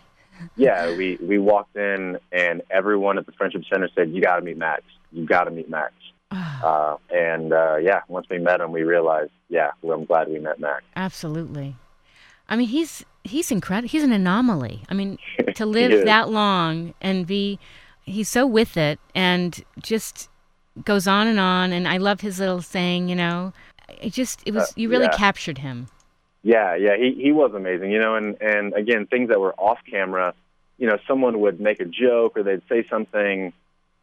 yeah, 0.56 0.96
we 0.96 1.16
we 1.20 1.38
walked 1.38 1.76
in 1.76 2.18
and 2.32 2.62
everyone 2.70 3.18
at 3.18 3.26
the 3.26 3.32
Friendship 3.32 3.62
Center 3.70 3.88
said, 3.94 4.10
"You 4.10 4.22
got 4.22 4.36
to 4.36 4.42
meet 4.42 4.58
Max. 4.58 4.82
You 5.12 5.26
got 5.26 5.44
to 5.44 5.50
meet 5.50 5.68
Max." 5.68 5.94
Uh, 6.30 6.96
and 7.10 7.52
uh, 7.52 7.76
yeah, 7.76 8.00
once 8.08 8.26
we 8.28 8.38
met 8.38 8.60
him, 8.60 8.72
we 8.72 8.82
realized, 8.82 9.30
yeah, 9.48 9.70
well, 9.82 9.98
I'm 9.98 10.04
glad 10.04 10.28
we 10.28 10.40
met 10.40 10.58
Max. 10.58 10.82
Absolutely. 10.96 11.76
I 12.48 12.56
mean, 12.56 12.68
he's 12.68 13.04
he's 13.22 13.50
incredible. 13.50 13.88
He's 13.88 14.02
an 14.02 14.12
anomaly. 14.12 14.82
I 14.88 14.94
mean, 14.94 15.18
to 15.54 15.66
live 15.66 16.04
that 16.04 16.30
long 16.30 16.94
and 17.00 17.26
be 17.26 17.58
he's 18.02 18.28
so 18.28 18.46
with 18.46 18.76
it 18.76 18.98
and 19.14 19.64
just 19.80 20.28
goes 20.84 21.06
on 21.06 21.26
and 21.26 21.38
on. 21.38 21.72
And 21.72 21.86
I 21.86 21.98
love 21.98 22.20
his 22.20 22.38
little 22.38 22.62
saying. 22.62 23.08
You 23.08 23.16
know, 23.16 23.52
it 23.88 24.12
just 24.12 24.42
it 24.46 24.54
was 24.54 24.70
Uh, 24.70 24.72
you 24.76 24.88
really 24.88 25.04
yeah. 25.04 25.16
captured 25.16 25.58
him. 25.58 25.88
Yeah, 26.42 26.74
yeah, 26.76 26.96
he 26.96 27.14
he 27.14 27.32
was 27.32 27.52
amazing, 27.54 27.90
you 27.90 27.98
know, 27.98 28.16
and 28.16 28.36
and 28.40 28.74
again, 28.74 29.06
things 29.06 29.30
that 29.30 29.40
were 29.40 29.54
off 29.54 29.78
camera, 29.90 30.34
you 30.76 30.86
know, 30.86 30.98
someone 31.08 31.40
would 31.40 31.58
make 31.58 31.80
a 31.80 31.86
joke 31.86 32.36
or 32.36 32.42
they'd 32.42 32.60
say 32.68 32.86
something, 32.90 33.52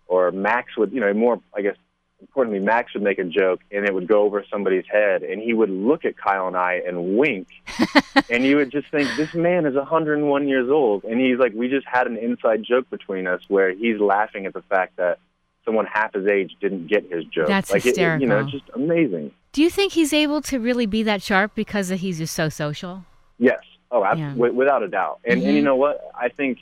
or 0.08 0.32
Max 0.32 0.76
would, 0.76 0.92
you 0.92 1.00
know, 1.00 1.14
more 1.14 1.40
I 1.56 1.62
guess 1.62 1.76
importantly, 2.20 2.60
Max 2.60 2.94
would 2.96 3.04
make 3.04 3.20
a 3.20 3.24
joke 3.24 3.62
and 3.72 3.86
it 3.86 3.94
would 3.94 4.08
go 4.08 4.24
over 4.24 4.44
somebody's 4.50 4.86
head, 4.92 5.22
and 5.22 5.40
he 5.40 5.54
would 5.54 5.70
look 5.70 6.04
at 6.04 6.18
Kyle 6.18 6.48
and 6.48 6.58
I 6.58 6.82
and 6.88 7.16
wink, 7.16 7.48
and 8.30 8.44
you 8.44 8.56
would 8.56 8.72
just 8.72 8.90
think 8.90 9.08
this 9.18 9.36
man 9.36 9.68
is 9.68 9.76
101 9.76 10.48
years 10.48 10.70
old, 10.70 11.04
and 11.04 11.20
he's 11.20 11.38
like, 11.38 11.54
we 11.54 11.68
just 11.68 11.86
had 11.86 12.08
an 12.08 12.18
inside 12.18 12.64
joke 12.64 12.90
between 12.90 13.28
us 13.28 13.42
where 13.50 13.72
he's 13.72 14.00
laughing 14.00 14.48
at 14.48 14.54
the 14.54 14.64
fact 14.64 14.98
that 14.98 15.20
someone 15.66 15.86
half 15.86 16.14
his 16.14 16.28
age 16.28 16.56
didn't 16.60 16.88
get 16.88 17.12
his 17.12 17.26
joke. 17.26 17.48
That's 17.48 17.72
like 17.72 17.86
it- 17.86 17.98
it, 17.98 18.22
you 18.22 18.28
know, 18.28 18.40
it's 18.40 18.52
just 18.52 18.70
amazing. 18.74 19.32
Do 19.54 19.62
you 19.62 19.70
think 19.70 19.94
he's 19.94 20.14
able 20.14 20.42
to 20.44 20.60
really 20.60 20.86
be 20.86 21.04
that 21.04 21.22
sharp 21.22 21.54
because 21.56 21.90
he's 21.90 22.18
just 22.20 22.34
so 22.34 22.50
social? 22.50 23.06
Yes. 23.38 23.60
Oh, 23.92 24.02
Yeah. 24.16 24.34
without 24.36 24.84
a 24.84 24.88
doubt. 24.88 25.20
And 25.26 25.42
and 25.44 25.56
you 25.56 25.62
know 25.62 25.76
what? 25.76 26.10
I 26.16 26.30
think 26.30 26.60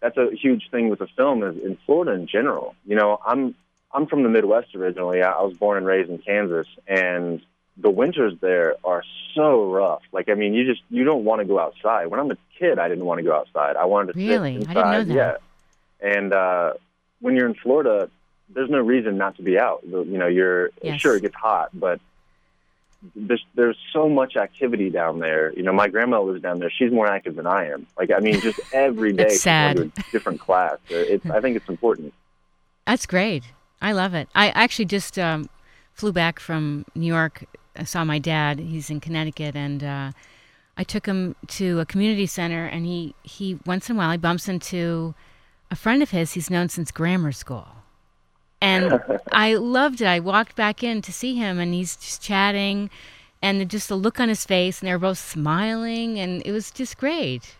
that's 0.00 0.16
a 0.16 0.30
huge 0.34 0.68
thing 0.70 0.88
with 0.88 0.98
the 0.98 1.06
film 1.06 1.42
is 1.44 1.56
in 1.62 1.76
Florida 1.86 2.12
in 2.12 2.26
general. 2.26 2.74
You 2.84 2.96
know, 2.96 3.20
I'm 3.24 3.54
I'm 3.92 4.06
from 4.06 4.22
the 4.24 4.28
Midwest 4.28 4.74
originally. 4.74 5.22
I 5.22 5.30
I 5.30 5.42
was 5.42 5.56
born 5.56 5.76
and 5.78 5.86
raised 5.86 6.10
in 6.10 6.18
Kansas, 6.18 6.66
and 6.88 7.40
the 7.76 7.90
winters 7.90 8.34
there 8.40 8.74
are 8.82 9.04
so 9.36 9.70
rough. 9.70 10.02
Like 10.12 10.28
I 10.28 10.34
mean, 10.34 10.52
you 10.54 10.64
just 10.64 10.82
you 10.90 11.04
don't 11.04 11.24
want 11.24 11.40
to 11.40 11.44
go 11.46 11.60
outside. 11.60 12.08
When 12.08 12.18
I'm 12.18 12.30
a 12.32 12.36
kid, 12.58 12.80
I 12.80 12.88
didn't 12.88 13.04
want 13.04 13.18
to 13.20 13.24
go 13.24 13.34
outside. 13.34 13.76
I 13.76 13.84
wanted 13.84 14.14
to 14.14 14.18
really. 14.18 14.56
inside. 14.56 14.76
I 14.76 14.98
didn't 14.98 15.08
know 15.08 15.14
that. 15.14 15.40
Yeah, 16.02 16.16
and 16.16 16.32
uh, 16.32 16.72
when 17.20 17.36
you're 17.36 17.46
in 17.46 17.54
Florida, 17.54 18.10
there's 18.54 18.70
no 18.70 18.78
reason 18.80 19.16
not 19.18 19.36
to 19.36 19.42
be 19.42 19.58
out. 19.58 19.80
You 19.84 20.04
know, 20.18 20.26
you're 20.26 20.70
Yes. 20.82 21.00
sure 21.00 21.16
it 21.16 21.22
gets 21.22 21.34
hot, 21.34 21.70
but 21.74 22.00
there's 23.14 23.44
there's 23.54 23.76
so 23.92 24.08
much 24.08 24.36
activity 24.36 24.90
down 24.90 25.20
there. 25.20 25.52
You 25.54 25.62
know, 25.62 25.72
my 25.72 25.88
grandma 25.88 26.20
lives 26.20 26.42
down 26.42 26.58
there. 26.58 26.70
She's 26.70 26.90
more 26.90 27.06
active 27.06 27.36
than 27.36 27.46
I 27.46 27.68
am. 27.70 27.86
Like 27.98 28.10
I 28.10 28.18
mean, 28.20 28.40
just 28.48 28.58
every 28.72 29.12
day 29.12 29.28
sad. 29.36 29.78
a 29.78 29.84
different 30.10 30.40
class. 30.40 30.78
It's, 30.88 31.24
I 31.26 31.40
think 31.40 31.56
it's 31.56 31.68
important. 31.68 32.12
That's 32.86 33.06
great. 33.06 33.44
I 33.80 33.92
love 33.92 34.14
it. 34.14 34.28
I 34.34 34.48
actually 34.50 34.86
just 34.86 35.18
um, 35.18 35.48
flew 35.92 36.12
back 36.12 36.40
from 36.40 36.84
New 36.94 37.06
York. 37.06 37.44
I 37.76 37.84
saw 37.84 38.02
my 38.04 38.18
dad. 38.18 38.58
He's 38.58 38.90
in 38.90 38.98
Connecticut, 38.98 39.54
and 39.54 39.84
uh, 39.84 40.10
I 40.76 40.82
took 40.82 41.06
him 41.06 41.36
to 41.48 41.78
a 41.78 41.86
community 41.86 42.26
center. 42.26 42.64
And 42.66 42.84
he 42.84 43.14
he 43.22 43.58
once 43.64 43.88
in 43.88 43.94
a 43.94 43.98
while 43.98 44.10
he 44.10 44.16
bumps 44.16 44.48
into 44.48 45.14
a 45.70 45.76
friend 45.76 46.02
of 46.02 46.10
his 46.10 46.32
he's 46.32 46.50
known 46.50 46.68
since 46.68 46.90
grammar 46.90 47.30
school. 47.30 47.68
And 48.60 49.00
I 49.32 49.54
loved 49.54 50.00
it. 50.00 50.06
I 50.06 50.20
walked 50.20 50.56
back 50.56 50.82
in 50.82 51.02
to 51.02 51.12
see 51.12 51.34
him, 51.36 51.58
and 51.58 51.72
he's 51.74 51.96
just 51.96 52.22
chatting, 52.22 52.90
and 53.40 53.68
just 53.70 53.88
the 53.88 53.96
look 53.96 54.20
on 54.20 54.28
his 54.28 54.44
face, 54.44 54.80
and 54.80 54.88
they 54.88 54.92
were 54.92 54.98
both 54.98 55.18
smiling, 55.18 56.18
and 56.18 56.42
it 56.44 56.52
was 56.52 56.70
just 56.70 56.98
great. 56.98 57.56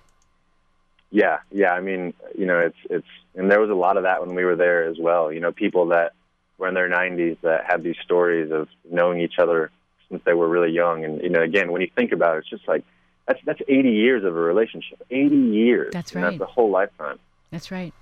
Yeah, 1.11 1.39
yeah. 1.51 1.73
I 1.73 1.81
mean, 1.81 2.13
you 2.37 2.47
know, 2.47 2.59
it's 2.59 2.77
it's 2.91 3.07
and 3.35 3.51
there 3.51 3.61
was 3.61 3.71
a 3.71 3.75
lot 3.75 3.97
of 3.97 4.03
that 4.03 4.21
when 4.25 4.35
we 4.35 4.45
were 4.45 4.57
there 4.57 4.85
as 4.85 4.99
well. 4.99 5.33
You 5.33 5.41
know, 5.41 5.53
people 5.53 5.87
that 5.89 6.13
were 6.59 6.69
in 6.69 6.75
their 6.75 6.91
90s 6.91 7.39
that 7.43 7.65
had 7.67 7.83
these 7.83 7.97
stories 8.05 8.51
of 8.51 8.69
knowing 8.91 9.21
each 9.21 9.39
other 9.39 9.71
since 10.09 10.23
they 10.25 10.35
were 10.35 10.49
really 10.49 10.73
young. 10.73 11.05
And 11.05 11.23
you 11.23 11.31
know, 11.31 11.41
again, 11.41 11.73
when 11.73 11.81
you 11.81 11.91
think 11.95 12.13
about 12.13 12.37
it, 12.37 12.39
it's 12.41 12.51
just 12.51 12.69
like 12.69 12.85
that's 13.27 13.41
that's 13.45 13.61
80 13.69 13.91
years 13.91 14.25
of 14.25 14.37
a 14.37 14.41
relationship. 14.41 15.01
80 15.11 15.37
years. 15.37 15.93
That's 15.93 16.13
And 16.13 16.25
right. 16.25 16.39
That's 16.39 16.51
a 16.51 16.53
whole 16.53 16.71
lifetime. 16.71 17.19
That's 17.51 17.71
right. 17.71 17.95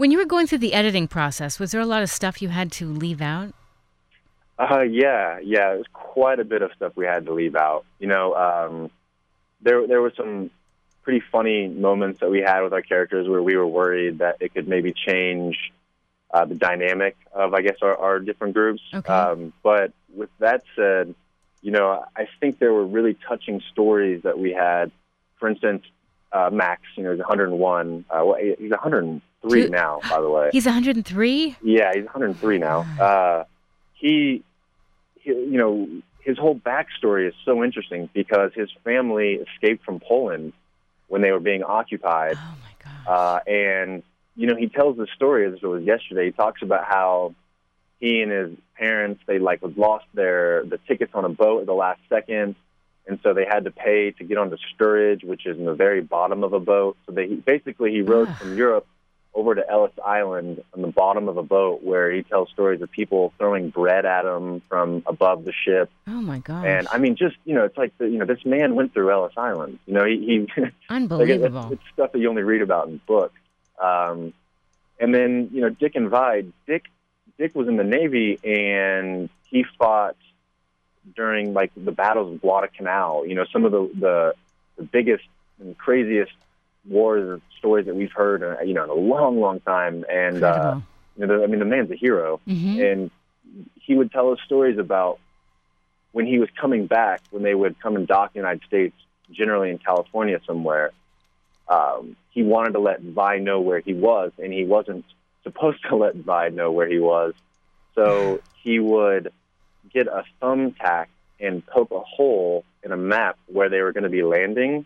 When 0.00 0.10
you 0.10 0.16
were 0.16 0.24
going 0.24 0.46
through 0.46 0.60
the 0.60 0.72
editing 0.72 1.08
process, 1.08 1.58
was 1.58 1.72
there 1.72 1.80
a 1.82 1.84
lot 1.84 2.02
of 2.02 2.08
stuff 2.08 2.40
you 2.40 2.48
had 2.48 2.72
to 2.72 2.86
leave 2.86 3.20
out? 3.20 3.52
Uh, 4.58 4.80
yeah, 4.80 5.38
yeah. 5.40 5.74
It 5.74 5.76
was 5.76 5.86
quite 5.92 6.40
a 6.40 6.44
bit 6.44 6.62
of 6.62 6.72
stuff 6.74 6.94
we 6.96 7.04
had 7.04 7.26
to 7.26 7.34
leave 7.34 7.54
out. 7.54 7.84
You 7.98 8.06
know, 8.06 8.34
um, 8.34 8.90
there 9.60 9.86
there 9.86 10.00
were 10.00 10.14
some 10.16 10.50
pretty 11.02 11.22
funny 11.30 11.68
moments 11.68 12.20
that 12.20 12.30
we 12.30 12.40
had 12.40 12.62
with 12.62 12.72
our 12.72 12.80
characters 12.80 13.28
where 13.28 13.42
we 13.42 13.58
were 13.58 13.66
worried 13.66 14.20
that 14.20 14.38
it 14.40 14.54
could 14.54 14.66
maybe 14.66 14.94
change 14.94 15.70
uh, 16.30 16.46
the 16.46 16.54
dynamic 16.54 17.18
of, 17.34 17.52
I 17.52 17.60
guess, 17.60 17.76
our, 17.82 17.94
our 17.94 18.20
different 18.20 18.54
groups. 18.54 18.80
Okay. 18.94 19.12
Um, 19.12 19.52
but 19.62 19.92
with 20.14 20.30
that 20.38 20.62
said, 20.76 21.14
you 21.60 21.72
know, 21.72 22.06
I 22.16 22.26
think 22.40 22.58
there 22.58 22.72
were 22.72 22.86
really 22.86 23.18
touching 23.28 23.60
stories 23.70 24.22
that 24.22 24.38
we 24.38 24.52
had. 24.52 24.92
For 25.38 25.46
instance, 25.46 25.84
uh, 26.32 26.50
Max, 26.52 26.82
you 26.96 27.02
know, 27.04 27.10
he's 27.12 27.18
101. 27.18 28.04
Uh, 28.10 28.22
well, 28.24 28.36
he's 28.58 28.70
103 28.70 29.62
Dude. 29.62 29.70
now, 29.70 30.00
by 30.08 30.20
the 30.20 30.28
way. 30.30 30.50
He's 30.52 30.64
103? 30.66 31.56
Yeah, 31.62 31.90
he's 31.94 32.04
103 32.04 32.58
now. 32.58 32.86
Uh, 33.00 33.44
he, 33.94 34.42
he, 35.20 35.30
you 35.30 35.58
know, 35.58 35.88
his 36.22 36.38
whole 36.38 36.54
backstory 36.54 37.28
is 37.28 37.34
so 37.44 37.62
interesting 37.64 38.08
because 38.14 38.52
his 38.54 38.70
family 38.84 39.34
escaped 39.54 39.84
from 39.84 40.00
Poland 40.00 40.52
when 41.08 41.20
they 41.22 41.32
were 41.32 41.40
being 41.40 41.62
occupied, 41.62 42.36
Oh 42.36 42.56
my 42.62 43.04
god. 43.04 43.40
uh, 43.46 43.50
and 43.50 44.02
you 44.36 44.46
know, 44.46 44.56
he 44.56 44.68
tells 44.68 44.96
the 44.96 45.06
story 45.16 45.46
as 45.46 45.54
it 45.54 45.66
was 45.66 45.82
yesterday. 45.84 46.26
He 46.26 46.30
talks 46.32 46.62
about 46.62 46.84
how 46.86 47.34
he 47.98 48.22
and 48.22 48.30
his 48.30 48.50
parents 48.76 49.20
they 49.26 49.38
like 49.38 49.60
lost 49.76 50.06
their 50.14 50.64
the 50.64 50.78
tickets 50.88 51.10
on 51.14 51.24
a 51.26 51.28
boat 51.28 51.60
at 51.60 51.66
the 51.66 51.74
last 51.74 52.00
second, 52.08 52.54
and 53.10 53.18
so 53.24 53.34
they 53.34 53.44
had 53.44 53.64
to 53.64 53.72
pay 53.72 54.12
to 54.12 54.24
get 54.24 54.38
onto 54.38 54.56
steerage, 54.72 55.24
which 55.24 55.44
is 55.44 55.58
in 55.58 55.64
the 55.64 55.74
very 55.74 56.00
bottom 56.00 56.44
of 56.44 56.52
a 56.52 56.60
boat. 56.60 56.96
So 57.06 57.12
they 57.12 57.26
basically 57.26 57.90
he 57.90 58.02
rode 58.02 58.34
from 58.36 58.56
Europe 58.56 58.86
over 59.34 59.54
to 59.54 59.68
Ellis 59.68 59.92
Island 60.04 60.62
on 60.74 60.82
the 60.82 60.88
bottom 60.88 61.28
of 61.28 61.36
a 61.36 61.42
boat 61.42 61.82
where 61.82 62.12
he 62.12 62.22
tells 62.22 62.50
stories 62.50 62.80
of 62.82 62.90
people 62.90 63.32
throwing 63.36 63.70
bread 63.70 64.06
at 64.06 64.24
him 64.24 64.62
from 64.68 65.02
above 65.06 65.44
the 65.44 65.52
ship. 65.52 65.90
oh 66.06 66.20
my 66.20 66.38
god! 66.38 66.64
And 66.64 66.86
I 66.92 66.98
mean, 66.98 67.16
just 67.16 67.36
you 67.44 67.56
know, 67.56 67.64
it's 67.64 67.76
like 67.76 67.96
the, 67.98 68.08
you 68.08 68.18
know, 68.18 68.26
this 68.26 68.44
man 68.44 68.76
went 68.76 68.94
through 68.94 69.10
Ellis 69.10 69.34
Island. 69.36 69.80
You 69.86 69.94
know, 69.94 70.04
he, 70.04 70.46
he 70.54 70.60
like, 70.62 70.72
Unbelievable. 70.88 71.64
it's, 71.64 71.72
it's 71.72 71.82
stuff 71.92 72.12
that 72.12 72.20
you 72.20 72.28
only 72.28 72.42
read 72.42 72.62
about 72.62 72.86
in 72.86 73.00
books. 73.08 73.40
Um, 73.82 74.32
and 75.00 75.12
then 75.12 75.50
you 75.52 75.62
know, 75.62 75.70
Dick 75.70 75.96
and 75.96 76.10
Vi. 76.10 76.44
Dick 76.68 76.84
Dick 77.38 77.56
was 77.56 77.66
in 77.66 77.76
the 77.76 77.84
Navy 77.84 78.38
and 78.44 79.28
he 79.48 79.64
fought 79.78 80.16
during 81.14 81.52
like 81.52 81.72
the 81.76 81.92
battles 81.92 82.34
of 82.34 82.40
Guadalcanal. 82.40 83.26
You 83.26 83.34
know, 83.34 83.44
some 83.52 83.64
of 83.64 83.72
the 83.72 83.90
the, 83.98 84.34
the 84.76 84.82
biggest 84.84 85.24
and 85.58 85.76
craziest 85.76 86.32
wars 86.88 87.22
or 87.22 87.40
stories 87.58 87.86
that 87.86 87.94
we've 87.94 88.12
heard, 88.12 88.42
uh, 88.42 88.62
you 88.62 88.74
know, 88.74 88.84
in 88.84 88.90
a 88.90 88.94
long, 88.94 89.40
long 89.40 89.60
time. 89.60 90.04
And 90.08 90.42
uh, 90.42 90.80
you 91.16 91.26
know, 91.26 91.38
the, 91.38 91.44
I 91.44 91.46
mean, 91.46 91.58
the 91.58 91.64
man's 91.64 91.90
a 91.90 91.96
hero 91.96 92.40
hmm 92.46 92.80
and 92.80 93.10
he 93.80 93.94
would 93.94 94.12
tell 94.12 94.30
us 94.30 94.38
stories 94.44 94.78
about 94.78 95.18
when 96.12 96.26
he 96.26 96.38
was 96.38 96.48
coming 96.60 96.86
back, 96.86 97.22
when 97.30 97.42
they 97.42 97.54
would 97.54 97.80
come 97.80 97.96
and 97.96 98.06
dock 98.06 98.30
in 98.34 98.42
the 98.42 98.48
United 98.48 98.66
States, 98.66 98.94
generally 99.30 99.70
in 99.70 99.78
California 99.78 100.40
somewhere. 100.46 100.92
Um, 101.68 102.16
he 102.30 102.42
wanted 102.42 102.72
to 102.72 102.80
let 102.80 103.00
Vi 103.00 103.38
know 103.38 103.60
where 103.60 103.80
he 103.80 103.94
was, 103.94 104.32
and 104.38 104.52
he 104.52 104.64
wasn't 104.64 105.04
supposed 105.42 105.78
to 105.88 105.96
let 105.96 106.16
Vi 106.16 106.48
know 106.50 106.72
where 106.72 106.88
he 106.88 106.98
was. 106.98 107.34
So 107.94 108.42
he 108.62 108.78
would 108.78 109.32
get 109.92 110.06
a 110.06 110.24
thumbtack 110.42 111.06
and 111.38 111.64
poke 111.66 111.90
a 111.90 112.00
hole 112.00 112.64
in 112.82 112.92
a 112.92 112.96
map 112.96 113.38
where 113.46 113.68
they 113.68 113.80
were 113.80 113.92
going 113.92 114.04
to 114.04 114.10
be 114.10 114.22
landing, 114.22 114.84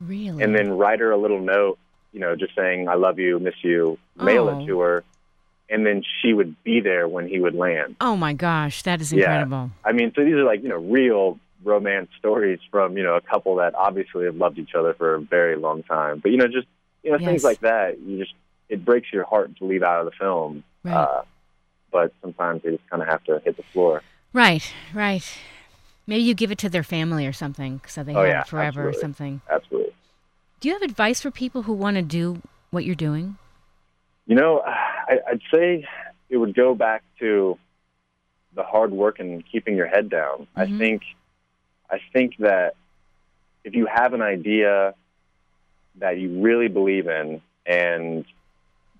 Really? 0.00 0.42
and 0.42 0.54
then 0.54 0.70
write 0.76 1.00
her 1.00 1.10
a 1.10 1.16
little 1.16 1.40
note, 1.40 1.78
you 2.12 2.20
know, 2.20 2.36
just 2.36 2.54
saying 2.54 2.88
"I 2.88 2.94
love 2.94 3.18
you, 3.18 3.38
miss 3.38 3.54
you," 3.62 3.98
mail 4.16 4.48
Oh. 4.48 4.58
it 4.60 4.66
to 4.66 4.80
her, 4.80 5.04
and 5.70 5.86
then 5.86 6.02
she 6.20 6.32
would 6.32 6.62
be 6.64 6.80
there 6.80 7.06
when 7.08 7.28
he 7.28 7.40
would 7.40 7.54
land. 7.54 7.96
oh 8.00 8.16
my 8.16 8.32
gosh, 8.32 8.82
that 8.82 9.00
is 9.00 9.12
Yeah. 9.12 9.20
incredible. 9.20 9.70
I 9.84 9.92
mean, 9.92 10.12
so 10.14 10.24
these 10.24 10.34
are 10.34 10.44
like 10.44 10.62
you 10.62 10.68
know 10.68 10.78
real 10.78 11.38
romance 11.62 12.10
stories 12.18 12.58
from 12.70 12.96
you 12.98 13.02
know 13.02 13.14
a 13.14 13.20
couple 13.20 13.56
that 13.56 13.74
obviously 13.74 14.26
have 14.26 14.36
loved 14.36 14.58
each 14.58 14.74
other 14.74 14.92
for 14.94 15.14
a 15.14 15.20
very 15.20 15.56
long 15.56 15.82
time. 15.84 16.18
But 16.18 16.30
you 16.32 16.36
know, 16.38 16.46
just 16.48 16.66
you 17.02 17.10
know 17.12 17.18
Yes. 17.18 17.26
things 17.28 17.44
like 17.44 17.60
that, 17.60 17.98
you 18.00 18.18
just 18.18 18.34
it 18.68 18.84
breaks 18.84 19.12
your 19.12 19.24
heart 19.24 19.56
to 19.58 19.64
leave 19.64 19.82
out 19.82 20.00
of 20.00 20.06
the 20.06 20.12
film. 20.18 20.64
Right. 20.82 20.94
Uh, 20.94 21.22
but 21.90 22.12
sometimes 22.22 22.62
they 22.62 22.70
just 22.72 22.88
kind 22.90 23.02
of 23.02 23.08
have 23.08 23.22
to 23.24 23.40
hit 23.44 23.56
the 23.56 23.62
floor. 23.72 24.02
Right, 24.34 24.74
right. 24.92 25.24
Maybe 26.08 26.22
you 26.24 26.34
give 26.34 26.50
it 26.50 26.58
to 26.58 26.68
their 26.68 26.82
family 26.82 27.24
or 27.26 27.32
something 27.32 27.80
so 27.86 28.02
they 28.02 28.12
Oh, 28.14 28.18
have 28.18 28.26
yeah, 28.26 28.40
it 28.40 28.48
forever 28.48 28.86
or 28.88 28.92
something. 28.92 29.40
Absolutely. 29.48 29.94
Do 30.60 30.68
you 30.68 30.74
have 30.74 30.82
advice 30.82 31.20
for 31.22 31.30
people 31.30 31.62
who 31.62 31.72
want 31.72 31.96
to 31.96 32.02
do 32.02 32.42
what 32.70 32.84
you're 32.84 32.96
doing? 32.96 33.38
You 34.26 34.34
know, 34.34 34.60
I, 34.66 35.18
I'd 35.30 35.40
say 35.54 35.86
it 36.28 36.36
would 36.36 36.54
go 36.54 36.74
back 36.74 37.04
to 37.20 37.56
the 38.54 38.64
hard 38.64 38.90
work 38.90 39.20
and 39.20 39.44
keeping 39.50 39.76
your 39.76 39.86
head 39.86 40.10
down. 40.10 40.48
I 40.56 40.66
Mhm. 40.66 40.78
think, 40.78 41.02
I 41.90 42.00
think 42.12 42.36
that 42.38 42.74
if 43.62 43.74
you 43.74 43.86
have 43.86 44.14
an 44.14 44.22
idea 44.22 44.94
that 45.96 46.18
you 46.18 46.42
really 46.42 46.68
believe 46.68 47.06
in 47.06 47.40
and 47.66 48.24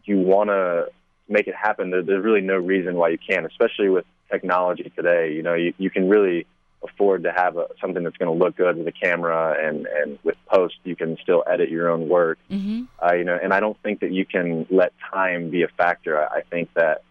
you 0.04 0.20
want 0.20 0.50
to 0.50 0.90
make 1.28 1.48
it 1.48 1.54
happen, 1.56 1.90
there, 1.90 2.02
there's 2.02 2.24
really 2.24 2.40
no 2.40 2.56
reason 2.56 2.94
why 2.94 3.08
you 3.08 3.18
can't. 3.18 3.46
Especially 3.46 3.88
with 3.88 4.06
technology 4.30 4.90
today, 4.96 5.32
you 5.32 5.42
know, 5.42 5.54
you, 5.54 5.74
you 5.78 5.90
can 5.90 6.08
really 6.08 6.46
afford 6.82 7.22
to 7.22 7.32
have 7.32 7.56
a, 7.56 7.66
something 7.80 8.02
that's 8.04 8.16
going 8.18 8.30
to 8.38 8.44
look 8.44 8.56
good 8.56 8.76
with 8.76 8.86
a 8.86 8.92
camera 8.92 9.56
and 9.58 9.86
and 9.86 10.18
with 10.22 10.36
post, 10.46 10.74
you 10.84 10.94
can 10.94 11.16
still 11.22 11.42
edit 11.50 11.70
your 11.70 11.88
own 11.90 12.08
work 12.08 12.38
Mm-hmm. 12.50 12.82
uh, 13.02 13.14
you 13.14 13.24
know, 13.24 13.38
and 13.42 13.52
I 13.54 13.60
don't 13.60 13.78
think 13.82 14.00
that 14.00 14.12
you 14.12 14.26
can 14.26 14.66
let 14.70 14.92
time 15.12 15.50
be 15.50 15.62
a 15.62 15.68
factor. 15.68 16.20
I, 16.22 16.38
I 16.38 16.40
think 16.42 16.72
that 16.74 17.02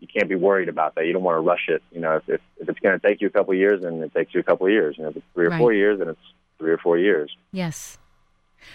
you 0.00 0.08
can't 0.08 0.28
be 0.28 0.34
worried 0.34 0.68
about 0.68 0.94
that. 0.96 1.06
You 1.06 1.12
don't 1.12 1.22
want 1.22 1.36
to 1.36 1.40
rush 1.40 1.66
it. 1.68 1.82
You 1.92 2.00
know, 2.00 2.16
if 2.16 2.28
if, 2.28 2.40
if 2.60 2.68
it's 2.68 2.80
going 2.80 2.98
to 2.98 3.06
take 3.06 3.20
you 3.20 3.28
a 3.28 3.30
couple 3.30 3.52
of 3.52 3.58
years, 3.58 3.82
then 3.82 4.02
it 4.02 4.12
takes 4.12 4.34
you 4.34 4.40
a 4.40 4.42
couple 4.42 4.66
of 4.66 4.72
years. 4.72 4.96
You 4.98 5.04
know, 5.04 5.10
if 5.10 5.16
it's 5.16 5.26
three 5.34 5.46
or 5.46 5.50
Right. 5.50 5.58
four 5.58 5.72
years, 5.72 5.98
then 6.00 6.08
it's 6.08 6.20
three 6.58 6.70
or 6.72 6.78
four 6.78 6.98
years. 6.98 7.30
Yes. 7.52 7.98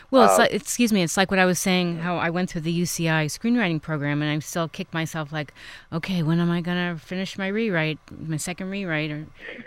Well, 0.09 0.23
it's 0.25 0.33
Uh, 0.33 0.43
like, 0.43 0.53
excuse 0.53 0.91
me, 0.93 1.03
it's 1.03 1.17
like 1.17 1.31
what 1.31 1.39
I 1.39 1.45
was 1.45 1.59
saying, 1.59 1.99
how 1.99 2.17
I 2.17 2.29
went 2.29 2.49
through 2.49 2.61
the 2.61 2.81
UCI 2.81 3.25
screenwriting 3.25 3.81
program 3.81 4.21
and 4.21 4.31
I 4.31 4.39
still 4.39 4.67
kick 4.67 4.93
myself 4.93 5.31
like, 5.31 5.53
okay, 5.91 6.23
when 6.23 6.39
am 6.39 6.49
I 6.49 6.61
going 6.61 6.77
to 6.77 6.99
finish 7.03 7.37
my 7.37 7.47
rewrite, 7.47 7.99
my 8.25 8.37
second 8.37 8.69
rewrite? 8.69 9.11
Or, 9.11 9.25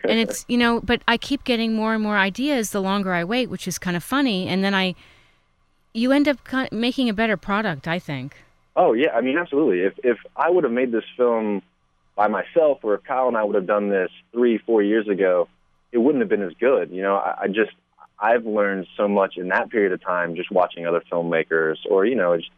and 0.09 0.19
it's, 0.19 0.45
you 0.49 0.57
know, 0.59 0.81
but 0.81 1.03
I 1.07 1.17
keep 1.17 1.45
getting 1.45 1.75
more 1.75 1.95
and 1.95 2.03
more 2.03 2.17
ideas 2.17 2.71
the 2.71 2.81
longer 2.81 3.13
I 3.13 3.25
wait, 3.25 3.51
which 3.51 3.69
is 3.69 3.79
kind 3.79 3.97
of 3.97 4.05
funny. 4.05 4.49
And 4.49 4.65
then 4.65 4.75
I, 4.75 4.95
you 5.93 6.11
end 6.13 6.29
up 6.29 6.39
making 6.73 7.09
a 7.09 7.15
better 7.15 7.37
product, 7.37 7.87
I 7.87 7.99
think. 7.99 8.37
Oh 8.77 8.93
yeah, 8.93 9.13
I 9.15 9.21
mean, 9.21 9.39
absolutely. 9.39 9.81
If 9.83 9.93
if 10.03 10.19
I 10.35 10.51
would 10.51 10.65
have 10.65 10.73
made 10.73 10.91
this 10.91 11.05
film 11.17 11.63
by 12.17 12.27
myself, 12.27 12.79
or 12.83 12.95
if 12.95 13.05
Kyle 13.05 13.29
and 13.29 13.37
I 13.37 13.45
would 13.45 13.55
have 13.55 13.69
done 13.69 13.89
this 13.89 14.11
three, 14.33 14.59
four 14.59 14.83
years 14.83 15.07
ago, 15.07 15.49
it 15.93 15.99
wouldn't 15.99 16.23
have 16.23 16.29
been 16.29 16.43
as 16.43 16.55
good. 16.59 16.91
You 16.91 17.03
know, 17.03 17.15
I, 17.15 17.43
I 17.43 17.47
just 17.47 17.71
I've 18.19 18.47
learned 18.47 18.87
so 18.97 19.09
much 19.09 19.37
in 19.37 19.49
that 19.49 19.71
period 19.71 19.93
of 19.93 20.03
time, 20.03 20.37
just 20.37 20.51
watching 20.51 20.87
other 20.87 21.03
filmmakers, 21.11 21.77
or 21.89 22.07
you 22.07 22.15
know, 22.15 22.37
just 22.37 22.51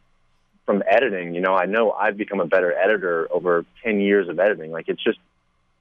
from 0.65 0.83
editing. 0.89 1.35
You 1.35 1.41
know, 1.41 1.55
I 1.55 1.67
know 1.67 1.93
I've 1.93 2.17
become 2.17 2.41
a 2.41 2.47
better 2.47 2.73
editor 2.77 3.29
over 3.31 3.65
ten 3.83 4.01
years 4.01 4.29
of 4.29 4.39
editing. 4.39 4.71
Like 4.71 4.89
it's 4.89 5.03
just 5.03 5.19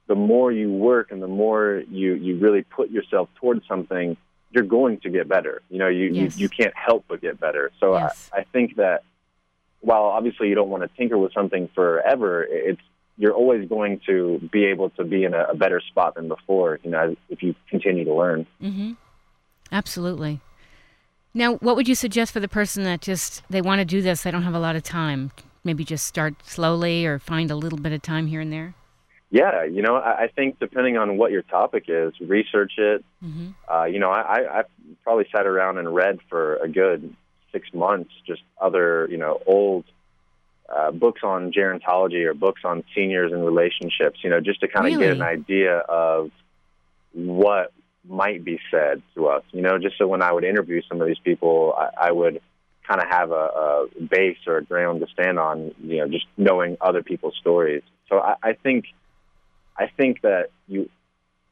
the 0.06 0.14
more 0.14 0.52
you 0.52 0.70
work 0.70 1.10
and 1.10 1.22
the 1.22 1.28
more 1.28 1.82
you 1.90 2.14
you 2.14 2.38
really 2.38 2.62
put 2.62 2.90
yourself 2.90 3.28
towards 3.40 3.66
something, 3.66 4.16
you're 4.50 4.64
going 4.64 5.00
to 5.00 5.10
get 5.10 5.28
better. 5.28 5.62
You 5.68 5.78
know, 5.78 5.88
you 5.88 6.10
Yes. 6.12 6.38
you, 6.38 6.44
you 6.44 6.48
can't 6.48 6.74
help 6.76 7.04
but 7.08 7.20
get 7.20 7.38
better. 7.40 7.70
So 7.80 7.94
Yes. 7.94 8.30
I, 8.32 8.38
I 8.40 8.44
think 8.44 8.76
that 8.76 9.02
while 9.80 10.04
obviously 10.04 10.48
you 10.48 10.54
don't 10.54 10.70
want 10.70 10.82
to 10.84 10.88
tinker 10.96 11.18
with 11.18 11.32
something 11.32 11.68
forever, 11.74 12.44
it's 12.48 12.80
you're 13.18 13.34
always 13.34 13.68
going 13.68 14.00
to 14.06 14.38
be 14.52 14.66
able 14.66 14.90
to 14.90 15.04
be 15.04 15.24
in 15.24 15.32
a, 15.34 15.44
a 15.50 15.54
better 15.54 15.80
spot 15.80 16.14
than 16.14 16.28
before. 16.28 16.78
You 16.82 16.90
know, 16.90 17.16
if 17.28 17.42
you 17.42 17.54
continue 17.68 18.04
to 18.04 18.14
learn. 18.14 18.46
Mm-hmm. 18.62 18.92
Absolutely. 19.72 20.40
Now, 21.34 21.56
what 21.56 21.76
would 21.76 21.86
you 21.86 21.94
suggest 21.94 22.32
for 22.32 22.40
the 22.40 22.48
person 22.48 22.84
that 22.84 23.02
just 23.02 23.42
they 23.50 23.60
want 23.60 23.80
to 23.80 23.84
do 23.84 24.00
this, 24.00 24.22
they 24.22 24.30
don't 24.30 24.42
have 24.42 24.54
a 24.54 24.58
lot 24.58 24.74
of 24.74 24.82
time? 24.82 25.32
Maybe 25.64 25.84
just 25.84 26.06
start 26.06 26.34
slowly 26.46 27.04
or 27.04 27.18
find 27.18 27.50
a 27.50 27.56
little 27.56 27.78
bit 27.78 27.92
of 27.92 28.00
time 28.00 28.26
here 28.26 28.40
and 28.40 28.52
there. 28.52 28.74
Yeah, 29.30 29.64
you 29.64 29.82
know, 29.82 29.96
I, 29.96 30.28
think 30.34 30.60
depending 30.60 30.96
on 30.96 31.18
what 31.18 31.32
your 31.32 31.42
topic 31.42 31.86
is, 31.88 32.14
research 32.20 32.74
it. 32.78 33.04
Mm-hmm. 33.22 33.48
Uh, 33.70 33.84
you 33.84 33.98
know, 33.98 34.10
I, 34.10 34.60
I, 34.60 34.62
probably 35.02 35.26
sat 35.34 35.46
around 35.46 35.78
and 35.78 35.92
read 35.92 36.20
for 36.30 36.56
a 36.56 36.68
good 36.68 37.14
six 37.52 37.68
months 37.74 38.12
just 38.26 38.42
other, 38.60 39.08
you 39.10 39.16
know, 39.16 39.42
old 39.44 39.84
uh, 40.74 40.92
books 40.92 41.22
on 41.24 41.52
gerontology 41.52 42.24
or 42.24 42.34
books 42.34 42.62
on 42.64 42.84
seniors 42.94 43.32
and 43.32 43.44
relationships. 43.44 44.20
You 44.22 44.30
know, 44.30 44.40
just 44.40 44.60
to 44.60 44.68
kind 44.68 44.92
of 44.92 44.98
get 45.00 45.12
an 45.12 45.22
idea 45.22 45.78
of 45.78 46.30
what 47.12 47.72
might 48.08 48.44
be 48.44 48.58
said 48.70 49.02
to 49.14 49.28
us. 49.28 49.42
You 49.52 49.62
know, 49.62 49.78
just 49.78 49.98
so 49.98 50.06
when 50.06 50.22
I 50.22 50.32
would 50.32 50.44
interview 50.44 50.82
some 50.88 51.00
of 51.00 51.06
these 51.06 51.18
people, 51.18 51.74
I, 51.76 52.08
I 52.08 52.12
would 52.12 52.40
kind 52.86 53.00
of 53.00 53.08
have 53.08 53.30
a, 53.32 53.34
a 53.34 53.86
base 54.08 54.38
or 54.46 54.58
a 54.58 54.64
ground 54.64 55.00
to 55.00 55.06
stand 55.12 55.38
on. 55.38 55.74
You 55.82 55.98
know, 55.98 56.08
just 56.08 56.26
knowing 56.36 56.76
other 56.80 57.02
people's 57.02 57.36
stories. 57.40 57.82
So 58.08 58.18
I, 58.18 58.34
I 58.42 58.52
think, 58.52 58.86
I 59.76 59.88
think 59.96 60.22
that 60.22 60.50
you 60.68 60.88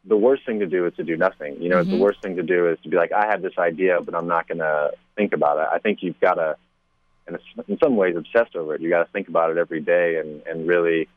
the 0.06 0.16
worst 0.16 0.44
thing 0.44 0.60
to 0.60 0.66
do 0.66 0.86
is 0.86 0.94
to 0.96 1.02
do 1.02 1.16
nothing. 1.16 1.56
You 1.62 1.70
know, 1.70 1.82
the 1.82 1.96
Mhm. 1.96 1.98
worst 1.98 2.20
thing 2.20 2.36
to 2.36 2.42
do 2.42 2.68
is 2.68 2.78
to 2.82 2.90
be 2.90 2.96
like, 2.96 3.10
I 3.12 3.26
have 3.26 3.40
this 3.40 3.56
idea, 3.58 4.00
but 4.02 4.14
I'm 4.14 4.26
not 4.26 4.46
going 4.46 4.58
to 4.58 4.92
think 5.16 5.32
about 5.32 5.56
it. 5.58 5.66
I 5.72 5.78
think 5.78 6.02
you've 6.02 6.20
got 6.20 6.34
to, 6.34 6.56
in, 7.26 7.36
a, 7.36 7.38
in 7.68 7.78
some 7.82 7.96
ways, 7.96 8.14
obsess 8.14 8.48
over 8.54 8.74
it. 8.74 8.82
You 8.82 8.90
got 8.90 9.04
to 9.06 9.10
think 9.12 9.28
about 9.28 9.50
it 9.50 9.56
every 9.56 9.80
day 9.80 10.18
and, 10.18 10.42
and 10.46 10.68
really, 10.68 11.08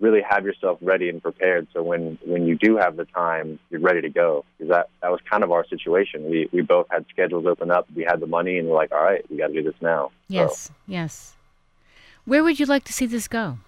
really 0.00 0.20
have 0.22 0.44
yourself 0.44 0.78
ready 0.80 1.08
and 1.08 1.20
prepared. 1.20 1.66
So 1.72 1.82
when, 1.82 2.18
when 2.24 2.46
you 2.46 2.56
do 2.56 2.76
have 2.76 2.96
the 2.96 3.04
time, 3.04 3.58
you're 3.68 3.80
ready 3.80 4.00
to 4.02 4.08
go. 4.08 4.44
Because 4.56 4.70
that, 4.70 4.90
that 5.02 5.10
was 5.10 5.20
kind 5.28 5.42
of 5.42 5.50
our 5.50 5.66
situation. 5.66 6.30
We, 6.30 6.48
we 6.52 6.62
both 6.62 6.86
had 6.90 7.04
schedules 7.10 7.46
open 7.46 7.70
up. 7.70 7.86
We 7.94 8.04
had 8.04 8.20
the 8.20 8.26
money, 8.26 8.58
and 8.58 8.68
we're 8.68 8.76
like, 8.76 8.92
all 8.92 9.02
right, 9.02 9.28
we 9.30 9.38
got 9.38 9.48
to 9.48 9.52
do 9.52 9.62
this 9.62 9.74
now. 9.80 10.12
Yes, 10.28 10.70
yes. 10.86 11.34
Where 12.24 12.44
would 12.44 12.60
you 12.60 12.66
like 12.66 12.84
to 12.84 12.92
see 12.92 13.06
this 13.06 13.26
go? 13.26 13.58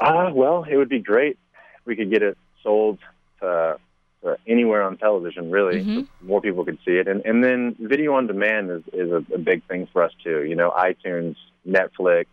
Uh, 0.00 0.30
well, 0.34 0.64
it 0.68 0.76
would 0.76 0.88
be 0.88 0.98
great 0.98 1.38
if 1.78 1.86
we 1.86 1.94
could 1.94 2.10
get 2.10 2.22
it 2.22 2.36
sold 2.62 2.98
to, 3.40 3.78
to 4.22 4.36
anywhere 4.48 4.82
on 4.82 4.96
television, 4.96 5.50
really. 5.50 5.84
Mhm. 5.84 6.02
So 6.02 6.26
more 6.26 6.40
people 6.40 6.64
could 6.64 6.78
see 6.84 6.92
it. 6.92 7.06
And, 7.06 7.24
and 7.24 7.44
then 7.44 7.76
video 7.78 8.14
on 8.14 8.26
demand 8.26 8.70
is, 8.70 8.82
is 8.92 9.12
a, 9.12 9.24
a 9.32 9.38
big 9.38 9.62
thing 9.68 9.86
for 9.92 10.02
us, 10.02 10.12
too. 10.24 10.42
You 10.42 10.56
know, 10.56 10.70
iTunes, 10.70 11.36
Netflix, 11.68 12.26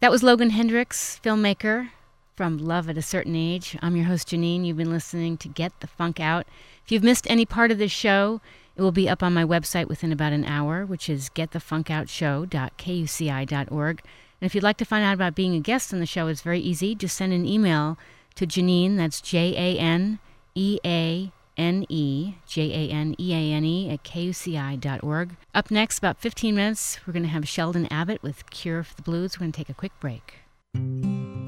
That 0.00 0.10
was 0.10 0.22
Logan 0.22 0.50
Hendricks, 0.50 1.18
filmmaker 1.24 1.88
from 2.34 2.58
Love 2.58 2.90
at 2.90 2.98
a 2.98 3.02
Certain 3.02 3.34
Age. 3.34 3.78
I'm 3.80 3.96
your 3.96 4.04
host, 4.04 4.28
Janeane. 4.28 4.66
You've 4.66 4.76
been 4.76 4.90
listening 4.90 5.38
to 5.38 5.48
Get 5.48 5.72
the 5.80 5.86
Funk 5.86 6.20
Out. 6.20 6.46
If 6.84 6.92
you've 6.92 7.02
missed 7.02 7.26
any 7.30 7.46
part 7.46 7.70
of 7.70 7.78
this 7.78 7.92
show, 7.92 8.42
it 8.76 8.82
will 8.82 8.92
be 8.92 9.08
up 9.08 9.22
on 9.22 9.32
my 9.32 9.42
website 9.42 9.88
within 9.88 10.12
about 10.12 10.34
an 10.34 10.44
hour, 10.44 10.84
which 10.84 11.08
is 11.08 11.30
getthefunkoutshow.kuci.org. 11.30 14.02
And 14.38 14.46
if 14.46 14.54
you'd 14.54 14.62
like 14.62 14.76
to 14.76 14.84
find 14.84 15.02
out 15.02 15.14
about 15.14 15.34
being 15.34 15.54
a 15.54 15.60
guest 15.60 15.94
on 15.94 16.00
the 16.00 16.04
show, 16.04 16.26
it's 16.26 16.42
very 16.42 16.60
easy. 16.60 16.94
Just 16.94 17.16
send 17.16 17.32
an 17.32 17.46
email 17.46 17.96
to 18.34 18.46
Janeane, 18.46 18.98
that's 18.98 19.22
J 19.22 19.54
A 19.56 19.78
N 19.78 20.18
E 20.54 20.78
A 20.84 21.32
N 21.56 21.86
E, 21.88 22.34
J 22.46 22.88
A 22.88 22.92
N 22.92 23.14
E 23.18 23.32
A 23.32 23.52
N 23.54 23.64
E, 23.64 23.90
at 23.90 24.02
kuci.org. 24.02 25.36
Up 25.54 25.70
next, 25.70 25.98
about 25.98 26.18
15 26.18 26.54
minutes, 26.54 26.98
we're 27.06 27.12
going 27.12 27.22
to 27.22 27.28
have 27.28 27.48
Sheldon 27.48 27.86
Abbott 27.90 28.22
with 28.22 28.48
Cure 28.50 28.82
for 28.82 28.94
the 28.94 29.02
Blues. 29.02 29.36
We're 29.36 29.44
going 29.44 29.52
to 29.52 29.56
take 29.56 29.68
a 29.68 29.74
quick 29.74 29.92
break. 30.00 30.34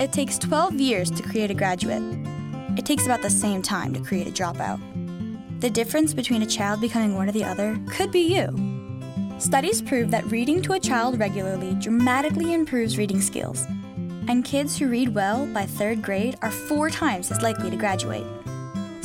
It 0.00 0.12
takes 0.12 0.38
12 0.38 0.74
years 0.74 1.11
to 1.11 1.22
create 1.22 1.50
a 1.50 1.54
graduate. 1.54 2.02
It 2.78 2.86
takes 2.86 3.04
about 3.04 3.22
the 3.22 3.30
same 3.30 3.62
time 3.62 3.92
to 3.94 4.00
create 4.00 4.28
a 4.28 4.30
dropout. 4.30 4.80
The 5.61 5.70
difference 5.70 6.14
between 6.14 6.42
a 6.42 6.46
child 6.46 6.80
becoming 6.80 7.16
one 7.16 7.28
or 7.28 7.32
the 7.32 7.44
other 7.44 7.78
could 7.88 8.12
be 8.12 8.20
you. 8.20 8.54
Studies 9.38 9.82
prove 9.82 10.11
that 10.12 10.30
reading 10.30 10.62
to 10.62 10.74
a 10.74 10.80
child 10.80 11.18
regularly 11.18 11.74
dramatically 11.74 12.54
improves 12.54 12.96
reading 12.96 13.20
skills. 13.20 13.66
And 14.28 14.44
kids 14.44 14.78
who 14.78 14.88
read 14.88 15.14
well 15.14 15.46
by 15.46 15.64
third 15.66 16.02
grade 16.02 16.36
are 16.42 16.50
four 16.50 16.90
times 16.90 17.30
as 17.30 17.42
likely 17.42 17.70
to 17.70 17.76
graduate. 17.76 18.26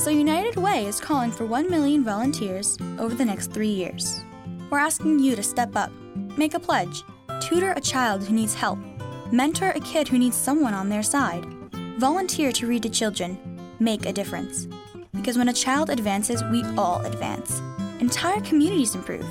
So 0.03 0.09
United 0.09 0.57
Way 0.57 0.85
is 0.85 0.99
calling 0.99 1.31
for 1.31 1.45
1 1.45 1.69
million 1.69 2.03
volunteers 2.03 2.77
over 2.99 3.15
the 3.15 3.23
next 3.23 3.53
three 3.53 3.69
years. 3.69 4.21
We're 4.69 4.79
asking 4.79 5.19
you 5.19 5.33
to 5.33 5.41
step 5.41 5.77
up, 5.77 5.93
make 6.37 6.55
a 6.55 6.59
pledge, 6.59 7.05
tutor 7.39 7.71
a 7.71 7.79
child 7.79 8.21
who 8.21 8.33
needs 8.33 8.53
help, 8.53 8.79
mentor 9.31 9.69
a 9.69 9.79
kid 9.79 10.09
who 10.09 10.19
needs 10.19 10.35
someone 10.35 10.73
on 10.73 10.89
their 10.89 11.03
side, 11.03 11.45
volunteer 11.99 12.51
to 12.51 12.67
read 12.67 12.83
to 12.83 12.89
children, 12.89 13.39
make 13.79 14.05
a 14.05 14.11
difference. 14.11 14.67
Because 15.13 15.37
when 15.37 15.47
a 15.47 15.53
child 15.53 15.89
advances, 15.89 16.43
we 16.51 16.65
all 16.77 16.99
advance. 17.05 17.61
Entire 18.01 18.41
communities 18.41 18.95
improve. 18.95 19.25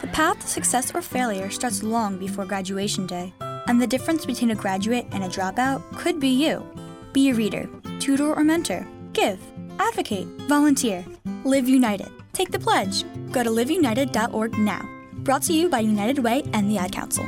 The 0.00 0.10
path 0.12 0.38
to 0.42 0.46
success 0.46 0.94
or 0.94 1.02
failure 1.02 1.50
starts 1.50 1.82
long 1.82 2.18
before 2.18 2.46
graduation 2.46 3.08
day, 3.08 3.34
and 3.66 3.82
the 3.82 3.86
difference 3.88 4.24
between 4.24 4.52
a 4.52 4.54
graduate 4.54 5.08
and 5.10 5.24
a 5.24 5.28
dropout 5.28 5.82
could 5.96 6.20
be 6.20 6.28
you. 6.28 6.64
Be 7.12 7.30
a 7.30 7.34
reader, 7.34 7.66
tutor 8.06 8.32
or 8.32 8.44
mentor, 8.44 8.86
give, 9.14 9.40
advocate, 9.80 10.28
volunteer, 10.46 11.04
live 11.42 11.68
united. 11.68 12.08
Take 12.32 12.52
the 12.52 12.58
pledge. 12.58 13.04
Go 13.32 13.42
to 13.42 13.50
liveunited.org 13.50 14.56
now. 14.58 14.88
Brought 15.24 15.42
to 15.42 15.52
you 15.52 15.68
by 15.68 15.80
United 15.80 16.20
Way 16.20 16.44
and 16.52 16.70
the 16.70 16.78
Ad 16.78 16.92
Council. 16.92 17.26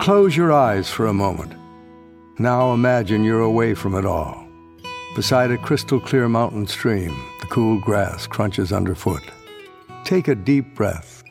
Close 0.00 0.36
your 0.36 0.52
eyes 0.52 0.90
for 0.90 1.06
a 1.06 1.14
moment. 1.14 1.54
Now 2.38 2.74
imagine 2.74 3.24
you're 3.24 3.40
away 3.40 3.72
from 3.72 3.94
it 3.94 4.04
all. 4.04 4.46
Beside 5.14 5.50
a 5.50 5.56
crystal 5.56 5.98
clear 5.98 6.28
mountain 6.28 6.66
stream, 6.66 7.16
the 7.40 7.46
cool 7.46 7.80
grass 7.80 8.26
crunches 8.26 8.70
underfoot. 8.70 9.22
Take 10.04 10.28
a 10.28 10.34
deep 10.34 10.74
breath 10.74 11.24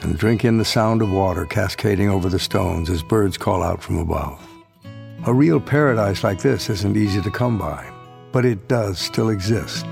and 0.00 0.18
drink 0.18 0.44
in 0.44 0.58
the 0.58 0.64
sound 0.64 1.02
of 1.02 1.12
water 1.12 1.46
cascading 1.46 2.10
over 2.10 2.28
the 2.28 2.40
stones 2.40 2.90
as 2.90 3.04
birds 3.04 3.38
call 3.38 3.62
out 3.62 3.80
from 3.80 3.98
above. 3.98 4.51
A 5.24 5.32
real 5.32 5.60
paradise 5.60 6.24
like 6.24 6.40
this 6.40 6.68
isn't 6.68 6.96
easy 6.96 7.22
to 7.22 7.30
come 7.30 7.56
by, 7.56 7.88
but 8.32 8.44
it 8.44 8.66
does 8.66 8.98
still 8.98 9.28
exist. 9.28 9.86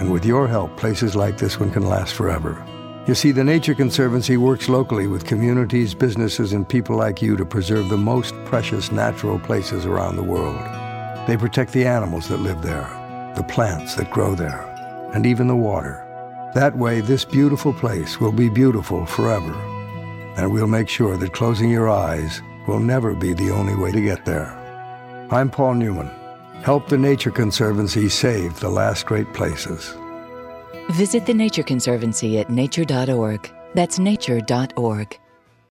And 0.00 0.10
with 0.10 0.24
your 0.24 0.48
help, 0.48 0.74
places 0.78 1.14
like 1.14 1.36
this 1.36 1.60
one 1.60 1.70
can 1.70 1.86
last 1.86 2.14
forever. 2.14 2.64
You 3.06 3.14
see, 3.14 3.30
the 3.30 3.44
Nature 3.44 3.74
Conservancy 3.74 4.38
works 4.38 4.70
locally 4.70 5.06
with 5.06 5.26
communities, 5.26 5.92
businesses, 5.92 6.54
and 6.54 6.66
people 6.66 6.96
like 6.96 7.20
you 7.20 7.36
to 7.36 7.44
preserve 7.44 7.90
the 7.90 7.98
most 7.98 8.34
precious 8.46 8.90
natural 8.90 9.38
places 9.38 9.84
around 9.84 10.16
the 10.16 10.22
world. 10.22 10.56
They 11.28 11.36
protect 11.36 11.74
the 11.74 11.84
animals 11.84 12.28
that 12.28 12.40
live 12.40 12.62
there, 12.62 12.88
the 13.36 13.44
plants 13.44 13.96
that 13.96 14.10
grow 14.10 14.34
there, 14.34 14.64
and 15.12 15.26
even 15.26 15.46
the 15.46 15.56
water. 15.56 16.06
That 16.54 16.74
way, 16.78 17.02
this 17.02 17.26
beautiful 17.26 17.74
place 17.74 18.18
will 18.18 18.32
be 18.32 18.48
beautiful 18.48 19.04
forever. 19.04 19.52
And 20.38 20.50
we'll 20.50 20.68
make 20.68 20.88
sure 20.88 21.18
that 21.18 21.34
closing 21.34 21.68
your 21.68 21.90
eyes 21.90 22.40
will 22.66 22.80
never 22.80 23.12
be 23.14 23.34
the 23.34 23.50
only 23.50 23.74
way 23.74 23.92
to 23.92 24.00
get 24.00 24.24
there. 24.24 24.56
I'm 25.32 25.48
Paul 25.48 25.74
Newman. 25.74 26.10
Help 26.62 26.88
the 26.88 26.98
Nature 26.98 27.30
Conservancy 27.30 28.08
save 28.08 28.58
the 28.58 28.68
last 28.68 29.06
great 29.06 29.32
places. 29.32 29.96
Visit 30.90 31.24
the 31.24 31.34
Nature 31.34 31.62
Conservancy 31.62 32.40
at 32.40 32.50
nature.org. 32.50 33.48
That's 33.74 34.00
nature.org. 34.00 35.19